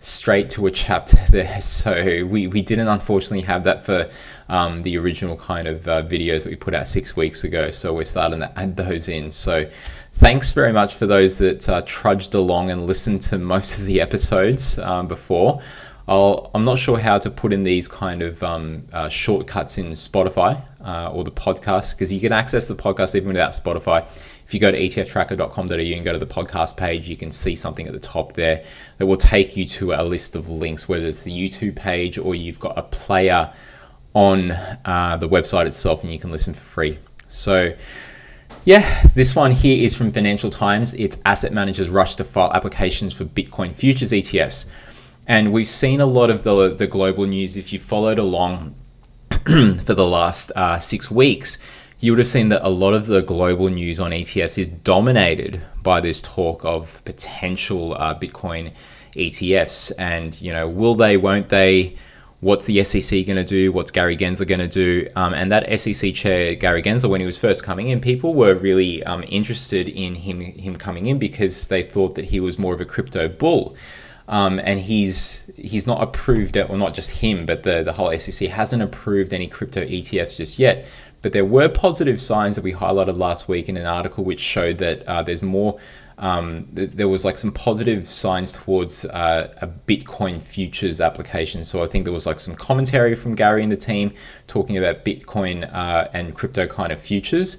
straight 0.00 0.50
to 0.50 0.66
a 0.66 0.70
chapter 0.70 1.16
there. 1.30 1.60
So 1.60 2.24
we, 2.24 2.46
we 2.46 2.62
didn't 2.62 2.88
unfortunately 2.88 3.42
have 3.42 3.64
that 3.64 3.84
for 3.84 4.10
um, 4.48 4.82
the 4.82 4.96
original 4.98 5.36
kind 5.36 5.66
of 5.66 5.86
uh, 5.88 6.02
videos 6.02 6.44
that 6.44 6.50
we 6.50 6.56
put 6.56 6.74
out 6.74 6.88
six 6.88 7.16
weeks 7.16 7.44
ago. 7.44 7.70
So 7.70 7.94
we're 7.94 8.04
starting 8.04 8.40
to 8.40 8.58
add 8.58 8.76
those 8.76 9.08
in. 9.08 9.30
So 9.30 9.68
thanks 10.14 10.52
very 10.52 10.72
much 10.72 10.94
for 10.94 11.06
those 11.06 11.38
that 11.38 11.68
uh, 11.68 11.82
trudged 11.86 12.34
along 12.34 12.70
and 12.70 12.86
listened 12.86 13.20
to 13.22 13.38
most 13.38 13.78
of 13.78 13.84
the 13.84 14.00
episodes 14.00 14.78
um, 14.78 15.08
before. 15.08 15.60
i 16.08 16.36
am 16.54 16.64
not 16.64 16.78
sure 16.78 16.98
how 16.98 17.18
to 17.18 17.30
put 17.30 17.52
in 17.52 17.62
these 17.62 17.88
kind 17.88 18.22
of 18.22 18.42
um, 18.42 18.82
uh, 18.92 19.08
shortcuts 19.08 19.78
in 19.78 19.86
Spotify 19.92 20.60
uh, 20.84 21.10
or 21.10 21.24
the 21.24 21.32
podcast 21.32 21.94
because 21.94 22.12
you 22.12 22.20
can 22.20 22.32
access 22.32 22.68
the 22.68 22.74
podcast 22.74 23.14
even 23.14 23.28
without 23.28 23.52
Spotify. 23.52 24.06
If 24.46 24.52
you 24.52 24.60
go 24.60 24.70
to 24.70 24.78
etftracker.com.au 24.78 25.74
and 25.74 26.04
go 26.04 26.12
to 26.12 26.18
the 26.18 26.26
podcast 26.26 26.76
page, 26.76 27.08
you 27.08 27.16
can 27.16 27.32
see 27.32 27.56
something 27.56 27.86
at 27.86 27.94
the 27.94 27.98
top 27.98 28.34
there 28.34 28.62
that 28.98 29.06
will 29.06 29.16
take 29.16 29.56
you 29.56 29.64
to 29.64 29.94
a 29.94 30.02
list 30.02 30.36
of 30.36 30.48
links, 30.48 30.88
whether 30.88 31.06
it's 31.06 31.22
the 31.22 31.32
YouTube 31.32 31.76
page 31.76 32.18
or 32.18 32.34
you've 32.34 32.60
got 32.60 32.76
a 32.76 32.82
player 32.82 33.50
on 34.12 34.52
uh, 34.84 35.16
the 35.18 35.28
website 35.28 35.66
itself 35.66 36.02
and 36.04 36.12
you 36.12 36.18
can 36.18 36.30
listen 36.30 36.52
for 36.52 36.60
free. 36.60 36.98
So, 37.28 37.74
yeah, 38.64 39.02
this 39.14 39.34
one 39.34 39.52
here 39.52 39.84
is 39.84 39.94
from 39.94 40.10
Financial 40.10 40.50
Times. 40.50 40.94
It's 40.94 41.20
asset 41.24 41.52
managers 41.52 41.88
rush 41.88 42.14
to 42.16 42.24
file 42.24 42.52
applications 42.52 43.12
for 43.12 43.24
Bitcoin 43.24 43.74
futures 43.74 44.12
ETFs. 44.12 44.66
And 45.26 45.52
we've 45.52 45.66
seen 45.66 46.00
a 46.00 46.06
lot 46.06 46.30
of 46.30 46.42
the, 46.42 46.74
the 46.74 46.86
global 46.86 47.26
news 47.26 47.56
if 47.56 47.72
you 47.72 47.78
followed 47.78 48.18
along 48.18 48.74
for 49.30 49.94
the 49.94 50.06
last 50.06 50.52
uh, 50.54 50.78
six 50.78 51.10
weeks 51.10 51.58
you 52.04 52.12
would 52.12 52.18
have 52.18 52.28
seen 52.28 52.50
that 52.50 52.60
a 52.62 52.68
lot 52.68 52.92
of 52.92 53.06
the 53.06 53.22
global 53.22 53.70
news 53.70 53.98
on 53.98 54.10
ETFs 54.10 54.58
is 54.58 54.68
dominated 54.68 55.62
by 55.82 56.02
this 56.02 56.20
talk 56.20 56.62
of 56.62 57.02
potential 57.06 57.94
uh, 57.94 58.14
Bitcoin 58.18 58.74
ETFs. 59.14 59.90
And, 59.98 60.38
you 60.38 60.52
know, 60.52 60.68
will 60.68 60.94
they, 60.96 61.16
won't 61.16 61.48
they? 61.48 61.96
What's 62.44 62.66
the 62.66 62.84
SEC 62.84 63.24
going 63.24 63.38
to 63.38 63.42
do? 63.42 63.72
What's 63.72 63.90
Gary 63.90 64.18
Gensler 64.18 64.46
going 64.46 64.60
to 64.60 64.68
do? 64.68 65.08
Um, 65.16 65.32
and 65.32 65.50
that 65.50 65.80
SEC 65.80 66.12
chair, 66.12 66.54
Gary 66.54 66.82
Gensler, 66.82 67.08
when 67.08 67.22
he 67.22 67.26
was 67.26 67.38
first 67.38 67.64
coming 67.64 67.88
in, 67.88 68.02
people 68.02 68.34
were 68.34 68.54
really 68.54 69.02
um, 69.04 69.24
interested 69.28 69.88
in 69.88 70.14
him, 70.14 70.42
him 70.42 70.76
coming 70.76 71.06
in 71.06 71.18
because 71.18 71.68
they 71.68 71.82
thought 71.82 72.16
that 72.16 72.26
he 72.26 72.40
was 72.40 72.58
more 72.58 72.74
of 72.74 72.82
a 72.82 72.84
crypto 72.84 73.28
bull. 73.28 73.74
Um, 74.28 74.60
and 74.62 74.78
he's 74.78 75.50
he's 75.56 75.86
not 75.86 76.02
approved 76.02 76.56
it, 76.56 76.68
or 76.68 76.76
not 76.76 76.92
just 76.92 77.12
him, 77.12 77.46
but 77.46 77.62
the, 77.62 77.82
the 77.82 77.94
whole 77.94 78.16
SEC 78.18 78.46
hasn't 78.50 78.82
approved 78.82 79.32
any 79.32 79.46
crypto 79.46 79.82
ETFs 79.82 80.36
just 80.36 80.58
yet. 80.58 80.84
But 81.22 81.32
there 81.32 81.46
were 81.46 81.70
positive 81.70 82.20
signs 82.20 82.56
that 82.56 82.62
we 82.62 82.74
highlighted 82.74 83.16
last 83.16 83.48
week 83.48 83.70
in 83.70 83.78
an 83.78 83.86
article 83.86 84.22
which 84.22 84.40
showed 84.40 84.76
that 84.78 85.02
uh, 85.08 85.22
there's 85.22 85.40
more. 85.40 85.78
Um, 86.18 86.66
th- 86.74 86.90
there 86.92 87.08
was 87.08 87.24
like 87.24 87.38
some 87.38 87.52
positive 87.52 88.08
signs 88.08 88.52
towards 88.52 89.04
uh, 89.06 89.52
a 89.60 89.66
Bitcoin 89.66 90.40
futures 90.40 91.00
application. 91.00 91.64
So 91.64 91.82
I 91.82 91.86
think 91.86 92.04
there 92.04 92.12
was 92.12 92.26
like 92.26 92.40
some 92.40 92.54
commentary 92.54 93.14
from 93.14 93.34
Gary 93.34 93.62
and 93.62 93.72
the 93.72 93.76
team 93.76 94.12
talking 94.46 94.78
about 94.78 95.04
Bitcoin 95.04 95.72
uh, 95.74 96.08
and 96.12 96.34
crypto 96.34 96.66
kind 96.66 96.92
of 96.92 97.00
futures. 97.00 97.58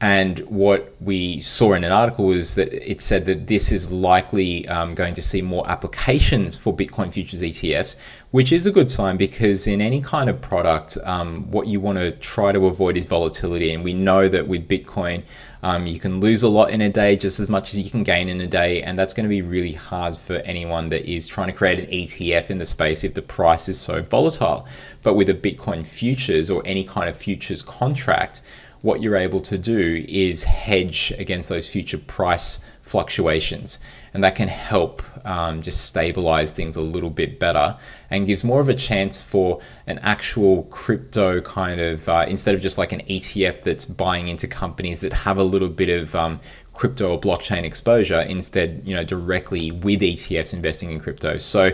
And 0.00 0.40
what 0.40 0.94
we 1.00 1.40
saw 1.40 1.72
in 1.72 1.82
an 1.82 1.92
article 1.92 2.26
was 2.26 2.56
that 2.56 2.70
it 2.72 3.00
said 3.00 3.24
that 3.26 3.46
this 3.46 3.72
is 3.72 3.90
likely 3.90 4.68
um, 4.68 4.94
going 4.94 5.14
to 5.14 5.22
see 5.22 5.40
more 5.40 5.66
applications 5.70 6.56
for 6.56 6.76
Bitcoin 6.76 7.10
futures 7.10 7.40
ETFs, 7.40 7.96
which 8.32 8.52
is 8.52 8.66
a 8.66 8.70
good 8.70 8.90
sign 8.90 9.16
because 9.16 9.66
in 9.66 9.80
any 9.80 10.02
kind 10.02 10.28
of 10.28 10.40
product, 10.42 10.98
um, 11.04 11.50
what 11.50 11.68
you 11.68 11.80
want 11.80 11.96
to 11.96 12.10
try 12.12 12.52
to 12.52 12.66
avoid 12.66 12.98
is 12.98 13.06
volatility. 13.06 13.72
And 13.72 13.82
we 13.82 13.94
know 13.94 14.28
that 14.28 14.46
with 14.46 14.68
Bitcoin, 14.68 15.22
um, 15.64 15.86
you 15.86 15.98
can 15.98 16.20
lose 16.20 16.42
a 16.42 16.48
lot 16.48 16.68
in 16.68 16.82
a 16.82 16.90
day 16.90 17.16
just 17.16 17.40
as 17.40 17.48
much 17.48 17.72
as 17.72 17.80
you 17.80 17.90
can 17.90 18.02
gain 18.02 18.28
in 18.28 18.38
a 18.42 18.46
day. 18.46 18.82
And 18.82 18.98
that's 18.98 19.14
going 19.14 19.24
to 19.24 19.30
be 19.30 19.40
really 19.40 19.72
hard 19.72 20.14
for 20.14 20.34
anyone 20.40 20.90
that 20.90 21.10
is 21.10 21.26
trying 21.26 21.46
to 21.46 21.54
create 21.54 21.78
an 21.78 21.86
ETF 21.86 22.50
in 22.50 22.58
the 22.58 22.66
space 22.66 23.02
if 23.02 23.14
the 23.14 23.22
price 23.22 23.66
is 23.66 23.80
so 23.80 24.02
volatile. 24.02 24.66
But 25.02 25.14
with 25.14 25.30
a 25.30 25.34
Bitcoin 25.34 25.86
futures 25.86 26.50
or 26.50 26.60
any 26.66 26.84
kind 26.84 27.08
of 27.08 27.16
futures 27.16 27.62
contract, 27.62 28.42
what 28.82 29.00
you're 29.00 29.16
able 29.16 29.40
to 29.40 29.56
do 29.56 30.04
is 30.06 30.42
hedge 30.42 31.14
against 31.18 31.48
those 31.48 31.66
future 31.66 31.96
price 31.96 32.62
fluctuations. 32.82 33.78
And 34.14 34.24
that 34.24 34.36
can 34.36 34.48
help 34.48 35.02
um, 35.26 35.60
just 35.60 35.86
stabilize 35.86 36.52
things 36.52 36.76
a 36.76 36.80
little 36.80 37.10
bit 37.10 37.38
better 37.38 37.76
and 38.10 38.26
gives 38.26 38.44
more 38.44 38.60
of 38.60 38.68
a 38.68 38.74
chance 38.74 39.20
for 39.20 39.60
an 39.86 39.98
actual 39.98 40.62
crypto 40.64 41.40
kind 41.40 41.80
of, 41.80 42.08
uh, 42.08 42.24
instead 42.28 42.54
of 42.54 42.60
just 42.60 42.78
like 42.78 42.92
an 42.92 43.00
ETF 43.00 43.62
that's 43.62 43.84
buying 43.84 44.28
into 44.28 44.46
companies 44.46 45.00
that 45.00 45.12
have 45.12 45.38
a 45.38 45.42
little 45.42 45.68
bit 45.68 45.88
of 45.88 46.14
um, 46.14 46.38
crypto 46.74 47.10
or 47.10 47.20
blockchain 47.20 47.64
exposure, 47.64 48.20
instead, 48.20 48.82
you 48.84 48.94
know, 48.94 49.04
directly 49.04 49.72
with 49.72 50.00
ETFs 50.00 50.54
investing 50.54 50.92
in 50.92 51.00
crypto. 51.00 51.38
So 51.38 51.72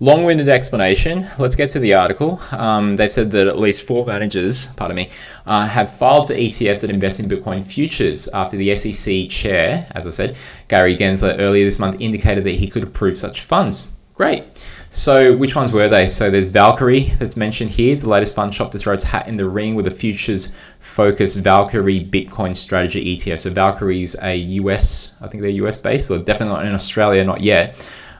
long 0.00 0.24
winded 0.24 0.48
explanation. 0.48 1.28
Let's 1.38 1.56
get 1.56 1.70
to 1.70 1.78
the 1.78 1.94
article. 1.94 2.40
Um, 2.52 2.96
they've 2.96 3.10
said 3.10 3.30
that 3.32 3.46
at 3.46 3.58
least 3.58 3.82
four 3.82 4.06
managers, 4.06 4.66
pardon 4.76 4.96
me, 4.96 5.10
uh, 5.46 5.66
have 5.66 5.92
filed 5.92 6.28
for 6.28 6.34
ETFs 6.34 6.80
that 6.82 6.90
invest 6.90 7.20
in 7.20 7.28
Bitcoin 7.28 7.64
futures 7.64 8.28
after 8.28 8.56
the 8.56 8.74
SEC 8.76 9.28
chair, 9.28 9.88
as 9.92 10.06
I 10.06 10.10
said, 10.10 10.36
Gary 10.68 10.96
Gensler, 10.96 11.36
earlier 11.38 11.64
this 11.64 11.78
month 11.78 11.96
indicated 12.00 12.44
that 12.44 12.54
he 12.54 12.68
could 12.68 12.84
approve 12.84 13.16
such 13.16 13.40
funds. 13.42 13.88
Great. 14.14 14.44
So, 14.90 15.36
which 15.36 15.54
ones 15.54 15.70
were 15.70 15.88
they? 15.88 16.08
So, 16.08 16.30
there's 16.30 16.48
Valkyrie 16.48 17.14
that's 17.18 17.36
mentioned 17.36 17.70
here. 17.70 17.92
It's 17.92 18.02
the 18.02 18.08
latest 18.08 18.34
fund 18.34 18.54
shop 18.54 18.72
to 18.72 18.78
throw 18.78 18.94
its 18.94 19.04
hat 19.04 19.28
in 19.28 19.36
the 19.36 19.48
ring 19.48 19.74
with 19.74 19.86
a 19.86 19.90
futures 19.90 20.52
focused 20.80 21.38
Valkyrie 21.38 22.04
Bitcoin 22.04 22.56
strategy 22.56 23.16
ETF. 23.16 23.40
So, 23.40 23.50
Valkyrie's 23.50 24.16
a 24.22 24.34
US, 24.34 25.14
I 25.20 25.28
think 25.28 25.42
they're 25.42 25.50
US 25.50 25.80
based, 25.80 26.06
so 26.06 26.18
definitely 26.20 26.54
not 26.54 26.66
in 26.66 26.74
Australia, 26.74 27.22
not 27.22 27.42
yet. 27.42 27.76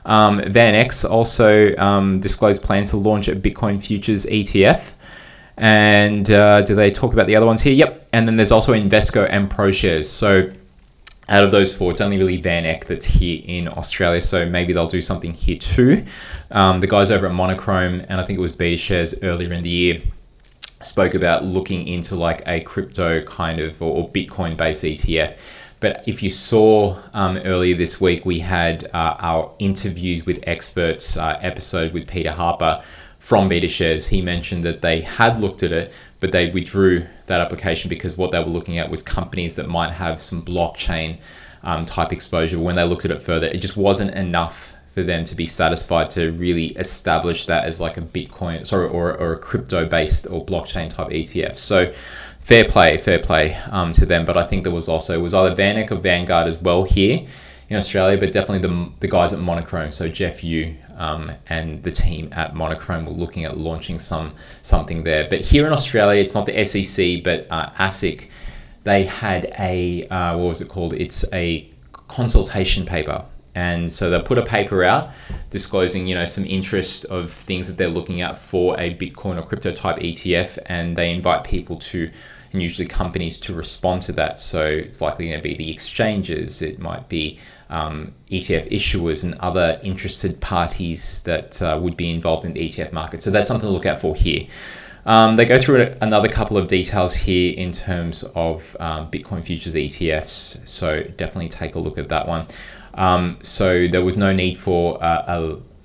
Um, 0.09 0.39
VanEck 0.39 1.09
also 1.09 1.75
um, 1.77 2.19
disclosed 2.19 2.63
plans 2.63 2.89
to 2.89 2.97
launch 2.97 3.27
a 3.27 3.35
Bitcoin 3.35 3.81
futures 3.81 4.25
ETF. 4.25 4.93
And 5.57 6.31
uh, 6.31 6.63
do 6.63 6.73
they 6.73 6.89
talk 6.89 7.13
about 7.13 7.27
the 7.27 7.35
other 7.35 7.45
ones 7.45 7.61
here? 7.61 7.73
Yep. 7.73 8.07
And 8.11 8.27
then 8.27 8.35
there's 8.35 8.51
also 8.51 8.73
Invesco 8.73 9.27
and 9.29 9.49
ProShares. 9.49 10.05
So 10.05 10.49
out 11.27 11.43
of 11.43 11.51
those 11.51 11.77
four, 11.77 11.91
it's 11.91 12.01
only 12.01 12.17
really 12.17 12.41
VanEck 12.41 12.85
that's 12.85 13.05
here 13.05 13.43
in 13.45 13.67
Australia. 13.67 14.21
So 14.21 14.49
maybe 14.49 14.73
they'll 14.73 14.87
do 14.87 15.01
something 15.01 15.33
here 15.33 15.59
too. 15.59 16.03
Um, 16.49 16.79
the 16.79 16.87
guys 16.87 17.11
over 17.11 17.27
at 17.27 17.33
Monochrome, 17.33 18.03
and 18.09 18.19
I 18.19 18.25
think 18.25 18.39
it 18.39 18.41
was 18.41 18.51
BetaShares 18.51 19.19
earlier 19.21 19.53
in 19.53 19.61
the 19.61 19.69
year, 19.69 20.01
spoke 20.81 21.13
about 21.13 21.43
looking 21.43 21.87
into 21.87 22.15
like 22.15 22.41
a 22.47 22.61
crypto 22.61 23.21
kind 23.23 23.59
of 23.59 23.79
or, 23.81 23.97
or 23.97 24.09
Bitcoin 24.09 24.57
based 24.57 24.83
ETF. 24.83 25.37
But 25.79 26.03
if 26.05 26.21
you 26.21 26.29
saw 26.29 26.97
um, 27.13 27.37
earlier 27.37 27.75
this 27.75 28.01
week, 28.01 28.25
we 28.25 28.39
had 28.39 28.85
uh, 28.93 29.15
our 29.19 29.51
interviews 29.59 30.25
with 30.25 30.39
experts 30.43 31.17
uh, 31.17 31.39
episode 31.41 31.93
with 31.93 32.07
Peter 32.07 32.31
Harper 32.31 32.83
from 33.19 33.49
BetaShares. 33.49 34.07
He 34.07 34.21
mentioned 34.21 34.63
that 34.65 34.81
they 34.81 35.01
had 35.01 35.39
looked 35.39 35.63
at 35.63 35.71
it, 35.71 35.93
but 36.19 36.33
they 36.33 36.49
withdrew 36.49 37.05
that 37.27 37.39
application 37.39 37.87
because 37.87 38.17
what 38.17 38.31
they 38.31 38.39
were 38.39 38.49
looking 38.49 38.77
at 38.77 38.89
was 38.89 39.01
companies 39.01 39.55
that 39.55 39.69
might 39.69 39.91
have 39.91 40.21
some 40.21 40.43
blockchain 40.43 41.17
um, 41.63 41.85
type 41.85 42.11
exposure. 42.11 42.59
When 42.59 42.75
they 42.75 42.83
looked 42.83 43.05
at 43.05 43.11
it 43.11 43.21
further, 43.21 43.47
it 43.47 43.59
just 43.59 43.77
wasn't 43.77 44.11
enough 44.11 44.73
for 44.93 45.03
them 45.03 45.23
to 45.23 45.35
be 45.35 45.45
satisfied 45.45 46.09
to 46.09 46.31
really 46.33 46.67
establish 46.77 47.45
that 47.45 47.63
as 47.63 47.79
like 47.79 47.97
a 47.97 48.01
Bitcoin, 48.01 48.65
sorry, 48.67 48.89
or, 48.89 49.15
or 49.17 49.33
a 49.33 49.39
crypto 49.39 49.85
based 49.85 50.27
or 50.29 50.45
blockchain 50.45 50.89
type 50.89 51.07
ETF. 51.07 51.55
So 51.55 51.93
fair 52.49 52.65
play, 52.65 52.97
fair 52.97 53.19
play 53.19 53.53
um, 53.69 53.93
to 53.93 54.07
them. 54.07 54.25
But 54.25 54.35
I 54.35 54.43
think 54.43 54.63
there 54.63 54.73
was 54.73 54.89
also 54.89 55.19
was 55.19 55.35
either 55.35 55.55
VanEck 55.55 55.91
or 55.91 55.97
Vanguard 55.97 56.47
as 56.47 56.57
well 56.57 56.83
here 56.83 57.27
in 57.69 57.77
Australia, 57.77 58.17
but 58.17 58.33
definitely 58.33 58.67
the, 58.67 58.91
the 59.01 59.07
guys 59.07 59.31
at 59.31 59.39
Monochrome. 59.39 59.91
So 59.91 60.09
Jeff 60.09 60.43
Yew 60.43 60.73
um, 60.97 61.31
and 61.47 61.83
the 61.83 61.91
team 61.91 62.33
at 62.33 62.55
Monochrome 62.55 63.05
were 63.05 63.11
looking 63.11 63.45
at 63.45 63.55
launching 63.55 63.99
some 63.99 64.33
something 64.63 65.03
there. 65.03 65.29
But 65.29 65.41
here 65.41 65.67
in 65.67 65.73
Australia, 65.73 66.19
it's 66.19 66.33
not 66.33 66.47
the 66.47 66.65
SEC, 66.65 67.23
but 67.23 67.45
uh, 67.51 67.69
ASIC. 67.77 68.29
They 68.83 69.03
had 69.03 69.53
a 69.59 70.07
uh, 70.07 70.35
what 70.35 70.47
was 70.47 70.61
it 70.61 70.69
called? 70.69 70.93
It's 70.93 71.31
a 71.31 71.69
consultation 72.07 72.83
paper 72.83 73.23
and 73.53 73.91
so 73.91 74.09
they'll 74.09 74.23
put 74.23 74.37
a 74.37 74.45
paper 74.45 74.83
out 74.83 75.11
disclosing 75.51 76.07
you 76.07 76.15
know 76.15 76.25
some 76.25 76.45
interest 76.45 77.05
of 77.05 77.31
things 77.31 77.67
that 77.67 77.77
they're 77.77 77.87
looking 77.87 78.21
at 78.21 78.37
for 78.37 78.79
a 78.79 78.95
bitcoin 78.95 79.37
or 79.37 79.43
crypto 79.43 79.71
type 79.71 79.97
etf 79.97 80.57
and 80.67 80.95
they 80.95 81.11
invite 81.11 81.43
people 81.43 81.75
to 81.75 82.09
and 82.51 82.61
usually 82.61 82.87
companies 82.87 83.37
to 83.39 83.53
respond 83.53 84.01
to 84.01 84.11
that 84.11 84.39
so 84.39 84.65
it's 84.65 85.01
likely 85.01 85.29
going 85.29 85.39
to 85.39 85.43
be 85.43 85.55
the 85.55 85.71
exchanges 85.71 86.61
it 86.61 86.79
might 86.79 87.07
be 87.09 87.39
um, 87.69 88.13
ETF 88.31 88.71
issuers 88.71 89.23
and 89.23 89.35
other 89.35 89.79
interested 89.83 90.39
parties 90.41 91.21
that 91.21 91.61
uh, 91.61 91.77
would 91.81 91.95
be 91.95 92.09
involved 92.09 92.45
in 92.45 92.53
the 92.53 92.67
ETF 92.67 92.91
market. 92.91 93.21
So 93.23 93.29
that's 93.29 93.47
something 93.47 93.67
to 93.67 93.71
look 93.71 93.85
out 93.85 93.99
for 93.99 94.15
here. 94.15 94.47
Um, 95.05 95.37
they 95.37 95.45
go 95.45 95.59
through 95.59 95.95
another 96.01 96.27
couple 96.27 96.57
of 96.57 96.67
details 96.67 97.15
here 97.15 97.53
in 97.55 97.71
terms 97.71 98.23
of 98.35 98.75
um, 98.79 99.09
Bitcoin 99.09 99.43
futures 99.43 99.75
ETFs. 99.75 100.67
So 100.67 101.03
definitely 101.03 101.49
take 101.49 101.75
a 101.75 101.79
look 101.79 101.97
at 101.97 102.09
that 102.09 102.27
one. 102.27 102.47
Um, 102.95 103.37
so 103.41 103.87
there 103.87 104.03
was 104.03 104.17
no 104.17 104.33
need 104.33 104.57
for 104.57 105.01
uh, 105.03 105.23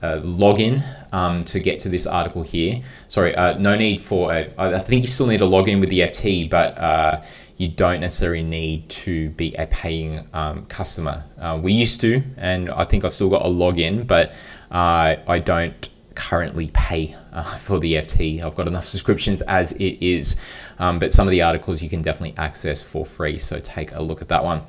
a, 0.03 0.07
a, 0.07 0.21
login 0.23 0.83
um, 1.15 1.45
to 1.45 1.61
get 1.61 1.79
to 1.79 1.89
this 1.89 2.07
article 2.07 2.43
here. 2.43 2.83
Sorry, 3.07 3.37
uh, 3.37 3.57
no 3.59 3.77
need 3.77 4.01
for 4.01 4.33
a, 4.33 4.53
I 4.59 4.81
think 4.81 5.03
you 5.03 5.09
still 5.09 5.29
need 5.29 5.39
to 5.39 5.47
log 5.47 5.69
in 5.69 5.79
with 5.79 5.89
the 5.89 6.01
FT, 6.01 6.51
but 6.51 6.77
uh, 6.77 7.23
you 7.57 7.69
don't 7.69 8.01
necessarily 8.01 8.43
need 8.43 8.89
to 8.89 9.31
be 9.31 9.55
a 9.55 9.67
paying 9.69 10.27
um, 10.33 10.67
customer. 10.67 11.23
Uh, 11.41 11.61
we 11.63 11.73
used 11.73 12.01
to, 12.01 12.21
and 12.37 12.69
I 12.69 12.83
think 12.83 13.05
I've 13.05 13.15
still 13.15 13.31
got 13.31 13.47
a 13.47 13.49
login, 13.49 14.05
but 14.09 14.33
uh, 14.73 15.15
I 15.29 15.39
don't 15.39 15.89
currently 16.17 16.73
pay 16.75 17.15
uh, 17.33 17.45
for 17.59 17.79
the 17.79 17.95
FT. 17.95 18.45
I've 18.45 18.57
got 18.57 18.67
enough 18.67 18.87
subscriptions 18.87 19.41
as 19.43 19.71
it 19.75 20.05
is, 20.05 20.35
um, 20.81 20.99
but 20.99 21.13
some 21.13 21.29
of 21.29 21.31
the 21.31 21.43
articles 21.43 21.81
you 21.81 21.89
can 21.89 22.03
definitely 22.03 22.37
access 22.39 22.83
for 22.83 23.07
free. 23.07 23.39
So 23.39 23.61
take 23.61 23.93
a 23.93 24.03
look 24.03 24.21
at 24.21 24.27
that 24.29 24.43
one. 24.43 24.63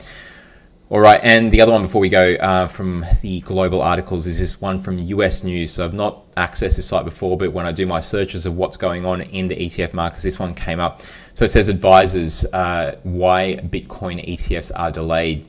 All 0.92 1.00
right, 1.00 1.20
and 1.24 1.52
the 1.52 1.62
other 1.62 1.72
one 1.72 1.82
before 1.82 2.00
we 2.00 2.10
go 2.10 2.36
uh, 2.36 2.68
from 2.68 3.04
the 3.24 3.40
global 3.42 3.82
articles 3.82 4.28
is 4.28 4.38
this 4.38 4.62
one 4.62 4.78
from 4.78 5.00
US 5.00 5.44
News. 5.44 5.72
So 5.72 5.84
I've 5.84 5.96
not 5.96 6.32
accessed 6.36 6.76
this 6.76 6.86
site 6.86 7.06
before, 7.06 7.40
but 7.40 7.52
when 7.52 7.66
I 7.66 7.72
do 7.72 7.88
my 7.88 8.00
searches 8.00 8.46
of 8.46 8.56
what's 8.56 8.78
going 8.78 9.04
on 9.04 9.22
in 9.22 9.48
the 9.48 9.56
ETF 9.56 9.94
markets, 9.94 10.22
this 10.22 10.38
one 10.38 10.54
came 10.54 10.80
up. 10.80 11.02
So 11.34 11.44
it 11.44 11.48
says 11.48 11.70
advisors 11.70 12.46
uh, 12.54 13.00
why 13.02 13.60
Bitcoin 13.64 14.24
ETFs 14.30 14.72
are 14.76 14.92
delayed. 14.92 15.48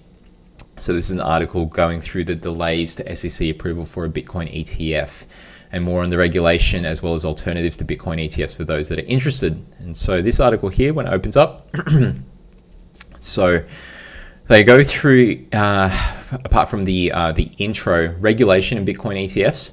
So 0.79 0.95
this 0.95 1.07
is 1.07 1.13
an 1.13 1.21
article 1.21 1.67
going 1.67 2.01
through 2.01 2.25
the 2.25 2.35
delays 2.35 2.95
to 2.95 3.15
SEC 3.15 3.51
approval 3.51 3.85
for 3.85 4.07
a 4.07 4.09
Bitcoin 4.09 4.51
ETF 4.51 5.27
and 5.71 5.85
more 5.85 6.03
on 6.03 6.09
the 6.09 6.17
regulation 6.17 6.87
as 6.87 7.03
well 7.03 7.13
as 7.13 7.27
alternatives 7.27 7.77
to 7.77 7.85
Bitcoin 7.85 8.25
ETFs 8.25 8.57
for 8.57 8.65
those 8.65 8.89
that 8.89 8.99
are 8.99 9.07
interested. 9.07 9.63
And 9.81 9.95
so 9.95 10.23
this 10.23 10.41
article 10.41 10.71
here, 10.71 10.95
when 10.95 11.07
it 11.07 11.13
opens 11.13 11.37
up, 11.37 11.69
so 13.21 13.63
they 14.49 14.63
go 14.63 14.83
through, 14.83 15.45
uh, 15.53 15.91
apart 16.45 16.69
from 16.69 16.85
the 16.85 17.11
uh, 17.13 17.33
the 17.33 17.51
intro, 17.59 18.15
regulation 18.19 18.79
in 18.79 18.85
Bitcoin 18.85 19.25
ETFs. 19.25 19.73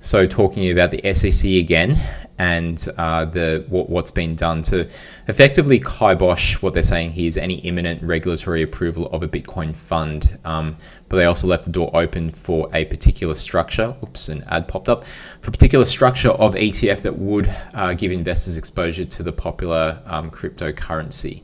So 0.00 0.26
talking 0.26 0.70
about 0.70 0.90
the 0.90 1.14
SEC 1.14 1.50
again 1.50 1.98
and 2.38 2.86
uh, 2.98 3.24
the 3.24 3.64
what, 3.68 3.88
has 3.88 4.10
been 4.10 4.34
done 4.34 4.60
to 4.64 4.86
effectively 5.28 5.80
kibosh 5.80 6.60
what 6.60 6.74
they're 6.74 6.82
saying 6.82 7.12
here 7.12 7.26
is 7.26 7.38
any 7.38 7.54
imminent 7.60 8.02
regulatory 8.02 8.60
approval 8.60 9.06
of 9.12 9.22
a 9.22 9.28
Bitcoin 9.28 9.74
fund. 9.74 10.38
Um, 10.44 10.76
but 11.08 11.16
they 11.16 11.24
also 11.24 11.46
left 11.46 11.64
the 11.64 11.70
door 11.70 11.90
open 11.94 12.32
for 12.32 12.68
a 12.74 12.84
particular 12.84 13.34
structure. 13.34 13.94
Oops, 14.02 14.28
an 14.28 14.44
ad 14.48 14.68
popped 14.68 14.90
up 14.90 15.04
for 15.40 15.48
a 15.48 15.52
particular 15.52 15.86
structure 15.86 16.30
of 16.30 16.54
ETF 16.54 17.00
that 17.02 17.16
would 17.16 17.50
uh, 17.72 17.94
give 17.94 18.12
investors 18.12 18.56
exposure 18.56 19.06
to 19.06 19.22
the 19.22 19.32
popular 19.32 19.98
um, 20.04 20.30
cryptocurrency. 20.30 21.42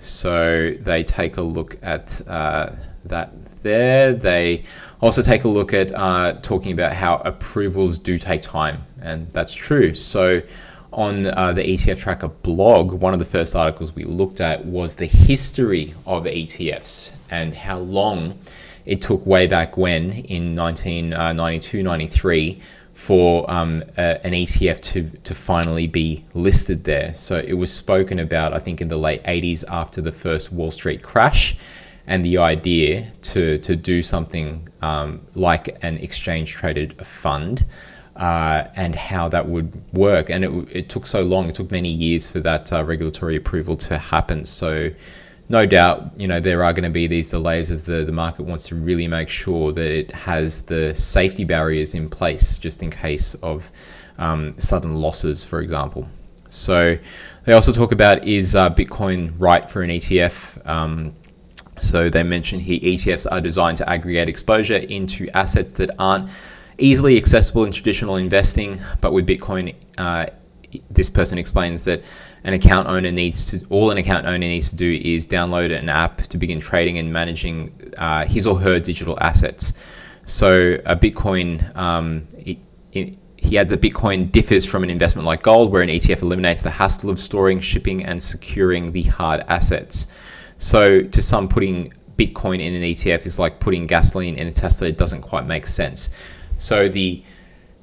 So 0.00 0.74
they 0.80 1.04
take 1.04 1.36
a 1.36 1.42
look 1.42 1.76
at 1.82 2.26
uh, 2.26 2.72
that 3.04 3.32
there. 3.62 4.12
They 4.14 4.64
also 5.00 5.22
take 5.22 5.44
a 5.44 5.48
look 5.48 5.72
at 5.72 5.92
uh, 5.94 6.38
talking 6.42 6.72
about 6.72 6.94
how 6.94 7.18
approvals 7.18 7.98
do 7.98 8.18
take 8.18 8.42
time, 8.42 8.82
and 9.02 9.30
that's 9.32 9.52
true. 9.52 9.94
So 9.94 10.42
on 10.92 11.26
uh, 11.26 11.52
the 11.52 11.62
ETF 11.62 11.98
Tracker 11.98 12.28
blog, 12.28 12.92
one 12.92 13.12
of 13.12 13.18
the 13.18 13.24
first 13.24 13.54
articles 13.54 13.94
we 13.94 14.04
looked 14.04 14.40
at 14.40 14.64
was 14.64 14.96
the 14.96 15.06
history 15.06 15.94
of 16.06 16.24
ETFs 16.24 17.12
and 17.30 17.54
how 17.54 17.78
long 17.78 18.38
it 18.86 19.00
took 19.00 19.24
way 19.24 19.46
back 19.46 19.76
when 19.76 20.12
in 20.12 20.56
1992 20.56 21.82
93 21.82 22.60
for 23.00 23.50
um, 23.50 23.82
a, 23.96 24.24
an 24.26 24.32
ETF 24.32 24.78
to, 24.82 25.08
to 25.24 25.34
finally 25.34 25.86
be 25.86 26.22
listed 26.34 26.84
there. 26.84 27.14
So 27.14 27.38
it 27.38 27.54
was 27.54 27.72
spoken 27.72 28.18
about, 28.18 28.52
I 28.52 28.58
think, 28.58 28.82
in 28.82 28.88
the 28.88 28.98
late 28.98 29.24
80s 29.24 29.64
after 29.68 30.02
the 30.02 30.12
first 30.12 30.52
Wall 30.52 30.70
Street 30.70 31.02
crash, 31.02 31.56
and 32.06 32.22
the 32.22 32.36
idea 32.36 33.10
to, 33.22 33.56
to 33.60 33.74
do 33.74 34.02
something 34.02 34.68
um, 34.82 35.18
like 35.34 35.78
an 35.82 35.96
exchange 35.96 36.52
traded 36.52 36.94
fund. 37.06 37.64
Uh, 38.16 38.68
and 38.76 38.94
how 38.94 39.28
that 39.30 39.48
would 39.48 39.72
work. 39.94 40.28
And 40.28 40.44
it, 40.44 40.50
it 40.70 40.88
took 40.90 41.06
so 41.06 41.22
long, 41.22 41.48
it 41.48 41.54
took 41.54 41.70
many 41.70 41.88
years 41.88 42.30
for 42.30 42.38
that 42.40 42.70
uh, 42.70 42.84
regulatory 42.84 43.36
approval 43.36 43.76
to 43.76 43.96
happen. 43.96 44.44
So 44.44 44.90
no 45.50 45.66
doubt, 45.66 46.12
you 46.16 46.28
know, 46.28 46.38
there 46.38 46.62
are 46.62 46.72
going 46.72 46.84
to 46.84 46.90
be 46.90 47.08
these 47.08 47.28
delays 47.28 47.72
as 47.72 47.82
the, 47.82 48.04
the 48.04 48.12
market 48.12 48.44
wants 48.44 48.68
to 48.68 48.76
really 48.76 49.08
make 49.08 49.28
sure 49.28 49.72
that 49.72 49.90
it 49.90 50.12
has 50.12 50.62
the 50.62 50.94
safety 50.94 51.44
barriers 51.44 51.92
in 51.92 52.08
place 52.08 52.56
just 52.56 52.84
in 52.84 52.90
case 52.90 53.34
of 53.42 53.72
um, 54.18 54.54
sudden 54.60 54.94
losses, 54.94 55.42
for 55.42 55.60
example. 55.60 56.06
So 56.50 56.96
they 57.46 57.52
also 57.52 57.72
talk 57.72 57.90
about 57.90 58.24
is 58.24 58.54
uh, 58.54 58.70
Bitcoin 58.70 59.32
right 59.38 59.68
for 59.68 59.82
an 59.82 59.90
ETF? 59.90 60.64
Um, 60.68 61.12
so 61.80 62.08
they 62.08 62.22
mention 62.22 62.60
here 62.60 62.78
ETFs 62.78 63.26
are 63.28 63.40
designed 63.40 63.78
to 63.78 63.90
aggregate 63.90 64.28
exposure 64.28 64.76
into 64.76 65.28
assets 65.34 65.72
that 65.72 65.90
aren't 65.98 66.30
easily 66.78 67.16
accessible 67.16 67.64
in 67.64 67.72
traditional 67.72 68.16
investing, 68.16 68.80
but 69.00 69.12
with 69.12 69.26
Bitcoin, 69.26 69.74
uh, 69.98 70.26
this 70.90 71.10
person 71.10 71.38
explains 71.38 71.82
that 71.84 72.04
an 72.44 72.54
account 72.54 72.88
owner 72.88 73.10
needs 73.10 73.46
to 73.46 73.64
all 73.68 73.90
an 73.90 73.98
account 73.98 74.26
owner 74.26 74.38
needs 74.38 74.70
to 74.70 74.76
do 74.76 75.00
is 75.02 75.26
download 75.26 75.76
an 75.76 75.88
app 75.88 76.22
to 76.22 76.38
begin 76.38 76.60
trading 76.60 76.98
and 76.98 77.12
managing 77.12 77.92
uh, 77.98 78.24
his 78.26 78.46
or 78.46 78.58
her 78.58 78.78
digital 78.78 79.18
assets. 79.20 79.72
So 80.24 80.78
a 80.86 80.96
Bitcoin 80.96 81.76
um, 81.76 82.26
it, 82.38 82.58
it, 82.92 83.14
he 83.36 83.58
adds 83.58 83.70
that 83.70 83.80
Bitcoin 83.80 84.30
differs 84.30 84.64
from 84.66 84.82
an 84.82 84.90
investment 84.90 85.26
like 85.26 85.42
gold, 85.42 85.72
where 85.72 85.82
an 85.82 85.88
ETF 85.88 86.22
eliminates 86.22 86.62
the 86.62 86.70
hassle 86.70 87.08
of 87.08 87.18
storing, 87.18 87.58
shipping, 87.58 88.04
and 88.04 88.22
securing 88.22 88.92
the 88.92 89.02
hard 89.04 89.42
assets. 89.48 90.08
So, 90.58 91.00
to 91.00 91.22
some, 91.22 91.48
putting 91.48 91.90
Bitcoin 92.20 92.60
in 92.60 92.74
an 92.74 92.82
ETF 92.82 93.24
is 93.24 93.38
like 93.38 93.58
putting 93.60 93.86
gasoline 93.86 94.36
in 94.36 94.46
a 94.46 94.52
Tesla. 94.52 94.88
It 94.88 94.98
doesn't 94.98 95.22
quite 95.22 95.46
make 95.46 95.66
sense. 95.66 96.10
So 96.58 96.88
the 96.88 97.22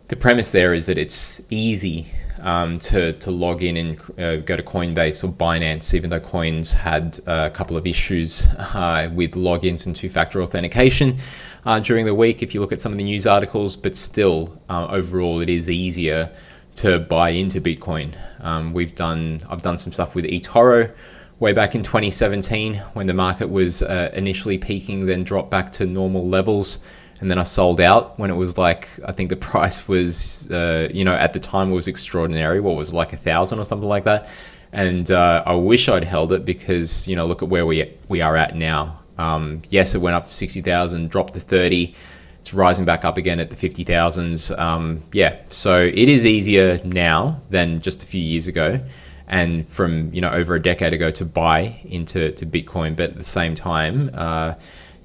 the 0.10 0.16
premise 0.16 0.52
there 0.52 0.74
is 0.74 0.86
that 0.86 0.98
it's 0.98 1.42
easy 1.50 2.08
um, 2.42 2.80
to, 2.80 3.14
to 3.14 3.32
log 3.32 3.64
in 3.64 3.78
and 3.78 4.00
uh, 4.20 4.38
go 4.38 4.56
to 4.56 4.64
Coinbase 4.64 5.24
or 5.24 5.32
Binance, 5.32 5.94
even 5.94 6.10
though 6.10 6.20
Coins 6.20 6.72
had 6.72 7.20
a 7.26 7.50
couple 7.50 7.78
of 7.78 7.88
issues 7.88 8.48
uh, 8.58 9.10
with 9.14 9.32
logins 9.32 9.86
and 9.86 9.96
two 9.96 10.10
factor 10.10 10.42
authentication 10.42 11.18
uh, 11.66 11.80
during 11.80 12.06
the 12.06 12.16
week, 12.16 12.42
if 12.42 12.54
you 12.54 12.62
look 12.62 12.72
at 12.72 12.80
some 12.80 12.92
of 12.92 12.98
the 12.98 13.04
news 13.04 13.28
articles, 13.28 13.76
but 13.76 13.96
still, 13.98 14.58
uh, 14.70 14.88
overall, 14.88 15.42
it 15.42 15.50
is 15.50 15.70
easier 15.70 16.30
to 16.76 17.00
buy 17.00 17.30
into 17.30 17.60
Bitcoin. 17.60 18.16
Um, 18.40 18.72
we've 18.72 18.96
done, 18.96 19.42
I've 19.50 19.62
done 19.62 19.78
some 19.78 19.92
stuff 19.92 20.16
with 20.16 20.26
eToro 20.26 20.92
way 21.40 21.54
back 21.54 21.76
in 21.76 21.84
2017 21.84 22.76
when 22.94 23.06
the 23.06 23.14
market 23.14 23.50
was 23.50 23.82
uh, 23.84 24.10
initially 24.14 24.58
peaking, 24.58 25.06
then 25.06 25.24
dropped 25.24 25.52
back 25.52 25.72
to 25.74 25.86
normal 25.86 26.28
levels 26.28 26.80
and 27.20 27.32
then 27.32 27.40
I 27.40 27.44
sold 27.44 27.82
out 27.82 28.18
when 28.20 28.30
it 28.30 28.36
was 28.36 28.58
like 28.58 28.90
I 29.06 29.12
think 29.12 29.30
the 29.30 29.36
price 29.52 29.88
was 29.88 30.50
uh, 30.52 30.90
you 30.92 31.04
know 31.04 31.16
at 31.16 31.34
the 31.34 31.40
time 31.40 31.72
was 31.72 31.88
extraordinary. 31.88 32.60
What 32.60 32.76
was 32.76 32.90
it, 32.90 32.96
like 32.96 33.14
a 33.14 33.18
thousand 33.18 33.60
or 33.60 33.66
something 33.66 33.90
like 33.90 34.04
that? 34.06 34.30
And 34.74 35.10
uh, 35.10 35.44
I 35.46 35.54
wish 35.54 35.88
I'd 35.88 36.04
held 36.04 36.32
it 36.32 36.46
because 36.46 37.08
you 37.08 37.16
know 37.16 37.26
look 37.26 37.42
at 37.42 37.50
where 37.50 37.66
we 37.66 37.92
we 38.08 38.22
are 38.22 38.36
at 38.36 38.56
now. 38.56 39.00
Um, 39.18 39.64
yes, 39.70 39.96
it 39.96 40.02
went 40.02 40.16
up 40.16 40.26
to 40.26 40.34
sixty 40.34 40.62
thousand, 40.62 41.10
dropped 41.10 41.34
to 41.34 41.40
thirty. 41.40 41.96
It's 42.40 42.54
rising 42.54 42.86
back 42.86 43.04
up 43.04 43.18
again 43.18 43.40
at 43.40 43.50
the 43.50 43.56
fifty 43.56 43.84
thousands. 43.84 44.52
Um, 44.52 45.04
yeah, 45.12 45.40
so 45.50 45.82
it 45.82 46.10
is 46.10 46.26
easier 46.26 46.80
now 46.84 47.42
than 47.50 47.82
just 47.82 48.04
a 48.04 48.06
few 48.06 48.22
years 48.22 48.48
ago, 48.48 48.80
and 49.28 49.68
from 49.68 50.14
you 50.14 50.22
know 50.22 50.30
over 50.30 50.54
a 50.54 50.62
decade 50.62 50.94
ago 50.94 51.10
to 51.12 51.26
buy 51.26 51.80
into 51.86 52.32
to 52.34 52.46
Bitcoin. 52.46 52.96
But 52.96 53.12
at 53.12 53.18
the 53.18 53.24
same 53.24 53.56
time. 53.56 54.12
Uh, 54.14 54.54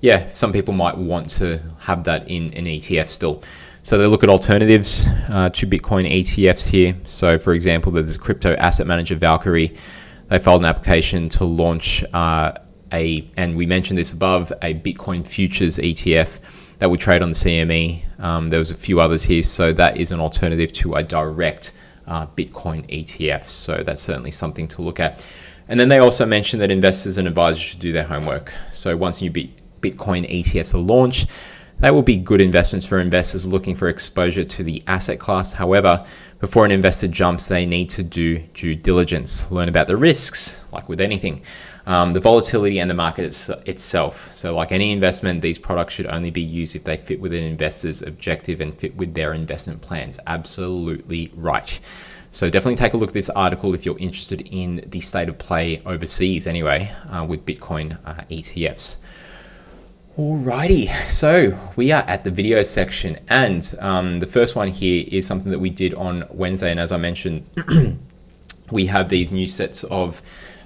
yeah, 0.03 0.31
some 0.33 0.53
people 0.53 0.75
might 0.75 0.99
want 0.99 1.31
to 1.31 1.59
have 1.79 2.05
that 2.05 2.29
in 2.29 2.53
an 2.55 2.67
ETF 2.67 3.07
still. 3.07 3.43
So 3.85 3.99
they 3.99 4.07
look 4.07 4.23
at 4.23 4.29
alternatives 4.29 5.07
uh, 5.29 5.49
to 5.51 5.67
Bitcoin 5.67 6.11
ETFs 6.11 6.67
here. 6.67 6.95
So, 7.05 7.39
for 7.39 7.55
example, 7.55 7.91
there's 7.91 8.17
crypto 8.17 8.55
asset 8.57 8.87
manager 8.87 9.15
Valkyrie. 9.15 9.77
They 10.29 10.39
filed 10.39 10.63
an 10.63 10.67
application 10.67 11.29
to 11.31 11.45
launch 11.45 12.05
uh, 12.13 12.53
a, 12.93 13.29
and 13.37 13.57
we 13.57 13.65
mentioned 13.65 13.97
this 13.99 14.13
above, 14.13 14.53
a 14.63 14.75
Bitcoin 14.75 15.27
futures 15.27 15.79
ETF 15.79 16.39
that 16.79 16.91
would 16.91 17.01
trade 17.01 17.23
on 17.23 17.31
the 17.31 17.35
CME. 17.35 18.03
Um, 18.21 18.51
there 18.51 18.59
was 18.59 18.73
a 18.73 18.77
few 18.77 19.01
others 19.01 19.23
here, 19.23 19.43
so 19.43 19.73
that 19.73 19.97
is 19.97 20.11
an 20.11 20.21
alternative 20.21 20.73
to 20.73 20.97
a 20.97 21.03
direct 21.03 21.73
uh, 22.09 22.27
Bitcoin 22.27 22.89
ETF. 22.89 23.49
So 23.49 23.83
that's 23.85 24.03
certainly 24.03 24.33
something 24.33 24.67
to 24.69 24.83
look 24.83 24.99
at. 24.99 25.25
And 25.69 25.79
then 25.79 25.89
they 25.89 25.99
also 25.99 26.27
mentioned 26.27 26.61
that 26.61 26.71
investors 26.71 27.19
and 27.19 27.29
advisors 27.29 27.63
should 27.63 27.81
do 27.81 27.93
their 27.93 28.05
homework. 28.05 28.53
So 28.73 28.97
once 28.97 29.23
you 29.23 29.31
be, 29.31 29.55
Bitcoin 29.83 30.29
ETFs 30.31 30.73
are 30.73 30.79
launched. 30.79 31.29
They 31.81 31.91
will 31.91 32.03
be 32.03 32.17
good 32.17 32.41
investments 32.41 32.87
for 32.87 33.01
investors 33.01 33.45
looking 33.45 33.75
for 33.75 33.89
exposure 33.89 34.45
to 34.45 34.63
the 34.63 34.85
asset 34.87 35.19
class. 35.19 35.51
However, 35.51 36.07
before 36.39 36.65
an 36.65 36.71
investor 36.71 37.09
jumps, 37.09 37.49
they 37.49 37.67
need 37.67 37.91
to 37.91 38.05
do 38.05 38.39
due 38.55 38.77
diligence, 38.77 39.51
learn 39.51 39.69
about 39.69 39.89
the 39.89 39.97
risks, 39.97 40.61
like 40.73 40.89
with 40.89 41.01
anything, 41.01 41.43
um, 41.87 42.13
the 42.13 42.21
volatility 42.21 42.79
and 42.79 42.89
the 42.89 42.95
market 42.95 43.25
it's, 43.25 43.49
itself. 43.67 44.35
So, 44.37 44.55
like 44.55 44.71
any 44.71 44.93
investment, 44.93 45.43
these 45.43 45.59
products 45.59 45.95
should 45.95 46.07
only 46.07 46.31
be 46.31 46.41
used 46.41 46.77
if 46.77 46.85
they 46.85 46.97
fit 46.97 47.21
with 47.21 47.33
an 47.33 47.43
investor's 47.43 48.03
objective 48.03 48.61
and 48.61 48.73
fit 48.73 48.97
with 48.97 49.15
their 49.15 49.33
investment 49.33 49.81
plans. 49.83 50.19
Absolutely 50.27 51.33
right. 51.35 51.81
So, 52.31 52.49
definitely 52.49 52.77
take 52.77 52.95
a 52.95 52.97
look 52.97 53.11
at 53.11 53.15
this 53.15 53.31
article 53.31 53.75
if 53.75 53.85
you're 53.85 53.99
interested 53.99 54.43
in 54.53 54.85
the 54.87 55.01
state 55.01 55.29
of 55.29 55.39
play 55.39 55.83
overseas, 55.85 56.47
anyway, 56.47 56.93
uh, 57.11 57.25
with 57.25 57.45
Bitcoin 57.45 57.99
uh, 58.05 58.23
ETFs. 58.31 58.99
Alrighty, 60.19 60.91
so 61.09 61.59
we 61.75 61.91
are 61.91 62.03
at 62.03 62.23
the 62.23 62.31
video 62.31 62.63
section, 62.63 63.19
and 63.31 63.75
um, 63.79 64.21
the 64.21 64.27
first 64.27 64.55
one 64.55 64.69
here 64.69 65.07
is 65.09 65.27
something 65.27 65.51
that 65.51 65.59
we 65.59 65.71
did 65.71 65.95
on 65.95 66.25
Wednesday. 66.29 66.71
And 66.71 66.79
as 66.79 66.93
I 66.93 66.99
mentioned, 66.99 67.47
we 68.71 68.85
have 68.85 69.09
these 69.09 69.33
new 69.33 69.47
sets 69.47 69.85
of 69.85 70.21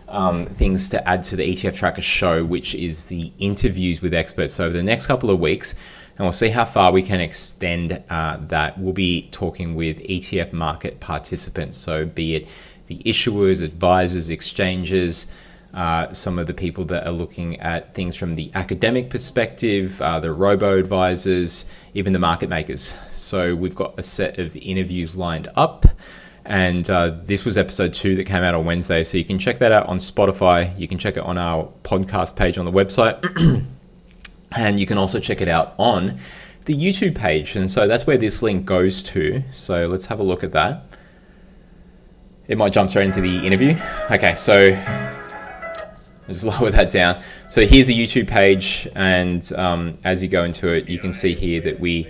um, 0.09 0.47
things 0.47 0.89
to 0.89 1.09
add 1.09 1.23
to 1.25 1.37
the 1.37 1.45
ETF 1.45 1.77
Tracker 1.77 2.03
show, 2.03 2.45
which 2.45 2.75
is 2.75 3.07
the 3.07 3.31
interviews 3.39 4.03
with 4.03 4.15
experts. 4.15 4.53
So, 4.53 4.65
over 4.65 4.77
the 4.77 4.83
next 4.83 5.07
couple 5.07 5.31
of 5.31 5.39
weeks, 5.39 5.77
and 6.19 6.25
we'll 6.25 6.33
see 6.33 6.49
how 6.49 6.65
far 6.65 6.91
we 6.91 7.05
can 7.05 7.21
extend 7.21 8.03
uh, 8.11 8.39
that. 8.49 8.77
We'll 8.77 8.95
be 8.95 9.29
talking 9.31 9.77
with 9.77 10.01
ETF 10.01 10.55
market 10.55 10.99
participants, 10.99 11.79
so 11.79 12.05
be 12.05 12.35
it 12.35 12.49
the 12.89 13.01
issuers, 13.05 13.63
advisors, 13.63 14.29
exchanges 14.29 15.29
uh, 15.75 16.13
some 16.13 16.39
of 16.39 16.47
the 16.47 16.55
people 16.55 16.85
that 16.87 17.07
are 17.07 17.13
looking 17.13 17.61
at 17.61 17.95
things 17.95 18.17
from 18.17 18.35
the 18.35 18.51
academic 18.55 19.11
perspective, 19.11 20.01
uh, 20.01 20.19
the 20.21 20.33
robo 20.33 20.79
advisors, 20.79 21.67
even 21.95 22.13
the 22.13 22.19
market 22.19 22.49
makers. 22.49 22.99
So 23.13 23.55
we've 23.55 23.75
got 23.75 23.99
a 23.99 24.03
set 24.03 24.39
of 24.39 24.57
interviews 24.57 25.17
lined 25.17 25.49
up. 25.55 25.87
And 26.47 26.89
uh, 26.89 27.17
this 27.25 27.45
was 27.45 27.59
episode 27.59 27.93
two 27.93 28.15
that 28.17 28.25
came 28.25 28.43
out 28.43 28.55
on 28.55 28.65
Wednesday. 28.65 29.03
So 29.05 29.19
you 29.19 29.25
can 29.25 29.39
check 29.39 29.59
that 29.59 29.73
out 29.73 29.87
on 29.87 29.99
Spotify. 29.99 30.79
You 30.79 30.87
can 30.87 30.97
check 30.97 31.17
it 31.17 31.25
on 31.25 31.37
our 31.37 31.69
podcast 31.83 32.37
page 32.37 32.57
on 32.57 32.65
the 32.65 32.73
website. 32.73 33.67
and 34.53 34.81
you 34.81 34.87
can 34.87 34.97
also 34.97 35.19
check 35.19 35.41
it 35.41 35.49
out 35.49 35.75
on 35.77 36.19
the 36.67 36.75
YouTube 36.75 37.17
page. 37.17 37.57
And 37.57 37.71
so 37.71 37.89
that's 37.89 38.07
where 38.07 38.17
this 38.17 38.43
link 38.43 38.65
goes 38.65 39.03
to. 39.05 39.43
So 39.51 39.89
let's 39.89 40.07
have 40.07 40.21
a 40.21 40.23
look 40.23 40.45
at 40.45 40.53
that. 40.53 40.85
It 42.49 42.57
might 42.57 42.73
jump 42.73 42.91
straight 42.91 43.07
into 43.07 43.21
the 43.21 43.45
interview. 43.45 43.73
Okay, 44.11 44.35
so 44.37 44.71
just 46.27 46.45
lower 46.61 46.71
that 46.71 46.91
down. 46.91 47.23
So 47.49 47.67
here's 47.67 47.87
the 47.87 47.95
YouTube 47.95 48.27
page, 48.29 48.89
and 48.95 49.51
um, 49.55 49.99
as 50.05 50.23
you 50.23 50.29
go 50.29 50.45
into 50.45 50.73
it, 50.73 50.89
you 50.89 50.99
can 50.99 51.13
see 51.13 51.35
here 51.35 51.61
that 51.63 51.79
we 51.81 52.07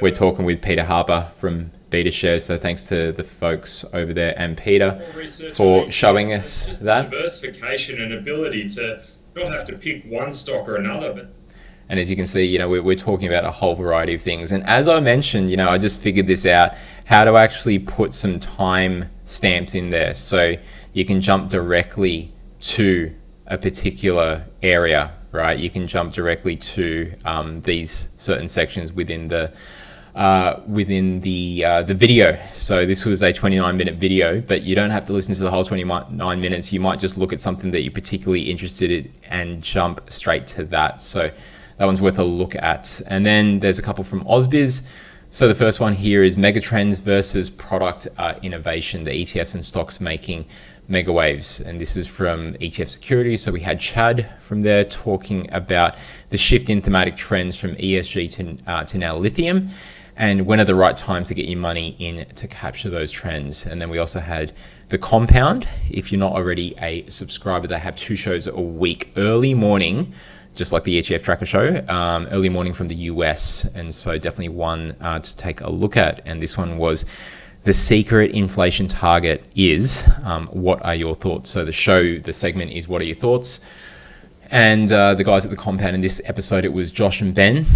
we're 0.00 0.12
talking 0.12 0.44
with 0.44 0.62
Peter 0.62 0.84
Harper 0.84 1.28
from 1.36 1.70
BetaShares. 1.90 2.42
So 2.42 2.56
thanks 2.56 2.86
to 2.88 3.12
the 3.12 3.24
folks 3.24 3.84
over 3.92 4.12
there 4.12 4.34
and 4.38 4.56
Peter 4.56 4.92
for 5.54 5.90
showing 5.90 6.32
us 6.32 6.78
that 6.78 7.10
diversification 7.10 8.00
and 8.00 8.14
ability 8.14 8.68
to 8.70 9.02
not 9.34 9.52
have 9.52 9.64
to 9.66 9.76
pick 9.76 10.04
one 10.04 10.32
stock 10.32 10.68
or 10.68 10.76
another, 10.76 11.12
but 11.12 11.28
and 11.90 11.98
as 11.98 12.10
you 12.10 12.16
can 12.16 12.26
see, 12.26 12.44
you 12.44 12.58
know, 12.58 12.68
we're, 12.68 12.82
we're 12.82 12.96
talking 12.96 13.28
about 13.28 13.44
a 13.44 13.50
whole 13.50 13.74
variety 13.74 14.14
of 14.14 14.20
things. 14.20 14.52
And 14.52 14.62
as 14.64 14.88
I 14.88 15.00
mentioned, 15.00 15.50
you 15.50 15.56
know, 15.56 15.68
I 15.68 15.78
just 15.78 15.98
figured 15.98 16.26
this 16.26 16.44
out 16.44 16.74
how 17.06 17.24
to 17.24 17.36
actually 17.36 17.78
put 17.78 18.12
some 18.12 18.38
time 18.38 19.08
stamps 19.24 19.74
in 19.74 19.88
there 19.88 20.14
so 20.14 20.54
you 20.92 21.04
can 21.06 21.20
jump 21.22 21.48
directly 21.48 22.30
to 22.60 23.10
a 23.48 23.58
particular 23.58 24.44
area, 24.62 25.10
right? 25.32 25.58
You 25.58 25.70
can 25.70 25.88
jump 25.88 26.12
directly 26.12 26.56
to 26.56 27.12
um, 27.24 27.60
these 27.62 28.08
certain 28.16 28.48
sections 28.48 28.92
within 28.92 29.28
the 29.28 29.52
uh, 30.14 30.60
within 30.66 31.20
the 31.20 31.64
uh, 31.64 31.82
the 31.82 31.94
video. 31.94 32.38
So 32.52 32.84
this 32.84 33.04
was 33.04 33.22
a 33.22 33.32
29 33.32 33.76
minute 33.76 33.94
video, 33.94 34.40
but 34.40 34.62
you 34.62 34.74
don't 34.74 34.90
have 34.90 35.06
to 35.06 35.12
listen 35.12 35.34
to 35.34 35.42
the 35.42 35.50
whole 35.50 35.64
29 35.64 36.40
minutes. 36.40 36.72
You 36.72 36.80
might 36.80 36.98
just 36.98 37.18
look 37.18 37.32
at 37.32 37.40
something 37.40 37.70
that 37.70 37.82
you're 37.82 37.92
particularly 37.92 38.42
interested 38.42 38.90
in 38.90 39.12
and 39.28 39.62
jump 39.62 40.10
straight 40.10 40.46
to 40.48 40.64
that. 40.64 41.02
So 41.02 41.30
that 41.76 41.84
one's 41.84 42.02
worth 42.02 42.18
a 42.18 42.24
look 42.24 42.56
at. 42.56 43.00
And 43.06 43.24
then 43.24 43.60
there's 43.60 43.78
a 43.78 43.82
couple 43.82 44.02
from 44.02 44.24
Ausbiz. 44.24 44.82
So 45.30 45.46
the 45.46 45.54
first 45.54 45.78
one 45.78 45.92
here 45.92 46.22
is 46.24 46.36
megatrends 46.36 47.00
versus 47.00 47.50
product 47.50 48.08
uh, 48.16 48.34
innovation, 48.42 49.04
the 49.04 49.10
ETFs 49.10 49.54
and 49.54 49.64
stocks 49.64 50.00
making 50.00 50.46
mega 50.88 51.12
waves. 51.12 51.60
And 51.60 51.80
this 51.80 51.96
is 51.96 52.08
from 52.08 52.54
ETF 52.54 52.88
Security. 52.88 53.36
So 53.36 53.52
we 53.52 53.60
had 53.60 53.78
Chad 53.78 54.28
from 54.40 54.62
there 54.62 54.84
talking 54.84 55.48
about 55.52 55.96
the 56.30 56.38
shift 56.38 56.70
in 56.70 56.80
thematic 56.82 57.16
trends 57.16 57.54
from 57.56 57.76
ESG 57.76 58.32
to, 58.32 58.58
uh, 58.66 58.84
to 58.84 58.98
now 58.98 59.16
lithium 59.16 59.70
and 60.18 60.46
when 60.46 60.60
are 60.60 60.64
the 60.64 60.74
right 60.74 60.96
times 60.96 61.28
to 61.28 61.34
get 61.34 61.46
your 61.46 61.60
money 61.60 61.94
in 62.00 62.26
to 62.34 62.48
capture 62.48 62.90
those 62.90 63.12
trends. 63.12 63.66
And 63.66 63.80
then 63.80 63.88
we 63.88 63.98
also 63.98 64.18
had 64.18 64.52
the 64.88 64.98
compound. 64.98 65.68
If 65.90 66.10
you're 66.10 66.18
not 66.18 66.32
already 66.32 66.74
a 66.78 67.08
subscriber, 67.08 67.68
they 67.68 67.78
have 67.78 67.96
two 67.96 68.16
shows 68.16 68.48
a 68.48 68.60
week, 68.60 69.12
early 69.16 69.54
morning. 69.54 70.12
Just 70.56 70.72
like 70.72 70.82
the 70.82 70.98
ETF 71.00 71.22
Tracker 71.22 71.46
show, 71.46 71.86
um, 71.88 72.26
early 72.32 72.48
morning 72.48 72.72
from 72.72 72.88
the 72.88 72.96
US. 72.96 73.64
And 73.76 73.94
so, 73.94 74.18
definitely 74.18 74.48
one 74.48 74.96
uh, 75.00 75.20
to 75.20 75.36
take 75.36 75.60
a 75.60 75.70
look 75.70 75.96
at. 75.96 76.20
And 76.26 76.42
this 76.42 76.58
one 76.58 76.78
was 76.78 77.04
the 77.64 77.72
secret 77.72 78.30
inflation 78.32 78.88
target 78.88 79.44
is. 79.54 80.08
Um, 80.24 80.46
what 80.48 80.84
are 80.84 80.94
your 80.94 81.14
thoughts? 81.14 81.50
So 81.50 81.64
the 81.64 81.72
show, 81.72 82.18
the 82.18 82.32
segment 82.32 82.72
is 82.72 82.88
what 82.88 83.02
are 83.02 83.04
your 83.04 83.16
thoughts? 83.16 83.60
And 84.50 84.90
uh, 84.90 85.14
the 85.14 85.24
guys 85.24 85.44
at 85.44 85.50
the 85.50 85.56
compound 85.56 85.94
in 85.94 86.00
this 86.00 86.22
episode, 86.24 86.64
it 86.64 86.72
was 86.72 86.90
Josh 86.90 87.20
and 87.20 87.34
Ben. 87.34 87.66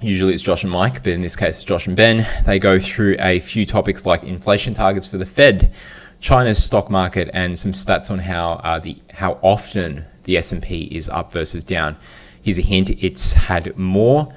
Usually 0.00 0.34
it's 0.34 0.42
Josh 0.42 0.64
and 0.64 0.72
Mike, 0.72 1.02
but 1.04 1.12
in 1.12 1.20
this 1.20 1.36
case, 1.36 1.56
it's 1.56 1.64
Josh 1.64 1.86
and 1.86 1.96
Ben. 1.96 2.26
They 2.44 2.58
go 2.58 2.78
through 2.78 3.16
a 3.20 3.40
few 3.40 3.64
topics 3.64 4.04
like 4.04 4.24
inflation 4.24 4.74
targets 4.74 5.06
for 5.06 5.16
the 5.16 5.24
Fed, 5.24 5.72
China's 6.20 6.62
stock 6.62 6.90
market, 6.90 7.30
and 7.32 7.58
some 7.58 7.72
stats 7.72 8.10
on 8.10 8.18
how 8.18 8.54
uh, 8.64 8.78
the 8.78 8.96
how 9.12 9.38
often 9.42 10.04
the 10.24 10.36
S 10.36 10.52
and 10.52 10.62
P 10.62 10.84
is 10.90 11.08
up 11.08 11.32
versus 11.32 11.64
down. 11.64 11.96
Here's 12.42 12.58
a 12.58 12.62
hint: 12.62 12.90
it's 12.90 13.32
had 13.32 13.76
more 13.78 14.34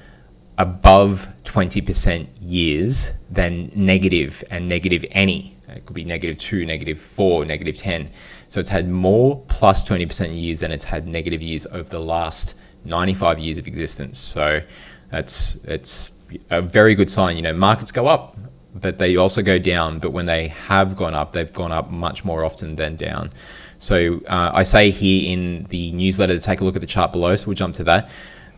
above 0.60 1.28
20% 1.45 2.28
years 2.41 3.14
than 3.32 3.72
negative 3.74 4.43
and 4.51 4.70
negative 4.70 5.05
any. 5.12 5.55
It 5.70 5.86
could 5.86 5.95
be 5.95 6.03
negative 6.03 6.38
two, 6.38 6.66
negative 6.66 6.99
four, 6.99 7.45
negative 7.45 7.78
10. 7.78 8.10
So 8.49 8.60
it's 8.60 8.70
had 8.70 8.89
more 8.89 9.41
plus 9.47 9.88
20% 9.88 10.39
years 10.39 10.60
than 10.60 10.72
it's 10.72 10.84
had 10.86 11.07
negative 11.07 11.41
years 11.41 11.66
over 11.68 11.89
the 11.89 11.99
last 11.99 12.55
95 12.86 13.39
years 13.39 13.57
of 13.57 13.68
existence. 13.68 14.20
So 14.20 14.62
that's 15.10 15.55
it's 15.64 16.12
a 16.49 16.62
very 16.62 16.93
good 16.93 17.10
sign. 17.10 17.38
You 17.38 17.41
know, 17.41 17.53
markets 17.53 17.91
go 17.91 18.07
up, 18.07 18.38
but 18.76 18.99
they 18.99 19.16
also 19.16 19.41
go 19.41 19.60
down. 19.60 19.99
But 19.99 20.12
when 20.12 20.26
they 20.26 20.49
have 20.49 20.95
gone 20.95 21.14
up, 21.14 21.32
they've 21.32 21.51
gone 21.53 21.72
up 21.72 21.89
much 21.89 22.26
more 22.26 22.43
often 22.43 22.76
than 22.76 22.97
down. 22.97 23.32
So 23.80 24.20
uh, 24.28 24.51
I 24.53 24.64
say 24.64 24.91
here 24.91 25.32
in 25.32 25.64
the 25.70 25.93
newsletter 25.93 26.34
to 26.34 26.41
take 26.41 26.60
a 26.60 26.66
look 26.66 26.76
at 26.76 26.82
the 26.82 26.88
chart 26.88 27.14
below. 27.14 27.36
So 27.36 27.47
we'll 27.47 27.55
jump 27.55 27.76
to 27.76 27.84
that. 27.86 28.10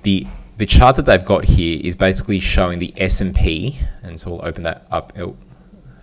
The 0.04 0.26
the 0.62 0.68
chart 0.68 0.96
that 0.96 1.08
they've 1.08 1.26
got 1.26 1.44
here 1.44 1.82
is 1.84 1.96
basically 1.96 2.40
showing 2.40 2.78
the 2.78 2.94
S&P, 2.96 3.80
and 4.04 4.20
so 4.20 4.30
we'll 4.30 4.46
open 4.46 4.62
that 4.62 4.86
up. 4.92 5.12
Oh, 5.18 5.36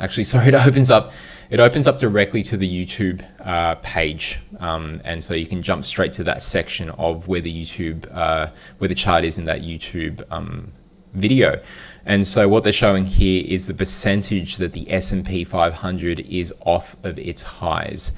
actually, 0.00 0.24
sorry, 0.34 0.48
it 0.48 0.54
opens 0.54 0.90
up. 0.90 1.12
It 1.48 1.60
opens 1.60 1.86
up 1.86 2.00
directly 2.00 2.42
to 2.42 2.56
the 2.56 2.68
YouTube 2.68 3.24
uh, 3.38 3.76
page, 3.76 4.40
um, 4.58 5.00
and 5.04 5.22
so 5.22 5.32
you 5.32 5.46
can 5.46 5.62
jump 5.62 5.84
straight 5.84 6.12
to 6.14 6.24
that 6.24 6.42
section 6.42 6.90
of 6.90 7.28
where 7.28 7.40
the 7.40 7.54
YouTube, 7.54 8.12
uh, 8.12 8.48
where 8.78 8.88
the 8.88 8.96
chart 8.96 9.22
is 9.22 9.38
in 9.38 9.44
that 9.44 9.60
YouTube 9.60 10.24
um, 10.32 10.72
video. 11.14 11.62
And 12.04 12.26
so 12.26 12.48
what 12.48 12.64
they're 12.64 12.72
showing 12.72 13.06
here 13.06 13.44
is 13.46 13.68
the 13.68 13.74
percentage 13.74 14.56
that 14.56 14.72
the 14.72 14.90
S&P 14.90 15.44
500 15.44 16.18
is 16.18 16.52
off 16.66 16.96
of 17.04 17.16
its 17.16 17.44
highs. 17.44 18.10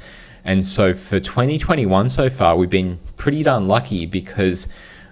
And 0.46 0.64
so 0.64 0.94
for 0.94 1.20
2021 1.20 2.08
so 2.08 2.30
far, 2.30 2.56
we've 2.56 2.70
been 2.70 2.98
pretty 3.18 3.42
darn 3.42 3.68
lucky 3.68 4.06
because 4.06 4.68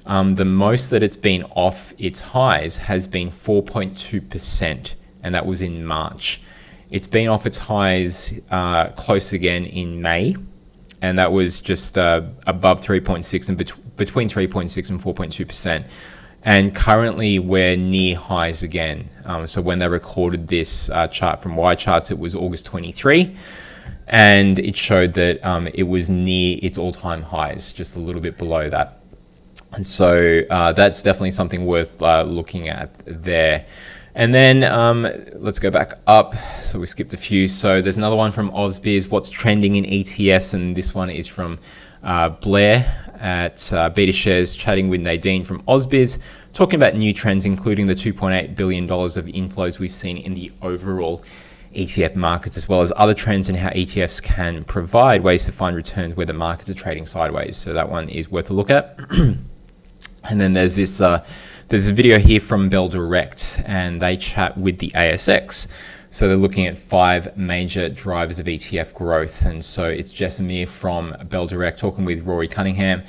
um, 0.08 0.34
the 0.34 0.44
most 0.44 0.88
that 0.90 1.02
it's 1.02 1.16
been 1.16 1.44
off 1.54 1.92
its 1.98 2.20
highs 2.20 2.78
has 2.78 3.06
been 3.06 3.30
4.2%, 3.30 4.94
and 5.22 5.34
that 5.34 5.46
was 5.46 5.62
in 5.62 5.84
March. 5.84 6.40
It's 6.90 7.06
been 7.06 7.28
off 7.28 7.44
its 7.44 7.58
highs 7.58 8.40
uh, 8.50 8.88
close 8.90 9.34
again 9.34 9.66
in 9.66 10.00
May, 10.00 10.34
and 11.02 11.18
that 11.18 11.30
was 11.30 11.60
just 11.60 11.98
uh, 11.98 12.22
above 12.46 12.80
3.6 12.80 13.48
and 13.50 13.58
bet- 13.58 13.96
between 13.98 14.28
3.6 14.28 14.88
and 14.88 14.98
4.2%. 14.98 15.84
And 16.44 16.74
currently, 16.74 17.38
we're 17.38 17.76
near 17.76 18.16
highs 18.16 18.62
again. 18.62 19.10
Um, 19.26 19.46
so 19.46 19.60
when 19.60 19.78
they 19.78 19.88
recorded 19.88 20.48
this 20.48 20.88
uh, 20.88 21.06
chart 21.08 21.42
from 21.42 21.54
YCharts, 21.56 22.10
it 22.10 22.18
was 22.18 22.34
August 22.34 22.64
23 22.66 23.36
and 24.08 24.58
it 24.58 24.74
showed 24.74 25.12
that 25.14 25.44
um, 25.44 25.68
it 25.74 25.82
was 25.82 26.08
near 26.08 26.58
its 26.62 26.78
all-time 26.78 27.22
highs, 27.22 27.72
just 27.72 27.96
a 27.96 27.98
little 27.98 28.22
bit 28.22 28.38
below 28.38 28.70
that. 28.70 28.97
And 29.72 29.86
so 29.86 30.42
uh, 30.50 30.72
that's 30.72 31.02
definitely 31.02 31.32
something 31.32 31.66
worth 31.66 32.02
uh, 32.02 32.22
looking 32.22 32.68
at 32.68 32.94
there. 33.06 33.66
And 34.14 34.34
then 34.34 34.64
um, 34.64 35.06
let's 35.34 35.58
go 35.58 35.70
back 35.70 35.92
up. 36.06 36.34
So 36.62 36.80
we 36.80 36.86
skipped 36.86 37.12
a 37.12 37.16
few. 37.16 37.46
So 37.46 37.80
there's 37.80 37.98
another 37.98 38.16
one 38.16 38.32
from 38.32 38.50
AusBiz, 38.50 39.10
what's 39.10 39.30
trending 39.30 39.76
in 39.76 39.84
ETFs, 39.84 40.54
and 40.54 40.76
this 40.76 40.94
one 40.94 41.10
is 41.10 41.28
from 41.28 41.58
uh, 42.02 42.30
Blair 42.30 43.12
at 43.20 43.72
uh, 43.72 43.90
BetaShares, 43.90 44.58
chatting 44.58 44.88
with 44.88 45.00
Nadine 45.02 45.44
from 45.44 45.62
AusBiz, 45.62 46.18
talking 46.54 46.76
about 46.76 46.96
new 46.96 47.12
trends, 47.12 47.44
including 47.44 47.86
the 47.86 47.94
$2.8 47.94 48.56
billion 48.56 48.84
of 48.84 48.90
inflows 48.90 49.78
we've 49.78 49.92
seen 49.92 50.16
in 50.16 50.34
the 50.34 50.50
overall 50.62 51.22
ETF 51.74 52.16
markets, 52.16 52.56
as 52.56 52.68
well 52.68 52.80
as 52.80 52.92
other 52.96 53.14
trends 53.14 53.48
and 53.48 53.58
how 53.58 53.68
ETFs 53.70 54.22
can 54.22 54.64
provide 54.64 55.22
ways 55.22 55.44
to 55.44 55.52
find 55.52 55.76
returns 55.76 56.16
where 56.16 56.26
the 56.26 56.32
markets 56.32 56.70
are 56.70 56.74
trading 56.74 57.06
sideways. 57.06 57.56
So 57.56 57.72
that 57.72 57.88
one 57.88 58.08
is 58.08 58.30
worth 58.30 58.50
a 58.50 58.54
look 58.54 58.70
at. 58.70 58.98
and 60.28 60.40
then 60.40 60.52
there's 60.52 60.76
this 60.76 61.00
uh, 61.00 61.24
there's 61.68 61.88
a 61.88 61.92
video 61.92 62.18
here 62.18 62.40
from 62.40 62.68
Bell 62.68 62.88
Direct, 62.88 63.60
and 63.66 64.00
they 64.00 64.16
chat 64.16 64.56
with 64.56 64.78
the 64.78 64.90
ASX. 64.94 65.68
So 66.10 66.26
they're 66.26 66.36
looking 66.38 66.66
at 66.66 66.78
five 66.78 67.36
major 67.36 67.90
drivers 67.90 68.40
of 68.40 68.46
ETF 68.46 68.94
growth. 68.94 69.44
And 69.44 69.62
so 69.62 69.86
it's 69.86 70.08
Jess 70.08 70.40
Amir 70.40 70.66
from 70.66 71.14
Bell 71.28 71.46
Direct 71.46 71.78
talking 71.78 72.06
with 72.06 72.24
Rory 72.24 72.48
Cunningham. 72.48 73.02